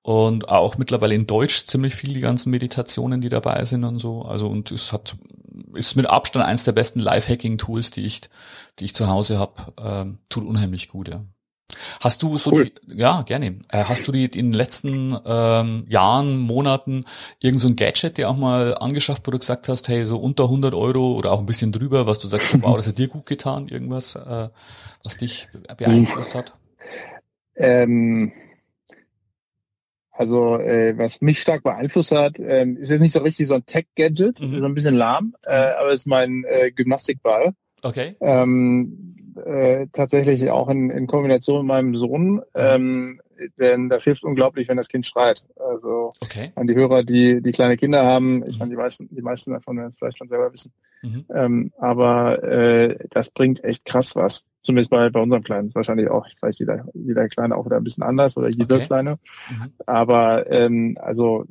Und 0.02 0.48
auch 0.48 0.78
mittlerweile 0.78 1.16
in 1.16 1.28
Deutsch 1.28 1.66
ziemlich 1.66 1.96
viel 1.96 2.14
die 2.14 2.22
ganzen 2.22 2.50
Meditationen, 2.52 3.20
die 3.20 3.30
dabei 3.30 3.66
sind 3.66 3.84
und 3.84 4.00
so. 4.00 4.22
Also 4.22 4.48
und 4.48 4.72
es 4.72 4.94
hat 4.94 5.18
ist 5.74 5.96
mit 5.96 6.10
Abstand 6.10 6.46
eines 6.46 6.64
der 6.64 6.72
besten 6.72 7.00
Live-Hacking-Tools, 7.00 7.92
die 7.92 8.06
ich, 8.06 8.22
die 8.80 8.86
ich 8.86 8.96
zu 8.96 9.08
Hause 9.08 9.38
habe. 9.38 9.74
Ähm, 9.78 10.20
tut 10.30 10.46
unheimlich 10.46 10.88
gut, 10.88 11.10
ja. 11.10 11.26
Hast 12.02 12.24
du 12.24 12.38
so, 12.38 12.52
cool. 12.52 12.72
die, 12.88 12.98
ja, 12.98 13.22
gerne. 13.24 13.60
Äh, 13.70 13.84
hast 13.84 14.08
du 14.08 14.12
die 14.12 14.26
in 14.26 14.32
den 14.32 14.54
letzten 14.54 15.18
ähm, 15.26 15.86
Jahren, 15.90 16.38
Monaten 16.38 17.06
irgend 17.40 17.62
so 17.62 17.68
ein 17.68 17.76
Gadget 17.76 18.18
dir 18.18 18.30
auch 18.30 18.38
mal 18.38 18.76
angeschafft, 18.76 19.28
wo 19.28 19.32
du 19.32 19.40
gesagt 19.40 19.68
hast, 19.68 19.88
hey, 19.88 20.06
so 20.06 20.18
unter 20.18 20.44
100 20.46 20.74
Euro 20.74 21.14
oder 21.14 21.32
auch 21.32 21.40
ein 21.40 21.46
bisschen 21.46 21.72
drüber, 21.72 22.08
was 22.08 22.20
du 22.20 22.28
sagst, 22.28 22.62
wow, 22.62 22.76
das 22.78 22.88
hat 22.88 22.98
dir 22.98 23.08
gut 23.08 23.26
getan, 23.26 23.68
irgendwas, 23.68 24.16
äh, 24.16 24.50
was 25.04 25.18
dich 25.18 25.48
beeinflusst 25.78 26.36
hat? 26.36 26.54
Ähm, 27.56 28.34
also 30.12 30.58
äh, 30.58 30.98
was 30.98 31.22
mich 31.22 31.42
stark 31.42 31.64
beeinflusst 31.64 32.12
hat, 32.12 32.40
ähm, 32.40 32.78
ist 32.78 32.90
jetzt 32.90 33.02
nicht 33.02 33.12
so 33.12 33.20
richtig 33.20 33.48
so 33.48 33.56
ein 33.56 33.66
Tech-Gadget, 33.66 34.40
mhm. 34.40 34.62
so 34.62 34.66
ein 34.66 34.74
bisschen 34.74 34.96
lahm, 34.96 35.36
äh, 35.44 35.56
aber 35.56 35.92
ist 35.92 36.08
mein 36.08 36.46
äh, 36.46 36.72
Gymnastikball. 36.72 37.54
Okay. 37.86 38.16
Ähm, 38.20 39.16
äh, 39.46 39.88
tatsächlich 39.94 40.50
auch 40.50 40.70
in, 40.70 40.90
in 40.90 41.06
Kombination 41.06 41.60
mit 41.60 41.68
meinem 41.68 41.96
Sohn, 41.96 42.42
ähm, 42.56 43.22
denn 43.60 43.90
das 43.90 44.04
hilft 44.04 44.24
unglaublich, 44.24 44.68
wenn 44.68 44.78
das 44.78 44.88
Kind 44.88 45.06
schreit. 45.06 45.46
Also 45.58 46.14
okay. 46.20 46.52
an 46.56 46.66
die 46.66 46.74
Hörer, 46.74 47.04
die 47.04 47.42
die 47.42 47.52
kleine 47.52 47.78
Kinder 47.78 48.04
haben, 48.04 48.44
ich 48.48 48.58
meine, 48.58 48.72
die 48.72 48.78
meisten, 48.78 49.08
die 49.14 49.22
meisten 49.22 49.52
davon 49.52 49.78
werden 49.78 49.90
es 49.90 49.98
vielleicht 49.98 50.18
schon 50.18 50.30
selber 50.30 50.52
wissen. 50.52 50.72
Mhm. 51.04 51.26
Ähm, 51.34 51.74
aber 51.78 52.44
äh, 52.44 52.98
das 53.12 53.30
bringt 53.30 53.64
echt 53.64 53.86
krass 53.86 54.16
was. 54.16 54.44
Zumindest 54.64 54.90
bei, 54.90 55.10
bei 55.10 55.20
unserem 55.22 55.44
Kleinen. 55.44 55.76
Wahrscheinlich 55.76 56.10
auch, 56.10 56.26
ich 56.26 56.42
weiß, 56.42 56.58
jeder, 56.58 56.86
jeder 56.96 57.28
Kleine 57.28 57.56
auch 57.56 57.66
wieder 57.66 57.78
ein 57.78 57.84
bisschen 57.84 58.04
anders 58.04 58.36
oder 58.36 58.50
jeder 58.50 58.78
okay. 58.78 58.88
Kleine. 58.88 59.20
Mhm. 59.50 59.74
Aber 59.86 60.50
ähm, 60.50 60.98
also 61.00 61.46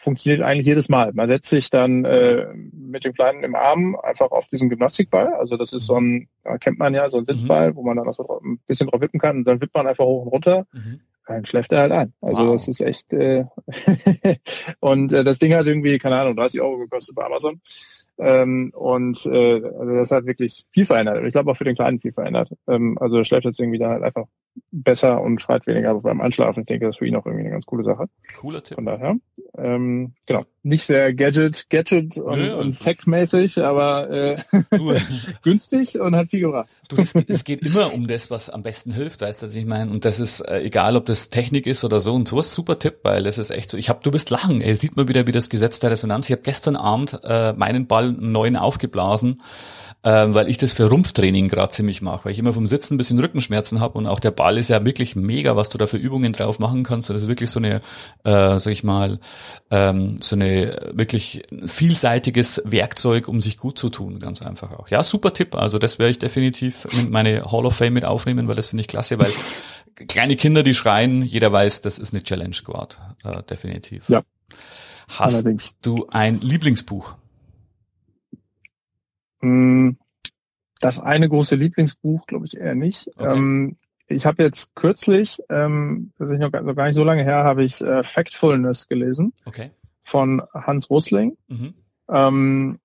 funktioniert 0.00 0.42
eigentlich 0.42 0.66
jedes 0.66 0.88
Mal. 0.88 1.12
Man 1.12 1.28
setzt 1.28 1.50
sich 1.50 1.70
dann 1.70 2.04
äh, 2.04 2.46
mit 2.72 3.04
dem 3.04 3.12
Kleinen 3.12 3.44
im 3.44 3.54
Arm 3.54 3.96
einfach 3.96 4.30
auf 4.30 4.46
diesen 4.48 4.68
Gymnastikball. 4.68 5.34
Also 5.34 5.56
das 5.56 5.72
ist 5.72 5.86
so 5.86 5.96
ein, 5.96 6.28
kennt 6.60 6.78
man 6.78 6.94
ja, 6.94 7.08
so 7.10 7.18
ein 7.18 7.24
Sitzball, 7.24 7.70
mhm. 7.70 7.76
wo 7.76 7.82
man 7.82 7.96
dann 7.96 8.08
auch 8.08 8.14
so 8.14 8.40
ein 8.40 8.58
bisschen 8.66 8.88
drauf 8.88 9.00
wippen 9.00 9.20
kann 9.20 9.38
und 9.38 9.44
dann 9.44 9.60
wippt 9.60 9.74
man 9.74 9.86
einfach 9.86 10.04
hoch 10.04 10.22
und 10.22 10.28
runter. 10.28 10.66
Mhm. 10.72 11.00
Dann 11.26 11.44
schläft 11.44 11.72
er 11.72 11.80
halt 11.80 11.92
ein. 11.92 12.12
Also 12.22 12.46
wow. 12.46 12.52
das 12.54 12.68
ist 12.68 12.80
echt 12.80 13.12
äh, 13.12 13.44
und 14.80 15.12
äh, 15.12 15.24
das 15.24 15.38
Ding 15.38 15.54
hat 15.54 15.66
irgendwie, 15.66 15.98
keine 15.98 16.18
Ahnung, 16.18 16.36
30 16.36 16.60
Euro 16.62 16.78
gekostet 16.78 17.14
bei 17.14 17.24
Amazon. 17.24 17.60
Ähm, 18.18 18.72
und 18.74 19.24
äh, 19.26 19.62
also 19.62 19.94
das 19.94 20.10
hat 20.10 20.26
wirklich 20.26 20.64
viel 20.72 20.86
verändert. 20.86 21.22
Ich 21.24 21.32
glaube 21.32 21.50
auch 21.50 21.56
für 21.56 21.64
den 21.64 21.76
Kleinen 21.76 22.00
viel 22.00 22.12
verändert. 22.12 22.50
Ähm, 22.66 22.96
also 23.00 23.22
schläft 23.24 23.44
jetzt 23.44 23.60
irgendwie 23.60 23.78
da 23.78 23.90
halt 23.90 24.02
einfach 24.02 24.26
besser 24.70 25.20
und 25.20 25.40
schreit 25.40 25.66
weniger 25.66 25.94
beim 25.94 26.20
Einschlafen. 26.20 26.60
Ich 26.60 26.66
denke, 26.66 26.86
das 26.86 26.96
ist 26.96 26.98
für 26.98 27.06
ihn 27.06 27.16
auch 27.16 27.26
irgendwie 27.26 27.44
eine 27.44 27.52
ganz 27.52 27.66
coole 27.66 27.84
Sache. 27.84 28.06
Cooler 28.38 28.62
Tipp. 28.62 28.76
Von 28.76 28.86
daher, 28.86 29.16
ähm, 29.56 30.12
genau, 30.26 30.44
nicht 30.62 30.84
sehr 30.84 31.14
Gadget, 31.14 31.68
Gadget 31.70 32.18
und, 32.18 32.44
ja, 32.44 32.54
und 32.56 32.78
Tech-mäßig, 32.78 33.58
aber 33.62 34.10
äh, 34.10 34.42
günstig 35.42 35.98
und 36.00 36.14
hat 36.14 36.30
viel 36.30 36.40
gebracht. 36.40 36.76
Du, 36.88 36.96
es, 36.96 37.14
es, 37.14 37.44
geht 37.44 37.62
immer 37.62 37.92
um 37.92 38.06
das, 38.06 38.30
was 38.30 38.50
am 38.50 38.62
besten 38.62 38.92
hilft, 38.92 39.20
weißt 39.20 39.42
du, 39.42 39.46
was 39.46 39.56
ich 39.56 39.66
meine? 39.66 39.90
Und 39.90 40.04
das 40.04 40.20
ist 40.20 40.40
äh, 40.40 40.60
egal, 40.60 40.96
ob 40.96 41.06
das 41.06 41.30
Technik 41.30 41.66
ist 41.66 41.84
oder 41.84 42.00
so. 42.00 42.14
Und 42.14 42.28
sowas 42.28 42.54
super 42.54 42.78
Tipp, 42.78 42.98
weil 43.02 43.26
es 43.26 43.38
ist 43.38 43.50
echt 43.50 43.70
so. 43.70 43.76
Ich 43.76 43.88
habe, 43.88 44.00
du 44.02 44.10
bist 44.10 44.30
lachen. 44.30 44.60
Ey, 44.60 44.76
sieht 44.76 44.96
man 44.96 45.08
wieder, 45.08 45.26
wie 45.26 45.32
das 45.32 45.48
Gesetz 45.48 45.80
der 45.80 45.90
Resonanz. 45.90 46.26
Ich 46.26 46.32
habe 46.32 46.42
gestern 46.42 46.76
Abend 46.76 47.18
äh, 47.24 47.52
meinen 47.54 47.86
Ball 47.86 48.12
neuen 48.12 48.56
aufgeblasen 48.56 49.40
ähm, 50.04 50.34
weil 50.34 50.48
ich 50.48 50.58
das 50.58 50.72
für 50.72 50.88
Rumpftraining 50.88 51.48
gerade 51.48 51.72
ziemlich 51.72 52.02
mache, 52.02 52.24
weil 52.24 52.32
ich 52.32 52.38
immer 52.38 52.52
vom 52.52 52.66
Sitzen 52.66 52.94
ein 52.94 52.98
bisschen 52.98 53.18
Rückenschmerzen 53.18 53.80
habe 53.80 53.98
und 53.98 54.06
auch 54.06 54.20
der 54.20 54.30
Ball 54.30 54.56
ist 54.56 54.68
ja 54.68 54.84
wirklich 54.84 55.16
mega, 55.16 55.56
was 55.56 55.68
du 55.70 55.78
da 55.78 55.86
für 55.86 55.96
Übungen 55.96 56.32
drauf 56.32 56.60
machen 56.60 56.84
kannst. 56.84 57.10
Das 57.10 57.22
ist 57.22 57.28
wirklich 57.28 57.50
so 57.50 57.58
eine, 57.58 57.80
äh, 58.24 58.58
sag 58.58 58.68
ich 58.68 58.84
mal, 58.84 59.18
ähm, 59.70 60.14
so 60.20 60.36
eine 60.36 60.92
wirklich 60.92 61.42
vielseitiges 61.66 62.62
Werkzeug, 62.64 63.26
um 63.26 63.42
sich 63.42 63.58
gut 63.58 63.78
zu 63.78 63.90
tun, 63.90 64.20
ganz 64.20 64.40
einfach 64.40 64.72
auch. 64.72 64.88
Ja, 64.88 65.02
super 65.02 65.32
Tipp. 65.32 65.56
Also 65.56 65.78
das 65.78 65.98
werde 65.98 66.12
ich 66.12 66.18
definitiv 66.18 66.86
in 66.92 67.10
meine 67.10 67.50
Hall 67.50 67.66
of 67.66 67.74
Fame 67.74 67.94
mit 67.94 68.04
aufnehmen, 68.04 68.46
weil 68.46 68.56
das 68.56 68.68
finde 68.68 68.82
ich 68.82 68.88
klasse, 68.88 69.18
weil 69.18 69.32
kleine 70.06 70.36
Kinder, 70.36 70.62
die 70.62 70.74
schreien, 70.74 71.22
jeder 71.22 71.50
weiß, 71.50 71.80
das 71.80 71.98
ist 71.98 72.14
eine 72.14 72.22
Challenge 72.22 72.54
Squad, 72.54 73.00
äh, 73.24 73.42
definitiv. 73.42 74.08
Ja. 74.08 74.22
Hast 75.08 75.34
Allerdings. 75.34 75.74
du 75.82 76.06
ein 76.10 76.40
Lieblingsbuch? 76.40 77.16
Mm, 79.40 79.90
das 80.80 81.00
eine 81.00 81.28
große 81.28 81.56
Lieblingsbuch, 81.56 82.26
glaube 82.26 82.46
ich 82.46 82.56
eher 82.56 82.74
nicht. 82.74 83.08
Okay. 83.16 83.36
Ähm, 83.36 83.76
ich 84.06 84.24
habe 84.24 84.42
jetzt 84.42 84.74
kürzlich, 84.74 85.38
ähm, 85.50 86.12
das 86.18 86.30
ist 86.30 86.38
noch 86.38 86.50
gar, 86.50 86.62
noch 86.62 86.74
gar 86.74 86.86
nicht 86.86 86.94
so 86.94 87.04
lange 87.04 87.24
her, 87.24 87.44
habe 87.44 87.64
ich 87.64 87.80
äh, 87.80 88.02
Factfulness 88.02 88.88
gelesen 88.88 89.34
okay. 89.44 89.70
von 90.02 90.42
Hans 90.54 90.88
Rosling. 90.88 91.36
Mhm. 91.48 91.74
Ähm, 92.08 92.78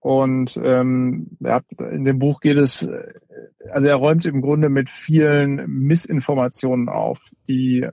und 0.00 0.56
ähm, 0.62 1.36
ja, 1.40 1.60
in 1.90 2.04
dem 2.04 2.20
Buch 2.20 2.40
geht 2.40 2.56
es, 2.56 2.82
äh, 2.84 3.14
also 3.70 3.88
er 3.88 3.96
räumt 3.96 4.24
im 4.26 4.40
Grunde 4.40 4.68
mit 4.68 4.88
vielen 4.88 5.68
Missinformationen 5.68 6.88
auf, 6.88 7.18
die 7.48 7.88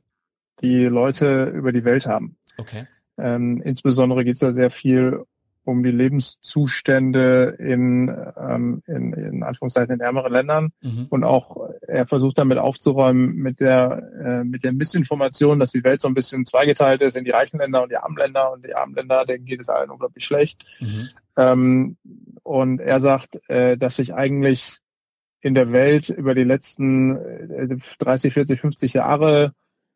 die 0.61 0.85
Leute 0.85 1.45
über 1.45 1.71
die 1.71 1.83
Welt 1.83 2.05
haben. 2.05 2.37
Okay. 2.57 2.85
Ähm, 3.17 3.61
insbesondere 3.63 4.23
geht 4.23 4.35
es 4.35 4.41
da 4.41 4.53
sehr 4.53 4.69
viel 4.69 5.23
um 5.65 5.83
die 5.83 5.91
Lebenszustände 5.91 7.55
in, 7.59 8.15
ähm, 8.37 8.83
in, 8.87 9.13
in 9.13 9.43
Anführungszeichen 9.43 9.95
in 9.95 9.99
ärmeren 9.99 10.31
Ländern 10.31 10.71
mhm. 10.81 11.07
und 11.09 11.23
auch 11.23 11.69
er 11.81 12.05
versucht 12.07 12.37
damit 12.37 12.57
aufzuräumen 12.57 13.35
mit 13.35 13.59
der 13.59 14.11
äh, 14.23 14.43
mit 14.43 14.63
der 14.63 14.73
Missinformation, 14.73 15.59
dass 15.59 15.71
die 15.71 15.83
Welt 15.83 16.01
so 16.01 16.07
ein 16.07 16.13
bisschen 16.13 16.45
zweigeteilt 16.45 17.01
ist 17.01 17.17
in 17.17 17.25
die 17.25 17.31
reichen 17.31 17.59
Länder 17.59 17.83
und 17.83 17.91
die 17.91 17.97
armen 17.97 18.17
Länder 18.17 18.51
und 18.53 18.65
die 18.65 18.75
armen 18.75 18.95
Länder, 18.95 19.25
denen 19.25 19.45
geht 19.45 19.59
es 19.59 19.69
allen 19.69 19.89
unglaublich 19.89 20.23
schlecht. 20.23 20.63
Mhm. 20.79 21.09
Ähm, 21.37 21.97
und 22.43 22.79
er 22.79 23.01
sagt, 23.01 23.39
äh, 23.49 23.77
dass 23.77 23.97
sich 23.97 24.13
eigentlich 24.13 24.77
in 25.41 25.53
der 25.53 25.71
Welt 25.71 26.09
über 26.09 26.35
die 26.35 26.43
letzten 26.43 27.17
äh, 27.17 27.77
30, 27.99 28.33
40, 28.33 28.61
50 28.61 28.93
Jahre 28.93 29.53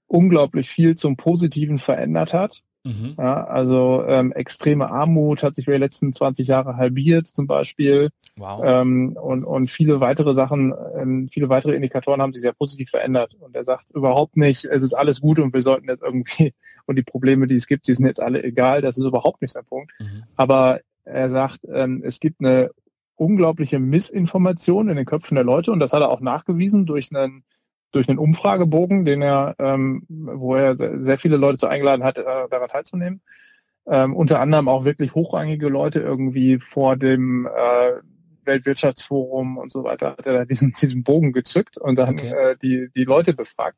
unglaublich 0.08 0.70
viel 0.70 0.96
zum 0.96 1.16
Positiven 1.16 1.78
verändert 1.78 2.34
hat 2.34 2.64
Mhm. 2.84 3.16
Ja, 3.18 3.44
also 3.44 4.04
ähm, 4.08 4.32
extreme 4.32 4.90
Armut 4.90 5.44
hat 5.44 5.56
sich 5.56 5.68
über 5.68 5.76
die 5.76 5.84
letzten 5.84 6.14
20 6.14 6.48
Jahre 6.48 6.78
halbiert 6.78 7.28
zum 7.28 7.46
Beispiel. 7.46 8.10
Wow. 8.38 8.62
Ähm, 8.64 9.18
und, 9.22 9.44
und 9.44 9.70
viele 9.70 10.00
weitere 10.00 10.34
Sachen, 10.34 10.74
ähm, 10.98 11.30
viele 11.32 11.50
weitere 11.50 11.76
Indikatoren 11.76 12.22
haben 12.22 12.34
sich 12.34 12.42
sehr 12.42 12.54
positiv 12.54 12.90
verändert. 12.90 13.36
Und 13.40 13.56
er 13.56 13.66
sagt 13.66 13.92
überhaupt 13.94 14.38
nicht, 14.38 14.66
es 14.66 14.82
ist 14.82 14.94
alles 14.94 15.20
gut 15.20 15.40
und 15.40 15.54
wir 15.54 15.62
sollten 15.62 15.90
jetzt 15.90 16.04
irgendwie, 16.04 16.54
und 16.86 16.96
die 16.96 17.04
Probleme, 17.04 17.48
die 17.48 17.56
es 17.56 17.68
gibt, 17.68 17.88
die 17.88 17.94
sind 17.94 18.06
jetzt 18.06 18.22
alle 18.22 18.44
egal. 18.44 18.82
Das 18.82 18.98
ist 18.98 19.06
überhaupt 19.06 19.42
nicht 19.42 19.52
sein 19.52 19.66
Punkt. 19.66 19.92
Mhm. 20.00 20.24
Aber 20.38 20.80
er 21.04 21.30
sagt, 21.30 21.60
ähm, 21.72 22.02
es 22.06 22.20
gibt 22.20 22.40
eine 22.40 22.70
unglaubliche 23.16 23.80
Missinformation 23.80 24.88
in 24.88 24.96
den 24.96 25.06
Köpfen 25.06 25.36
der 25.36 25.44
Leute 25.44 25.72
und 25.74 25.80
das 25.82 25.92
hat 25.92 26.02
er 26.02 26.10
auch 26.10 26.22
nachgewiesen 26.22 26.86
durch 26.86 27.14
einen 27.14 27.44
durch 27.92 28.08
einen 28.08 28.20
Umfragebogen, 28.20 29.06
den 29.06 29.22
er, 29.22 29.56
ähm, 29.60 30.04
wo 30.08 30.56
er 30.56 30.76
sehr 30.78 31.18
viele 31.18 31.38
Leute 31.38 31.58
zu 31.58 31.68
eingeladen 31.68 32.04
hat, 32.04 32.18
äh, 32.18 32.24
daran 32.24 32.70
teilzunehmen. 32.70 33.22
Ähm, 33.88 34.16
unter 34.16 34.40
anderem 34.40 34.68
auch 34.68 34.86
wirklich 34.86 35.16
hochrangige 35.16 35.68
Leute 35.68 36.00
irgendwie 36.00 36.60
vor 36.60 36.96
dem 36.96 37.48
äh, 37.48 37.94
Weltwirtschaftsforum 38.46 39.58
und 39.58 39.72
so 39.72 39.84
weiter 39.84 40.12
hat 40.12 40.26
er 40.26 40.34
da 40.34 40.46
diesen, 40.46 40.74
diesen 40.82 41.04
Bogen 41.04 41.34
gezückt 41.34 41.78
und 41.78 41.98
dann 41.98 42.16
okay. 42.16 42.28
äh, 42.28 42.56
die, 42.62 42.90
die 42.96 43.04
Leute 43.04 43.34
befragt. 43.34 43.78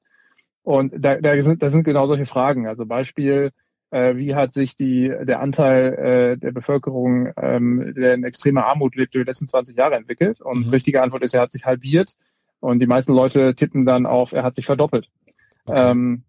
Und 0.63 0.93
da, 0.97 1.15
da, 1.15 1.41
sind, 1.41 1.63
da 1.63 1.69
sind 1.69 1.83
genau 1.83 2.05
solche 2.05 2.25
Fragen. 2.25 2.67
Also 2.67 2.85
Beispiel, 2.85 3.51
äh, 3.89 4.15
wie 4.15 4.35
hat 4.35 4.53
sich 4.53 4.75
die, 4.75 5.11
der 5.23 5.39
Anteil 5.39 5.93
äh, 5.93 6.37
der 6.37 6.51
Bevölkerung, 6.51 7.31
ähm, 7.37 7.93
der 7.95 8.13
in 8.13 8.23
extremer 8.23 8.65
Armut 8.65 8.95
lebt, 8.95 9.15
über 9.15 9.23
die 9.23 9.29
letzten 9.29 9.47
20 9.47 9.75
Jahre 9.75 9.95
entwickelt? 9.95 10.41
Und 10.41 10.67
mhm. 10.67 10.71
richtige 10.71 11.01
Antwort 11.01 11.23
ist, 11.23 11.33
er 11.33 11.41
hat 11.41 11.51
sich 11.51 11.65
halbiert. 11.65 12.13
Und 12.61 12.79
die 12.79 12.87
meisten 12.87 13.13
Leute 13.13 13.55
tippen 13.55 13.85
dann 13.85 14.05
auf, 14.05 14.31
er 14.31 14.43
hat 14.43 14.55
sich 14.55 14.65
verdoppelt. 14.65 15.09
Okay. 15.65 15.91
Ähm, 15.91 16.23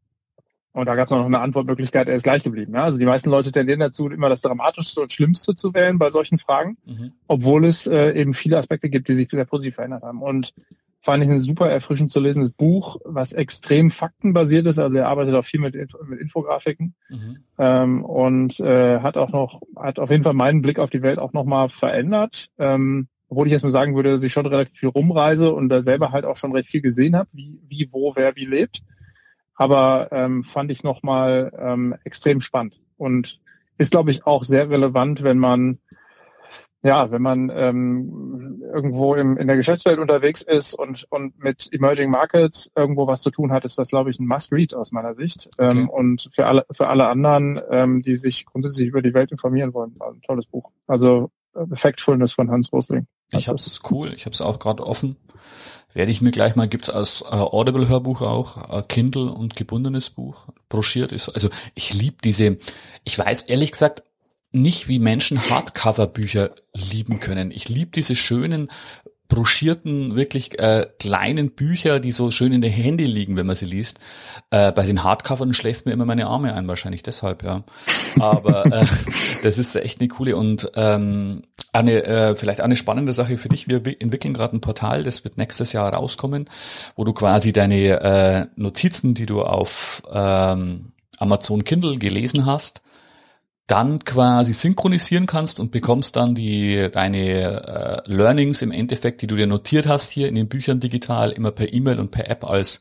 und 0.72 0.86
da 0.86 0.94
gab 0.94 1.06
es 1.06 1.10
noch 1.10 1.24
eine 1.24 1.40
Antwortmöglichkeit, 1.40 2.08
er 2.08 2.16
ist 2.16 2.22
gleich 2.22 2.42
geblieben. 2.42 2.74
Ja? 2.74 2.84
Also 2.84 2.98
die 2.98 3.04
meisten 3.04 3.30
Leute 3.30 3.52
tendieren 3.52 3.80
dazu, 3.80 4.08
immer 4.08 4.30
das 4.30 4.40
Dramatischste 4.40 5.02
und 5.02 5.12
Schlimmste 5.12 5.54
zu 5.54 5.74
wählen 5.74 5.98
bei 5.98 6.08
solchen 6.10 6.38
Fragen, 6.38 6.78
mhm. 6.86 7.12
obwohl 7.28 7.66
es 7.66 7.86
äh, 7.86 8.12
eben 8.12 8.32
viele 8.32 8.58
Aspekte 8.58 8.88
gibt, 8.88 9.08
die 9.08 9.14
sich 9.14 9.28
sehr 9.30 9.44
positiv 9.44 9.74
verändert 9.74 10.02
haben. 10.02 10.22
Und 10.22 10.54
fand 11.02 11.22
ich 11.22 11.28
ein 11.28 11.40
super 11.40 11.68
erfrischend 11.68 12.10
zu 12.10 12.20
lesendes 12.20 12.52
Buch, 12.52 12.96
was 13.04 13.32
extrem 13.32 13.90
faktenbasiert 13.90 14.66
ist. 14.66 14.78
Also 14.78 14.98
er 14.98 15.08
arbeitet 15.08 15.34
auch 15.34 15.44
viel 15.44 15.60
mit, 15.60 15.74
mit 15.74 16.20
Infografiken 16.20 16.94
mhm. 17.10 17.38
ähm, 17.58 18.04
und 18.04 18.58
äh, 18.60 19.00
hat 19.00 19.16
auch 19.16 19.30
noch, 19.30 19.60
hat 19.76 19.98
auf 19.98 20.10
jeden 20.10 20.22
Fall 20.22 20.32
meinen 20.32 20.62
Blick 20.62 20.78
auf 20.78 20.90
die 20.90 21.02
Welt 21.02 21.18
auch 21.18 21.32
nochmal 21.32 21.68
verändert. 21.68 22.48
Ähm, 22.58 23.08
obwohl 23.32 23.46
ich 23.46 23.52
jetzt 23.52 23.62
mal 23.62 23.70
sagen 23.70 23.96
würde, 23.96 24.10
dass 24.10 24.22
ich 24.24 24.32
schon 24.34 24.44
relativ 24.44 24.78
viel 24.78 24.90
rumreise 24.90 25.54
und 25.54 25.70
da 25.70 25.82
selber 25.82 26.12
halt 26.12 26.26
auch 26.26 26.36
schon 26.36 26.52
recht 26.52 26.68
viel 26.68 26.82
gesehen 26.82 27.16
habe, 27.16 27.30
wie, 27.32 27.58
wie, 27.66 27.88
wo, 27.90 28.14
wer, 28.14 28.36
wie 28.36 28.44
lebt. 28.44 28.82
Aber 29.54 30.12
ähm, 30.12 30.44
fand 30.44 30.70
ich 30.70 30.84
nochmal 30.84 31.50
ähm, 31.58 31.94
extrem 32.04 32.40
spannend 32.40 32.78
und 32.98 33.40
ist, 33.78 33.90
glaube 33.90 34.10
ich, 34.10 34.26
auch 34.26 34.44
sehr 34.44 34.68
relevant, 34.68 35.22
wenn 35.22 35.38
man 35.38 35.78
ja, 36.82 37.10
wenn 37.10 37.22
man 37.22 37.50
ähm, 37.54 38.60
irgendwo 38.70 39.14
im, 39.14 39.38
in 39.38 39.46
der 39.46 39.56
Geschäftswelt 39.56 39.98
unterwegs 39.98 40.42
ist 40.42 40.74
und, 40.74 41.06
und 41.08 41.38
mit 41.38 41.72
Emerging 41.72 42.10
Markets 42.10 42.70
irgendwo 42.76 43.06
was 43.06 43.22
zu 43.22 43.30
tun 43.30 43.50
hat, 43.50 43.64
ist 43.64 43.78
das, 43.78 43.88
glaube 43.88 44.10
ich, 44.10 44.18
ein 44.18 44.26
Must-Read 44.26 44.74
aus 44.74 44.92
meiner 44.92 45.14
Sicht. 45.14 45.48
Ähm, 45.58 45.88
okay. 45.88 46.00
Und 46.00 46.28
für 46.34 46.46
alle, 46.46 46.66
für 46.70 46.88
alle 46.88 47.06
anderen, 47.06 47.62
ähm, 47.70 48.02
die 48.02 48.16
sich 48.16 48.44
grundsätzlich 48.44 48.88
über 48.88 49.00
die 49.00 49.14
Welt 49.14 49.30
informieren 49.30 49.72
wollen, 49.72 49.94
ein 50.00 50.20
tolles 50.20 50.44
Buch. 50.44 50.70
Also 50.86 51.30
Factfulness 51.74 52.32
von 52.32 52.50
Hans 52.50 52.72
Rosling. 52.72 53.06
Ich 53.30 53.48
hab's 53.48 53.80
cool, 53.90 54.12
ich 54.14 54.26
hab's 54.26 54.40
auch 54.40 54.58
gerade 54.58 54.86
offen. 54.86 55.16
Werde 55.94 56.10
ich 56.10 56.22
mir 56.22 56.30
gleich 56.30 56.56
mal, 56.56 56.68
gibt's 56.68 56.88
als 56.88 57.22
äh, 57.22 57.34
Audible-Hörbuch 57.34 58.22
auch, 58.22 58.78
äh, 58.78 58.82
Kindle 58.82 59.30
und 59.30 59.56
gebundenes 59.56 60.08
Buch, 60.10 60.46
broschiert 60.70 61.12
ist. 61.12 61.28
Also 61.28 61.50
ich 61.74 61.92
lieb 61.92 62.22
diese, 62.22 62.56
ich 63.04 63.18
weiß 63.18 63.42
ehrlich 63.42 63.72
gesagt, 63.72 64.02
nicht, 64.52 64.88
wie 64.88 64.98
Menschen 64.98 65.48
Hardcover-Bücher 65.48 66.50
lieben 66.74 67.20
können. 67.20 67.50
Ich 67.50 67.68
liebe 67.68 67.90
diese 67.90 68.16
schönen 68.16 68.70
broschierten, 69.32 70.14
wirklich 70.14 70.58
äh, 70.58 70.86
kleinen 70.98 71.52
Bücher, 71.52 72.00
die 72.00 72.12
so 72.12 72.30
schön 72.30 72.52
in 72.52 72.60
der 72.60 72.70
Handy 72.70 73.06
liegen, 73.06 73.34
wenn 73.34 73.46
man 73.46 73.56
sie 73.56 73.64
liest. 73.64 73.98
Äh, 74.50 74.72
bei 74.72 74.84
den 74.84 75.02
Hardcovern 75.02 75.54
schläft 75.54 75.86
mir 75.86 75.92
immer 75.92 76.04
meine 76.04 76.26
Arme 76.26 76.52
ein, 76.52 76.68
wahrscheinlich 76.68 77.02
deshalb, 77.02 77.42
ja. 77.42 77.64
Aber 78.20 78.66
äh, 78.66 78.84
das 79.42 79.56
ist 79.56 79.74
echt 79.74 80.00
eine 80.00 80.08
coole 80.08 80.36
und 80.36 80.70
ähm, 80.76 81.44
eine, 81.72 82.04
äh, 82.04 82.36
vielleicht 82.36 82.60
eine 82.60 82.76
spannende 82.76 83.14
Sache 83.14 83.38
für 83.38 83.48
dich. 83.48 83.68
Wir 83.68 83.76
entwickeln 84.02 84.34
gerade 84.34 84.54
ein 84.54 84.60
Portal, 84.60 85.02
das 85.02 85.24
wird 85.24 85.38
nächstes 85.38 85.72
Jahr 85.72 85.94
rauskommen, 85.94 86.50
wo 86.94 87.04
du 87.04 87.14
quasi 87.14 87.54
deine 87.54 88.02
äh, 88.02 88.46
Notizen, 88.56 89.14
die 89.14 89.24
du 89.24 89.40
auf 89.40 90.02
ähm, 90.12 90.92
Amazon 91.16 91.64
Kindle 91.64 91.96
gelesen 91.96 92.44
hast, 92.44 92.82
dann 93.68 94.04
quasi 94.04 94.52
synchronisieren 94.52 95.26
kannst 95.26 95.60
und 95.60 95.70
bekommst 95.70 96.16
dann 96.16 96.34
die 96.34 96.88
deine 96.90 98.02
äh, 98.06 98.12
Learnings 98.12 98.60
im 98.60 98.72
Endeffekt, 98.72 99.22
die 99.22 99.26
du 99.26 99.36
dir 99.36 99.46
notiert 99.46 99.86
hast 99.86 100.10
hier 100.10 100.28
in 100.28 100.34
den 100.34 100.48
Büchern 100.48 100.80
digital, 100.80 101.30
immer 101.30 101.52
per 101.52 101.72
E-Mail 101.72 102.00
und 102.00 102.10
per 102.10 102.28
App 102.28 102.44
als 102.44 102.80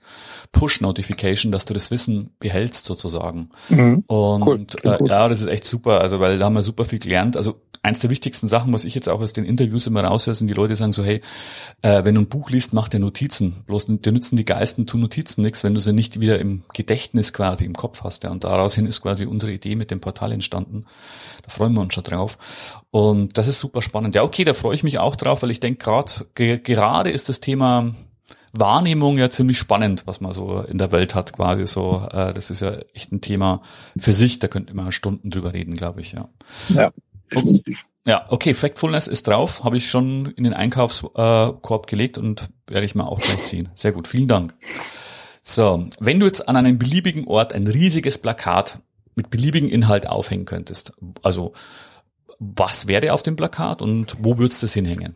Push-Notification, 0.51 1.51
dass 1.51 1.65
du 1.65 1.73
das 1.73 1.91
Wissen 1.91 2.31
behältst 2.39 2.85
sozusagen. 2.85 3.49
Mhm. 3.69 4.03
Und 4.07 4.75
cool. 4.83 4.97
äh, 4.99 5.07
ja, 5.07 5.29
das 5.29 5.41
ist 5.41 5.47
echt 5.47 5.65
super, 5.65 6.01
also 6.01 6.19
weil 6.19 6.39
da 6.39 6.45
haben 6.45 6.55
wir 6.55 6.63
super 6.63 6.85
viel 6.85 6.99
gelernt. 6.99 7.37
Also 7.37 7.61
eins 7.83 7.99
der 7.99 8.09
wichtigsten 8.09 8.47
Sachen, 8.47 8.71
was 8.73 8.85
ich 8.85 8.93
jetzt 8.93 9.09
auch 9.09 9.21
aus 9.21 9.33
den 9.33 9.45
Interviews 9.45 9.87
immer 9.87 10.03
raushöre, 10.03 10.35
sind 10.35 10.47
die 10.47 10.53
Leute 10.53 10.75
sagen 10.75 10.93
so, 10.93 11.03
hey, 11.03 11.21
äh, 11.81 12.05
wenn 12.05 12.15
du 12.15 12.21
ein 12.21 12.29
Buch 12.29 12.49
liest, 12.49 12.73
mach 12.73 12.89
dir 12.89 12.99
Notizen. 12.99 13.63
Bloß 13.65 13.87
dir 13.87 14.11
nützen 14.11 14.35
die 14.35 14.45
Geisten, 14.45 14.85
tu 14.85 14.97
Notizen 14.97 15.41
nichts, 15.41 15.63
wenn 15.63 15.73
du 15.73 15.79
sie 15.79 15.93
nicht 15.93 16.21
wieder 16.21 16.39
im 16.39 16.63
Gedächtnis 16.73 17.33
quasi 17.33 17.65
im 17.65 17.75
Kopf 17.75 18.03
hast. 18.03 18.23
Ja. 18.23 18.29
Und 18.29 18.43
daraus 18.43 18.75
hin 18.75 18.85
ist 18.85 19.01
quasi 19.01 19.25
unsere 19.25 19.51
Idee 19.51 19.75
mit 19.75 19.89
dem 19.89 19.99
Portal 19.99 20.31
entstanden. 20.31 20.85
Da 21.43 21.49
freuen 21.49 21.73
wir 21.73 21.81
uns 21.81 21.93
schon 21.93 22.03
drauf. 22.03 22.37
Und 22.91 23.37
das 23.37 23.47
ist 23.47 23.59
super 23.59 23.81
spannend. 23.81 24.13
Ja, 24.13 24.23
okay, 24.23 24.43
da 24.43 24.53
freue 24.53 24.75
ich 24.75 24.83
mich 24.83 24.99
auch 24.99 25.15
drauf, 25.15 25.41
weil 25.41 25.51
ich 25.51 25.59
denke 25.59 25.83
gerade, 25.83 26.27
ge 26.35 26.59
gerade 26.59 27.09
ist 27.09 27.29
das 27.29 27.39
Thema 27.39 27.93
Wahrnehmung 28.53 29.17
ja 29.17 29.29
ziemlich 29.29 29.57
spannend, 29.57 30.03
was 30.05 30.19
man 30.19 30.33
so 30.33 30.59
in 30.59 30.77
der 30.77 30.91
Welt 30.91 31.15
hat, 31.15 31.33
quasi 31.33 31.65
so. 31.65 32.05
Äh, 32.11 32.33
das 32.33 32.51
ist 32.51 32.61
ja 32.61 32.75
echt 32.93 33.11
ein 33.11 33.21
Thema 33.21 33.61
für 33.97 34.13
sich, 34.13 34.39
da 34.39 34.47
könnte 34.47 34.75
man 34.75 34.91
Stunden 34.91 35.29
drüber 35.29 35.53
reden, 35.53 35.75
glaube 35.75 36.01
ich, 36.01 36.11
ja. 36.11 36.29
Ja. 36.69 36.91
Ja, 38.05 38.25
okay, 38.29 38.53
Factfulness 38.55 39.07
ist 39.07 39.27
drauf, 39.27 39.63
habe 39.63 39.77
ich 39.77 39.89
schon 39.89 40.25
in 40.31 40.43
den 40.43 40.53
Einkaufskorb 40.53 41.87
gelegt 41.87 42.17
und 42.17 42.49
werde 42.67 42.85
ich 42.85 42.95
mal 42.95 43.05
auch 43.05 43.19
gleich 43.19 43.43
ziehen. 43.43 43.69
Sehr 43.75 43.91
gut, 43.91 44.07
vielen 44.07 44.27
Dank. 44.27 44.55
So, 45.43 45.87
wenn 45.99 46.19
du 46.19 46.25
jetzt 46.25 46.47
an 46.49 46.55
einem 46.55 46.79
beliebigen 46.79 47.27
Ort 47.27 47.53
ein 47.53 47.67
riesiges 47.67 48.17
Plakat 48.17 48.79
mit 49.15 49.29
beliebigem 49.29 49.69
Inhalt 49.69 50.07
aufhängen 50.07 50.45
könntest, 50.45 50.93
also 51.21 51.53
was 52.39 52.87
wäre 52.87 53.13
auf 53.13 53.21
dem 53.21 53.35
Plakat 53.35 53.83
und 53.83 54.17
wo 54.19 54.39
würdest 54.39 54.63
du 54.63 54.65
das 54.65 54.73
hinhängen? 54.73 55.15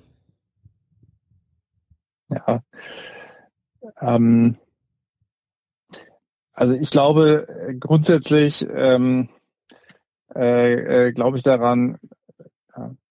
Ja, 2.29 2.63
ähm, 3.99 4.57
also 6.53 6.75
ich 6.75 6.91
glaube 6.91 7.47
grundsätzlich 7.79 8.67
ähm, 8.69 9.29
äh, 10.33 11.07
äh, 11.07 11.11
glaube 11.11 11.37
ich 11.37 11.43
daran, 11.43 11.97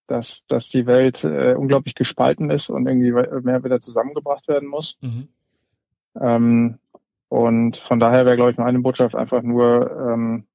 dass, 0.07 0.45
dass 0.47 0.69
die 0.69 0.85
Welt 0.85 1.23
äh, 1.23 1.55
unglaublich 1.55 1.95
gespalten 1.95 2.49
ist 2.49 2.69
und 2.69 2.87
irgendwie 2.87 3.11
mehr 3.11 3.63
wieder 3.63 3.81
zusammengebracht 3.81 4.47
werden 4.47 4.69
muss. 4.69 4.97
Mhm. 5.01 5.27
Ähm, 6.19 6.79
und 7.29 7.77
von 7.77 7.99
daher 7.99 8.25
wäre, 8.25 8.35
glaube 8.35 8.51
ich, 8.51 8.57
meine 8.57 8.79
Botschaft 8.79 9.15
einfach 9.15 9.41
nur, 9.41 9.91
ähm, 9.91 10.45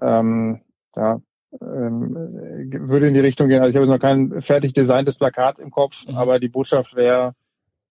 ähm, 0.00 0.60
ja, 0.94 1.20
ähm, 1.60 2.14
würde 2.14 3.08
in 3.08 3.14
die 3.14 3.20
Richtung 3.20 3.48
gehen. 3.48 3.60
Also 3.60 3.70
ich 3.70 3.76
habe 3.76 3.84
jetzt 3.84 3.92
noch 3.92 4.00
kein 4.00 4.40
fertig 4.42 4.72
designtes 4.72 5.16
Plakat 5.16 5.58
im 5.58 5.70
Kopf, 5.70 6.06
mhm. 6.06 6.16
aber 6.16 6.38
die 6.38 6.48
Botschaft 6.48 6.94
wäre 6.94 7.34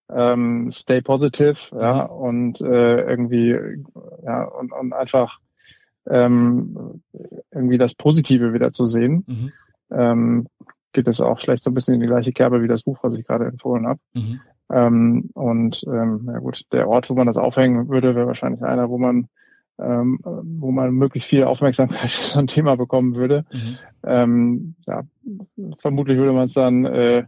ähm, 0.10 0.72
stay 0.72 1.02
positive, 1.02 1.56
ja, 1.74 2.06
mhm. 2.06 2.10
und 2.10 2.62
äh, 2.62 3.02
irgendwie, 3.02 3.56
ja, 4.24 4.44
und, 4.44 4.72
und 4.72 4.94
einfach 4.94 5.40
ähm, 6.10 7.02
irgendwie 7.52 7.78
das 7.78 7.94
Positive 7.96 8.54
wieder 8.54 8.72
zu 8.72 8.86
sehen. 8.86 9.26
Mhm. 9.28 9.52
Ähm, 9.92 10.48
geht 10.94 11.08
es 11.08 11.22
auch 11.22 11.40
schlecht 11.40 11.64
so 11.64 11.72
ein 11.72 11.74
bisschen 11.74 11.96
in 11.96 12.02
die 12.02 12.08
gleiche 12.08 12.34
Kerbe 12.34 12.62
wie 12.62 12.68
das 12.68 12.84
Buch, 12.84 13.00
was 13.02 13.14
ich 13.14 13.26
gerade 13.26 13.46
empfohlen 13.46 13.88
habe. 13.88 14.00
Mhm. 14.14 14.40
Ähm, 14.72 15.30
und 15.34 15.84
ähm, 15.88 16.30
ja 16.32 16.40
gut, 16.40 16.64
der 16.72 16.88
Ort, 16.88 17.10
wo 17.10 17.14
man 17.14 17.28
das 17.28 17.38
aufhängen 17.38 17.90
würde, 17.90 18.16
wäre 18.16 18.28
wahrscheinlich 18.28 18.64
einer, 18.64 18.90
wo 18.90 18.98
man 18.98 19.28
ähm, 19.80 20.20
wo 20.24 20.72
man 20.72 20.94
möglichst 20.94 21.30
viel 21.30 21.44
Aufmerksamkeit 21.44 22.12
für 22.12 22.28
so 22.28 22.40
ein 22.40 22.48
Thema 22.48 22.76
bekommen 22.76 23.16
würde. 23.16 23.46
Mhm. 23.52 23.78
Ähm, 24.04 24.76
ja, 24.86 25.04
vermutlich 25.80 26.18
würde 26.18 26.34
man 26.34 26.46
es 26.46 26.54
dann, 26.54 26.86
äh, 26.86 27.26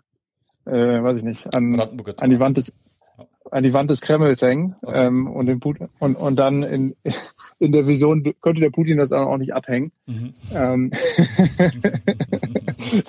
äh, 0.65 1.03
weiß 1.03 1.17
ich 1.17 1.23
nicht, 1.23 1.55
an, 1.55 1.79
an 1.79 2.29
die 2.29 2.39
Wand 2.39 2.57
des 2.57 2.73
an 3.53 3.63
die 3.63 3.73
Wand 3.73 3.91
des 3.91 4.01
Kremls 4.01 4.41
hängen 4.41 4.75
okay. 4.81 5.05
ähm, 5.05 5.27
und, 5.27 5.45
den 5.45 5.59
Putin, 5.59 5.89
und, 5.99 6.15
und 6.15 6.35
dann 6.37 6.63
in, 6.63 6.95
in 7.59 7.71
der 7.71 7.85
Vision 7.85 8.23
könnte 8.41 8.61
der 8.61 8.71
Putin 8.71 8.97
das 8.97 9.11
auch 9.11 9.37
nicht 9.37 9.53
abhängen. 9.53 9.91
Mhm. 10.07 10.33
Ähm, 10.53 10.91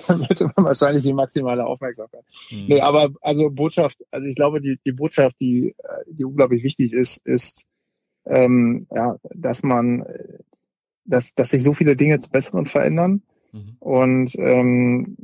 dann 0.07 0.21
hätte 0.23 0.51
man 0.55 0.65
wahrscheinlich 0.65 1.03
die 1.03 1.13
maximale 1.13 1.65
Aufmerksamkeit. 1.65 2.23
Mhm. 2.51 2.65
Nee, 2.67 2.81
aber 2.81 3.09
also 3.21 3.49
Botschaft, 3.49 3.97
also 4.11 4.27
ich 4.27 4.35
glaube, 4.35 4.61
die, 4.61 4.79
die 4.85 4.91
Botschaft, 4.91 5.35
die, 5.41 5.75
die 6.07 6.25
unglaublich 6.25 6.63
wichtig 6.63 6.93
ist, 6.93 7.25
ist, 7.25 7.63
ähm, 8.27 8.85
ja, 8.93 9.17
dass 9.33 9.63
man, 9.63 10.05
dass, 11.05 11.33
dass 11.33 11.49
sich 11.49 11.63
so 11.63 11.73
viele 11.73 11.95
Dinge 11.95 12.19
zu 12.19 12.29
Besseren 12.29 12.67
verändern. 12.67 13.23
Mhm. 13.51 13.77
Und 13.79 14.35
ähm, 14.37 15.17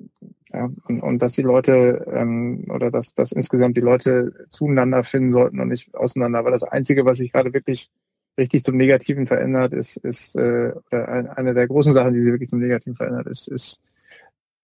ja, 0.54 0.70
und, 0.88 1.02
und 1.02 1.22
dass 1.22 1.34
die 1.34 1.42
Leute 1.42 2.06
ähm, 2.14 2.66
oder 2.70 2.92
dass, 2.92 3.14
dass 3.14 3.32
insgesamt 3.32 3.78
die 3.78 3.82
Leute 3.82 4.48
zueinander 4.50 5.04
finden 5.04 5.32
sollten 5.32 5.60
und 5.60 5.70
nicht 5.70 5.96
auseinander. 5.96 6.40
Aber 6.40 6.52
das 6.52 6.64
Einzige, 6.64 7.06
was 7.06 7.20
sich 7.20 7.32
gerade 7.32 7.54
wirklich 7.54 7.90
richtig 8.38 8.64
zum 8.64 8.78
Negativen 8.78 9.28
verändert, 9.28 9.74
ist, 9.74 9.98
ist 9.98 10.36
äh, 10.36 10.74
eine 10.92 11.54
der 11.54 11.68
großen 11.68 11.94
Sachen, 11.94 12.14
die 12.14 12.22
sich 12.22 12.32
wirklich 12.32 12.50
zum 12.50 12.60
Negativen 12.60 12.96
verändert, 12.96 13.28
ist, 13.28 13.48
ist 13.48 13.82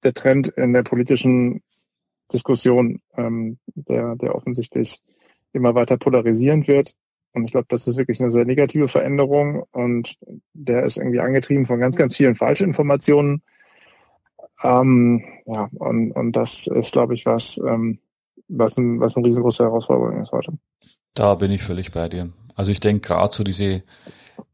der 0.04 0.14
Trend 0.14 0.50
in 0.50 0.74
der 0.74 0.84
politischen 0.84 1.62
Diskussion, 2.34 3.00
ähm, 3.16 3.58
der, 3.76 4.16
der 4.16 4.36
offensichtlich 4.36 5.00
immer 5.54 5.76
weiter 5.76 5.98
polarisierend 5.98 6.68
wird. 6.68 6.96
Und 7.34 7.46
ich 7.46 7.52
glaube, 7.52 7.68
das 7.70 7.88
ist 7.88 7.98
wirklich 7.98 8.20
eine 8.20 8.32
sehr 8.32 8.46
negative 8.46 8.88
Veränderung 8.88 9.64
und 9.72 10.18
der 10.54 10.84
ist 10.84 10.98
irgendwie 10.98 11.20
angetrieben 11.20 11.66
von 11.66 11.80
ganz, 11.80 11.96
ganz 11.96 12.16
vielen 12.16 12.36
Falschinformationen 12.36 13.44
ähm, 14.64 15.24
ja, 15.46 15.70
und, 15.74 16.12
und 16.12 16.32
das 16.34 16.68
ist, 16.68 16.92
glaube 16.94 17.14
ich, 17.14 17.26
was, 17.26 17.58
ähm, 17.58 18.00
was, 18.48 18.78
ein, 18.78 19.00
was 19.00 19.16
eine 19.16 19.28
riesengroße 19.28 19.64
Herausforderung 19.64 20.22
ist 20.22 20.32
heute. 20.32 20.54
Da 21.14 21.36
bin 21.36 21.52
ich 21.52 21.64
völlig 21.64 21.92
bei 21.92 22.10
dir. 22.10 22.30
Also 22.56 22.72
ich 22.72 22.80
denke 22.80 23.08
gerade 23.08 23.34
so 23.34 23.44
diese, 23.44 23.84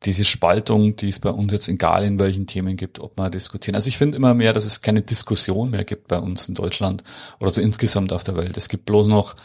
diese 0.03 0.23
Spaltung, 0.25 0.95
die 0.95 1.09
es 1.09 1.19
bei 1.19 1.29
uns 1.29 1.51
jetzt 1.51 1.67
egal 1.67 2.03
in 2.03 2.19
welchen 2.19 2.47
Themen 2.47 2.75
gibt, 2.75 2.99
ob 2.99 3.17
man 3.17 3.31
diskutieren. 3.31 3.75
Also 3.75 3.87
ich 3.87 3.97
finde 3.97 4.17
immer 4.17 4.33
mehr, 4.33 4.53
dass 4.53 4.65
es 4.65 4.81
keine 4.81 5.01
Diskussion 5.01 5.71
mehr 5.71 5.83
gibt 5.83 6.07
bei 6.07 6.19
uns 6.19 6.47
in 6.47 6.55
Deutschland 6.55 7.03
oder 7.39 7.51
so 7.51 7.61
insgesamt 7.61 8.11
auf 8.11 8.23
der 8.23 8.35
Welt. 8.35 8.57
Es 8.57 8.69
gibt 8.69 8.85
bloß 8.85 9.07
noch 9.07 9.35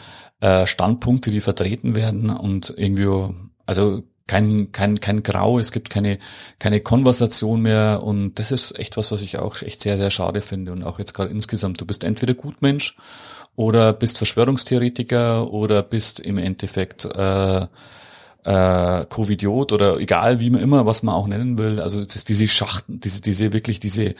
äh, 0.40 0.66
Standpunkte, 0.66 1.30
die 1.30 1.40
vertreten 1.40 1.94
werden 1.94 2.30
und 2.30 2.74
irgendwie, 2.76 3.32
also 3.66 4.02
kein, 4.28 4.70
kein, 4.70 5.00
kein 5.00 5.24
Grau, 5.24 5.58
es 5.58 5.72
gibt 5.72 5.90
keine, 5.90 6.18
keine 6.60 6.80
Konversation 6.80 7.62
mehr 7.62 8.02
und 8.04 8.38
das 8.38 8.52
ist 8.52 8.78
echt 8.78 8.96
was, 8.96 9.10
was 9.10 9.22
ich 9.22 9.38
auch 9.38 9.60
echt 9.62 9.82
sehr, 9.82 9.96
sehr 9.96 10.10
schade 10.10 10.40
finde 10.40 10.70
und 10.70 10.84
auch 10.84 11.00
jetzt 11.00 11.14
gerade 11.14 11.30
insgesamt. 11.30 11.80
Du 11.80 11.86
bist 11.86 12.04
entweder 12.04 12.34
Gutmensch 12.34 12.96
oder 13.56 13.92
bist 13.92 14.18
Verschwörungstheoretiker 14.18 15.50
oder 15.50 15.82
bist 15.82 16.20
im 16.20 16.38
Endeffekt 16.38 17.06
äh, 17.06 17.66
äh, 18.44 19.04
Covidiot 19.06 19.72
oder 19.72 19.98
egal 19.98 20.40
wie 20.40 20.50
man 20.50 20.62
immer, 20.62 20.86
was 20.86 21.02
man 21.02 21.14
auch 21.14 21.26
nennen 21.26 21.58
will. 21.58 21.80
Also 21.80 22.04
diese 22.04 22.46
Schachten, 22.48 23.00
diese, 23.00 23.20
diese 23.20 23.52
wirklich 23.52 23.80
diese 23.80 24.14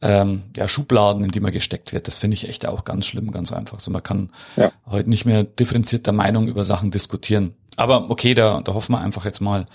ähm, 0.00 0.42
ja, 0.56 0.68
Schubladen, 0.68 1.24
in 1.24 1.30
die 1.30 1.40
man 1.40 1.52
gesteckt 1.52 1.92
wird, 1.92 2.08
das 2.08 2.18
finde 2.18 2.34
ich 2.34 2.48
echt 2.48 2.66
auch 2.66 2.84
ganz 2.84 3.06
schlimm, 3.06 3.30
ganz 3.30 3.52
einfach. 3.52 3.78
Also 3.78 3.90
man 3.90 4.02
kann 4.02 4.30
ja. 4.56 4.72
heute 4.86 5.08
nicht 5.08 5.24
mehr 5.24 5.44
differenzierter 5.44 6.12
Meinung 6.12 6.48
über 6.48 6.64
Sachen 6.64 6.90
diskutieren. 6.90 7.54
Aber 7.76 8.10
okay, 8.10 8.34
da, 8.34 8.60
da 8.62 8.74
hoffen 8.74 8.92
wir 8.92 9.00
einfach 9.00 9.24
jetzt 9.24 9.40
mal, 9.40 9.66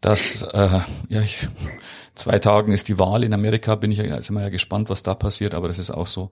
dass 0.00 0.42
äh, 0.42 0.80
ja, 1.08 1.20
ich, 1.20 1.48
zwei 2.14 2.38
Tagen 2.38 2.72
ist 2.72 2.88
die 2.88 2.98
Wahl 2.98 3.24
in 3.24 3.34
Amerika, 3.34 3.74
bin 3.74 3.90
ich 3.90 3.98
ja, 3.98 4.20
sind 4.22 4.36
wir 4.36 4.42
ja 4.42 4.48
gespannt, 4.48 4.88
was 4.90 5.02
da 5.02 5.14
passiert, 5.14 5.54
aber 5.54 5.68
das 5.68 5.78
ist 5.78 5.90
auch 5.90 6.06
so 6.06 6.30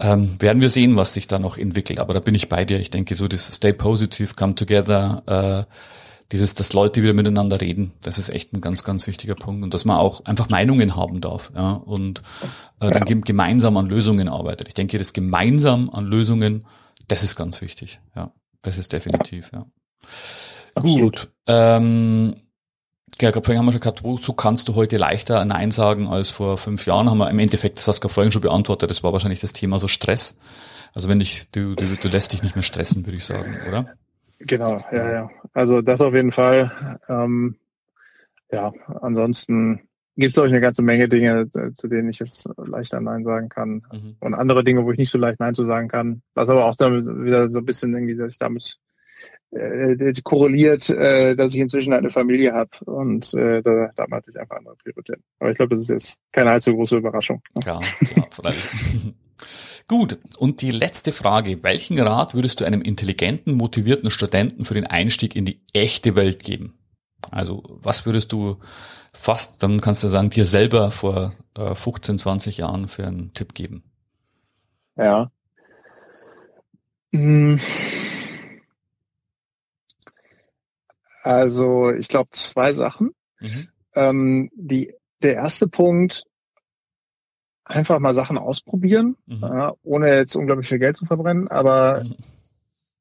ähm, 0.00 0.40
werden 0.40 0.62
wir 0.62 0.70
sehen, 0.70 0.96
was 0.96 1.14
sich 1.14 1.26
da 1.26 1.38
noch 1.38 1.58
entwickelt. 1.58 1.98
Aber 1.98 2.14
da 2.14 2.20
bin 2.20 2.34
ich 2.34 2.48
bei 2.48 2.64
dir. 2.64 2.78
Ich 2.78 2.90
denke, 2.90 3.16
so 3.16 3.26
das 3.26 3.54
Stay 3.54 3.72
Positive, 3.72 4.34
Come 4.34 4.54
Together, 4.54 5.22
äh, 5.26 5.74
dieses, 6.32 6.54
dass 6.54 6.72
Leute 6.72 7.02
wieder 7.02 7.14
miteinander 7.14 7.60
reden, 7.60 7.92
das 8.02 8.18
ist 8.18 8.28
echt 8.28 8.52
ein 8.52 8.60
ganz, 8.60 8.84
ganz 8.84 9.06
wichtiger 9.06 9.34
Punkt. 9.34 9.62
Und 9.62 9.72
dass 9.72 9.84
man 9.84 9.96
auch 9.96 10.24
einfach 10.26 10.48
Meinungen 10.48 10.94
haben 10.94 11.20
darf, 11.20 11.52
ja, 11.54 11.72
und 11.72 12.22
äh, 12.80 12.90
dann 12.90 13.06
ja. 13.06 13.16
gemeinsam 13.24 13.76
an 13.76 13.86
Lösungen 13.86 14.28
arbeitet. 14.28 14.68
Ich 14.68 14.74
denke, 14.74 14.98
das 14.98 15.12
gemeinsam 15.12 15.88
an 15.90 16.04
Lösungen, 16.04 16.66
das 17.06 17.22
ist 17.22 17.36
ganz 17.36 17.60
wichtig, 17.62 18.00
ja. 18.14 18.32
Das 18.62 18.76
ist 18.76 18.92
definitiv, 18.92 19.52
ja. 19.52 19.66
Gut. 20.74 21.30
Ähm, 21.46 22.34
ja, 23.20 23.32
vorhin 23.32 23.58
haben 23.58 23.66
wir 23.66 23.72
schon 23.72 23.80
gehabt, 23.80 24.04
wozu 24.04 24.32
kannst 24.32 24.68
du 24.68 24.74
heute 24.74 24.96
leichter 24.96 25.44
Nein 25.44 25.70
sagen 25.70 26.08
als 26.08 26.30
vor 26.30 26.58
fünf 26.58 26.86
Jahren? 26.86 27.10
Haben 27.10 27.18
wir 27.18 27.30
im 27.30 27.38
Endeffekt, 27.38 27.78
das 27.78 27.88
hast 27.88 28.00
du 28.00 28.08
vorhin 28.08 28.32
schon 28.32 28.42
beantwortet, 28.42 28.90
das 28.90 29.02
war 29.02 29.12
wahrscheinlich 29.12 29.40
das 29.40 29.52
Thema 29.52 29.78
so 29.78 29.88
Stress. 29.88 30.36
Also 30.94 31.08
wenn 31.08 31.20
ich, 31.20 31.50
du, 31.50 31.74
du, 31.74 31.96
du 31.96 32.08
lässt 32.08 32.32
dich 32.32 32.42
nicht 32.42 32.54
mehr 32.54 32.62
stressen, 32.62 33.06
würde 33.06 33.16
ich 33.16 33.24
sagen, 33.24 33.56
oder? 33.66 33.94
Genau, 34.40 34.78
ja, 34.92 35.12
ja. 35.12 35.30
Also 35.52 35.82
das 35.82 36.00
auf 36.00 36.14
jeden 36.14 36.32
Fall. 36.32 37.00
Ähm, 37.08 37.56
ja, 38.50 38.72
ansonsten 39.00 39.88
gibt 40.16 40.32
es 40.32 40.38
euch 40.38 40.50
eine 40.50 40.60
ganze 40.60 40.82
Menge 40.82 41.08
Dinge, 41.08 41.50
zu 41.76 41.86
denen 41.86 42.08
ich 42.08 42.18
jetzt 42.18 42.48
leichter 42.56 43.00
Nein 43.00 43.24
sagen 43.24 43.48
kann. 43.48 43.82
Mhm. 43.92 44.16
Und 44.20 44.34
andere 44.34 44.64
Dinge, 44.64 44.84
wo 44.84 44.90
ich 44.92 44.98
nicht 44.98 45.10
so 45.10 45.18
leicht 45.18 45.40
Nein 45.40 45.54
zu 45.54 45.64
sagen 45.66 45.88
kann. 45.88 46.22
Was 46.34 46.48
aber 46.48 46.64
auch 46.64 46.76
damit 46.76 47.06
wieder 47.06 47.50
so 47.50 47.58
ein 47.58 47.64
bisschen 47.64 47.94
irgendwie, 47.94 48.16
dass 48.16 48.32
ich 48.32 48.38
damit 48.38 48.78
äh, 49.50 50.12
korreliert, 50.24 50.90
äh, 50.90 51.34
dass 51.36 51.54
ich 51.54 51.60
inzwischen 51.60 51.92
eine 51.92 52.10
Familie 52.10 52.52
habe 52.52 52.70
und 52.84 53.32
äh, 53.34 53.62
da, 53.62 53.90
da 53.94 54.06
hatte 54.10 54.30
ich 54.30 54.38
einfach 54.38 54.56
andere 54.56 54.76
Prioritäten. 54.76 55.22
Aber 55.38 55.50
ich 55.50 55.56
glaube, 55.56 55.74
das 55.74 55.82
ist 55.82 55.90
jetzt 55.90 56.20
keine 56.32 56.50
allzu 56.50 56.74
große 56.74 56.98
Überraschung. 56.98 57.40
Klar, 57.60 57.80
klar, 58.04 58.28
freilich. 58.30 58.64
Gut, 59.88 60.18
und 60.36 60.60
die 60.60 60.70
letzte 60.70 61.12
Frage. 61.12 61.62
Welchen 61.62 61.98
Rat 61.98 62.34
würdest 62.34 62.60
du 62.60 62.66
einem 62.66 62.82
intelligenten, 62.82 63.54
motivierten 63.54 64.10
Studenten 64.10 64.66
für 64.66 64.74
den 64.74 64.86
Einstieg 64.86 65.34
in 65.34 65.46
die 65.46 65.62
echte 65.72 66.14
Welt 66.14 66.42
geben? 66.42 66.78
Also 67.30 67.62
was 67.66 68.04
würdest 68.04 68.32
du 68.32 68.58
fast, 69.14 69.62
dann 69.62 69.80
kannst 69.80 70.04
du 70.04 70.08
sagen, 70.08 70.28
dir 70.28 70.44
selber 70.44 70.90
vor 70.90 71.32
äh, 71.56 71.74
15, 71.74 72.18
20 72.18 72.58
Jahren 72.58 72.86
für 72.86 73.06
einen 73.06 73.32
Tipp 73.32 73.54
geben? 73.54 73.82
Ja. 74.96 75.30
Hm. 77.12 77.58
Also 81.22 81.90
ich 81.92 82.08
glaube 82.08 82.28
zwei 82.32 82.74
Sachen. 82.74 83.14
Mhm. 83.40 83.68
Ähm, 83.94 84.50
die, 84.54 84.92
der 85.22 85.34
erste 85.34 85.66
Punkt, 85.66 86.24
einfach 87.68 87.98
mal 87.98 88.14
Sachen 88.14 88.38
ausprobieren, 88.38 89.16
mhm. 89.26 89.44
äh, 89.44 89.70
ohne 89.82 90.16
jetzt 90.16 90.36
unglaublich 90.36 90.68
viel 90.68 90.78
Geld 90.78 90.96
zu 90.96 91.04
verbrennen, 91.04 91.48
aber 91.48 92.02
mhm. 92.02 92.14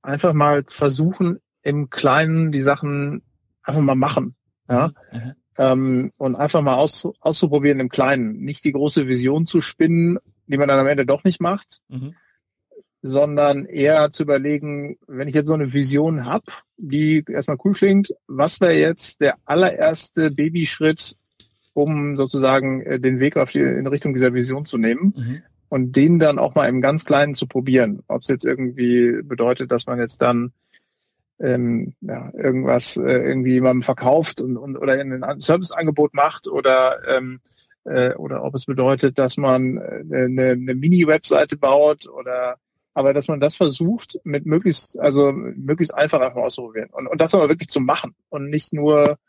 einfach 0.02 0.34
mal 0.34 0.64
versuchen, 0.68 1.40
im 1.62 1.90
Kleinen 1.90 2.52
die 2.52 2.62
Sachen 2.62 3.24
einfach 3.64 3.82
mal 3.82 3.96
machen. 3.96 4.36
Ja? 4.70 4.92
Mhm. 5.12 5.20
mhm. 5.20 5.34
Ähm, 5.60 6.12
und 6.18 6.36
einfach 6.36 6.62
mal 6.62 6.76
aus, 6.76 7.08
auszuprobieren 7.20 7.80
im 7.80 7.90
Kleinen. 7.90 8.34
Nicht 8.42 8.64
die 8.64 8.74
große 8.74 9.08
Vision 9.08 9.46
zu 9.46 9.60
spinnen, 9.60 10.20
die 10.46 10.56
man 10.56 10.68
dann 10.68 10.78
am 10.78 10.86
Ende 10.86 11.04
doch 11.04 11.24
nicht 11.24 11.42
macht, 11.42 11.80
mhm. 11.88 12.14
sondern 13.02 13.66
eher 13.66 14.12
zu 14.12 14.22
überlegen, 14.22 14.98
wenn 15.08 15.28
ich 15.28 15.34
jetzt 15.34 15.48
so 15.48 15.56
eine 15.56 15.74
Vision 15.74 16.26
habe, 16.26 16.46
die 16.78 17.26
erstmal 17.28 17.58
cool 17.66 17.74
klingt, 17.74 18.14
was 18.28 18.62
wäre 18.62 18.76
jetzt 18.76 19.20
der 19.20 19.38
allererste 19.46 20.30
Babyschritt, 20.30 21.16
um 21.78 22.18
sozusagen 22.18 22.82
äh, 22.82 23.00
den 23.00 23.20
Weg 23.20 23.38
auf 23.38 23.52
die, 23.52 23.60
in 23.60 23.86
Richtung 23.86 24.16
dieser 24.16 24.34
Vision 24.34 24.66
zu 24.66 24.80
nehmen 24.80 25.14
mhm. 25.16 25.42
und 25.70 25.96
den 25.96 26.18
dann 26.18 26.40
auch 26.40 26.56
mal 26.56 26.68
im 26.68 26.82
ganz 26.82 27.06
Kleinen 27.06 27.36
zu 27.36 27.46
probieren. 27.46 28.02
Ob 28.08 28.24
es 28.24 28.30
jetzt 28.30 28.46
irgendwie 28.46 29.22
bedeutet, 29.24 29.72
dass 29.72 29.86
man 29.86 30.00
jetzt 30.00 30.20
dann 30.24 30.54
ähm, 31.40 31.94
ja, 32.02 32.32
irgendwas 32.34 32.98
äh, 32.98 33.04
irgendwie 33.04 33.54
jemandem 33.54 33.84
verkauft 33.84 34.42
und, 34.42 34.58
und 34.58 34.76
oder 34.76 35.00
in 35.00 35.24
ein 35.24 35.40
Serviceangebot 35.40 36.16
macht 36.16 36.48
oder 36.48 37.08
ähm, 37.08 37.42
äh, 37.84 38.16
oder 38.16 38.44
ob 38.44 38.56
es 38.56 38.66
bedeutet, 38.66 39.20
dass 39.20 39.38
man 39.38 39.78
äh, 39.78 40.24
eine, 40.26 40.50
eine 40.54 40.74
Mini-Webseite 40.74 41.58
baut 41.58 42.10
oder 42.10 42.58
aber 42.96 43.14
dass 43.14 43.28
man 43.28 43.40
das 43.40 43.56
versucht, 43.56 44.20
mit 44.24 44.48
möglichst, 44.48 45.00
also 45.00 45.32
möglichst 45.32 45.94
einfach 45.94 46.20
einfach 46.22 46.42
auszuprobieren. 46.42 46.90
Und, 46.92 47.06
und 47.06 47.22
das 47.22 47.36
aber 47.36 47.50
wirklich 47.50 47.70
zu 47.70 47.82
machen 47.82 48.16
und 48.30 48.50
nicht 48.50 48.74
nur 48.74 49.20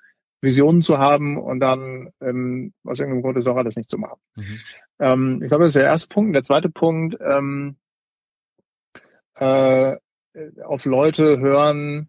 Visionen 0.41 0.82
zu 0.82 0.99
haben 0.99 1.36
und 1.36 1.61
dann 1.61 2.11
ähm, 2.20 2.72
aus 2.84 2.99
irgendeinem 2.99 3.22
Grund 3.22 3.39
ist 3.39 3.47
auch 3.47 3.57
alles 3.57 3.76
nicht 3.76 3.91
zu 3.91 3.99
machen. 3.99 4.20
Mhm. 4.36 4.59
Ähm, 5.01 5.41
ich 5.43 5.49
glaube, 5.49 5.64
das 5.64 5.70
ist 5.70 5.80
der 5.80 5.84
erste 5.84 6.09
Punkt. 6.09 6.34
Der 6.34 6.43
zweite 6.43 6.70
Punkt, 6.70 7.16
ähm, 7.20 7.76
äh, 9.34 9.97
auf 10.64 10.84
Leute 10.84 11.41
hören, 11.41 12.09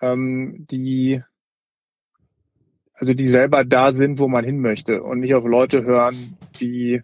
ähm, 0.00 0.66
die 0.70 1.22
also 3.00 3.14
die 3.14 3.28
selber 3.28 3.64
da 3.64 3.94
sind, 3.94 4.18
wo 4.18 4.28
man 4.28 4.44
hin 4.44 4.60
möchte 4.60 5.02
und 5.02 5.20
nicht 5.20 5.34
auf 5.34 5.44
Leute 5.44 5.84
hören, 5.84 6.36
die 6.60 7.00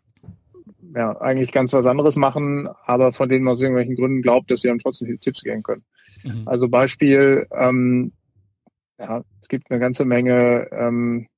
ja 0.95 1.19
eigentlich 1.21 1.53
ganz 1.53 1.73
was 1.73 1.87
anderes 1.87 2.17
machen, 2.17 2.69
aber 2.85 3.15
von 3.15 3.31
denen 3.31 3.45
man 3.45 3.55
aus 3.55 3.63
irgendwelchen 3.63 3.97
Gründen 3.97 4.21
glaubt, 4.21 4.51
dass 4.51 4.61
sie 4.61 4.69
dann 4.69 4.79
trotzdem 4.79 5.19
Tipps 5.21 5.43
geben 5.43 5.63
können. 5.63 5.85
Mhm. 6.23 6.43
Also 6.45 6.69
Beispiel, 6.69 7.47
ähm, 7.51 8.13
ja, 8.99 9.23
es 9.43 9.49
gibt 9.49 9.71
eine 9.71 9.81
ganze 9.81 10.05
Menge 10.05 10.69
ähm, 10.73 11.29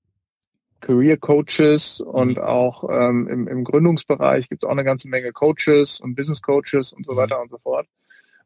Career 0.80 1.16
Coaches 1.16 2.00
und 2.00 2.36
mhm. 2.36 2.42
auch 2.42 2.88
ähm, 2.88 3.28
im, 3.28 3.48
im 3.48 3.64
Gründungsbereich 3.64 4.48
gibt 4.48 4.62
es 4.62 4.68
auch 4.68 4.72
eine 4.72 4.84
ganze 4.84 5.08
Menge 5.08 5.32
Coaches 5.32 6.00
und 6.00 6.14
Business 6.14 6.40
Coaches 6.40 6.92
und 6.92 7.04
so 7.04 7.12
mhm. 7.12 7.16
weiter 7.16 7.40
und 7.40 7.50
so 7.50 7.58
fort. 7.58 7.86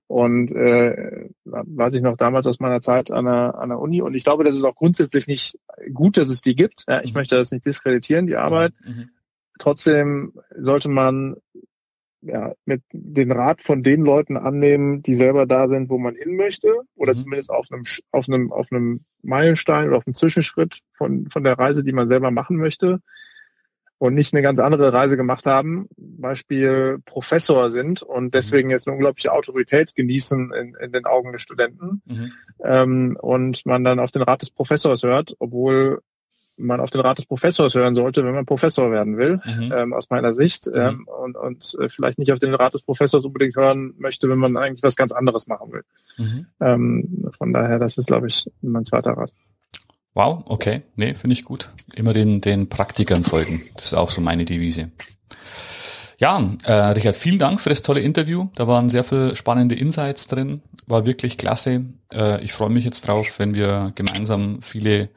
Und 0.07 0.51
äh, 0.53 1.31
weiß 1.45 1.95
ich 1.95 2.03
noch 2.03 2.19
damals 2.19 2.47
aus 2.47 2.61
meiner 2.61 2.83
Zeit 2.83 3.11
an 3.11 3.25
der, 3.25 3.59
an 3.59 3.71
der 3.71 3.79
Uni. 3.79 4.03
Und 4.03 4.15
ich 4.15 4.25
glaube, 4.25 4.45
das 4.45 4.55
ist 4.55 4.65
auch 4.65 4.75
grundsätzlich 4.75 5.27
nicht 5.27 5.59
gut, 5.95 6.19
dass 6.19 6.29
es 6.29 6.43
die 6.43 6.55
gibt. 6.55 6.85
Ja, 6.87 7.01
ich 7.03 7.13
mhm. 7.13 7.21
möchte 7.21 7.37
das 7.37 7.51
nicht 7.51 7.65
diskreditieren, 7.65 8.27
die 8.27 8.37
Arbeit. 8.37 8.75
Mhm. 8.85 9.11
Trotzdem 9.59 10.35
sollte 10.59 10.89
man 10.89 11.37
ja, 12.23 12.55
mit 12.65 12.83
den 12.93 13.33
Rat 13.33 13.63
von 13.63 13.83
den 13.83 14.03
Leuten 14.03 14.37
annehmen, 14.37 15.03
die 15.03 15.15
selber 15.15 15.47
da 15.47 15.69
sind, 15.69 15.91
wo 15.91 15.99
man 15.99 16.15
hin 16.15 16.37
möchte, 16.37 16.73
oder 16.95 17.13
mhm. 17.13 17.17
zumindest 17.17 17.51
auf 17.51 17.67
einem, 17.71 17.85
auf 18.11 18.29
einem, 18.29 18.53
auf 18.53 18.69
einem 18.71 19.05
Meilenstein 19.23 19.89
oder 19.89 19.99
auf 19.99 20.07
einem 20.07 20.15
Zwischenschritt 20.15 20.81
von, 20.97 21.29
von 21.31 21.45
der 21.45 21.59
Reise, 21.59 21.85
die 21.85 21.93
man 21.93 22.09
selber 22.09 22.31
machen 22.31 22.57
möchte 22.57 23.01
und 23.99 24.15
nicht 24.15 24.35
eine 24.35 24.43
ganz 24.43 24.59
andere 24.59 24.93
Reise 24.93 25.17
gemacht 25.17 25.47
haben, 25.47 25.87
Beispiel 25.97 26.99
Professor 27.05 27.71
sind 27.71 28.03
und 28.03 28.25
mhm. 28.25 28.31
deswegen 28.33 28.71
jetzt 28.71 28.89
eine 28.89 28.95
unglaubliche 28.95 29.33
Autorität 29.33 29.95
genießen 29.95 30.53
in, 30.53 30.75
in 30.75 30.91
den 30.91 31.05
Augen 31.05 31.33
des 31.33 31.43
Studenten 31.43 32.03
mhm. 32.07 32.33
ähm, 32.65 33.17
und 33.21 33.65
man 33.65 33.85
dann 33.85 34.01
auf 34.01 34.11
den 34.11 34.23
Rat 34.23 34.43
des 34.43 34.51
Professors 34.51 35.05
hört, 35.05 35.37
obwohl 35.39 36.03
man 36.57 36.81
auf 36.81 36.91
den 36.91 37.01
Rat 37.01 37.19
des 37.19 37.27
Professors 37.27 37.75
hören 37.75 37.95
sollte, 37.95 38.25
wenn 38.25 38.35
man 38.35 38.47
Professor 38.47 38.91
werden 38.91 39.17
will, 39.17 39.41
mhm. 39.45 39.73
ähm, 39.75 39.93
aus 39.93 40.11
meiner 40.11 40.35
Sicht. 40.35 40.67
Mhm. 40.67 40.75
Ähm, 40.75 41.07
und 41.07 41.37
und 41.37 41.77
äh, 41.81 41.89
vielleicht 41.89 42.19
nicht 42.19 42.33
auf 42.33 42.39
den 42.39 42.55
Rat 42.55 42.75
des 42.75 42.83
Professors 42.83 43.25
unbedingt 43.25 43.57
hören 43.57 43.95
möchte, 43.99 44.29
wenn 44.29 44.39
man 44.39 44.57
eigentlich 44.57 44.83
was 44.83 44.97
ganz 44.97 45.13
anderes 45.13 45.47
machen 45.47 45.73
will. 45.73 45.85
Mhm. 46.19 46.47
Ähm, 46.61 47.31
von 47.37 47.53
daher, 47.53 47.79
das 47.79 47.99
ist, 47.99 48.07
glaube 48.07 48.29
ich, 48.29 48.51
mein 48.61 48.85
zweiter 48.85 49.13
Rat. 49.13 49.33
Wow, 50.15 50.45
okay. 50.47 50.83
Nee, 50.97 51.15
finde 51.15 51.35
ich 51.35 51.45
gut. 51.45 51.71
Immer 51.95 52.13
den, 52.13 52.43
den 52.43 52.69
Praktikern 52.69 53.25
folgen. 53.25 53.63
Das 53.75 53.87
ist 53.87 53.95
auch 53.95 54.11
so 54.11 54.21
meine 54.21 54.45
Devise. 54.45 54.91
Ja, 56.19 56.53
äh, 56.65 56.73
Richard, 56.73 57.17
vielen 57.17 57.39
Dank 57.39 57.61
für 57.61 57.71
das 57.71 57.83
tolle 57.83 58.01
Interview. 58.01 58.49
Da 58.55 58.69
waren 58.69 58.91
sehr 58.91 59.03
viele 59.03 59.35
spannende 59.35 59.75
Insights 59.75 60.29
drin. 60.29 60.61
War 60.87 61.07
wirklich 61.07 61.39
klasse. 61.39 61.87
Äh, 62.13 62.45
ich 62.45 62.53
freue 62.53 62.71
mich 62.71 62.85
jetzt 62.85 63.09
drauf, 63.09 63.39
wenn 63.39 63.55
wir 63.55 63.91
gemeinsam 63.95 64.61
viele 64.63 65.09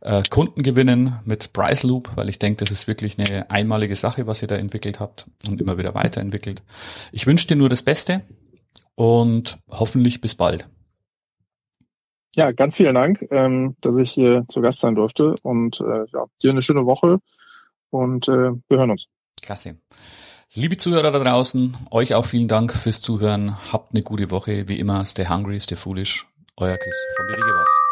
äh, 0.00 0.22
Kunden 0.28 0.62
gewinnen 0.62 1.20
mit 1.24 1.52
Price 1.52 1.82
Loop, 1.82 2.10
weil 2.16 2.28
ich 2.28 2.38
denke, 2.38 2.64
das 2.64 2.72
ist 2.72 2.88
wirklich 2.88 3.18
eine 3.18 3.50
einmalige 3.50 3.96
Sache, 3.96 4.26
was 4.26 4.42
ihr 4.42 4.48
da 4.48 4.56
entwickelt 4.56 5.00
habt 5.00 5.26
und 5.46 5.60
immer 5.60 5.78
wieder 5.78 5.94
weiterentwickelt. 5.94 6.62
Ich 7.12 7.26
wünsche 7.26 7.46
dir 7.46 7.56
nur 7.56 7.68
das 7.68 7.82
Beste 7.82 8.22
und 8.94 9.58
hoffentlich 9.68 10.20
bis 10.20 10.34
bald. 10.34 10.68
Ja, 12.34 12.52
ganz 12.52 12.76
vielen 12.76 12.94
Dank, 12.94 13.26
ähm, 13.30 13.76
dass 13.80 13.96
ich 13.96 14.12
hier 14.12 14.44
zu 14.48 14.60
Gast 14.60 14.80
sein 14.80 14.94
durfte 14.94 15.34
und 15.42 15.80
äh, 15.80 16.04
ja, 16.12 16.26
dir 16.42 16.50
eine 16.50 16.62
schöne 16.62 16.86
Woche 16.86 17.18
und 17.90 18.28
äh, 18.28 18.52
wir 18.68 18.78
hören 18.78 18.92
uns. 18.92 19.06
Klasse. 19.42 19.76
Liebe 20.52 20.76
Zuhörer 20.76 21.12
da 21.12 21.18
draußen, 21.18 21.76
euch 21.90 22.14
auch 22.14 22.24
vielen 22.24 22.48
Dank 22.48 22.72
fürs 22.72 23.00
Zuhören. 23.00 23.56
Habt 23.72 23.94
eine 23.94 24.02
gute 24.02 24.30
Woche. 24.30 24.68
Wie 24.68 24.78
immer, 24.78 25.04
stay 25.04 25.26
hungry, 25.26 25.60
stay 25.60 25.76
foolish. 25.76 26.26
Euer 26.56 26.76
Chris 26.76 26.96
von 27.16 27.26
BWG 27.26 27.40
was. 27.40 27.89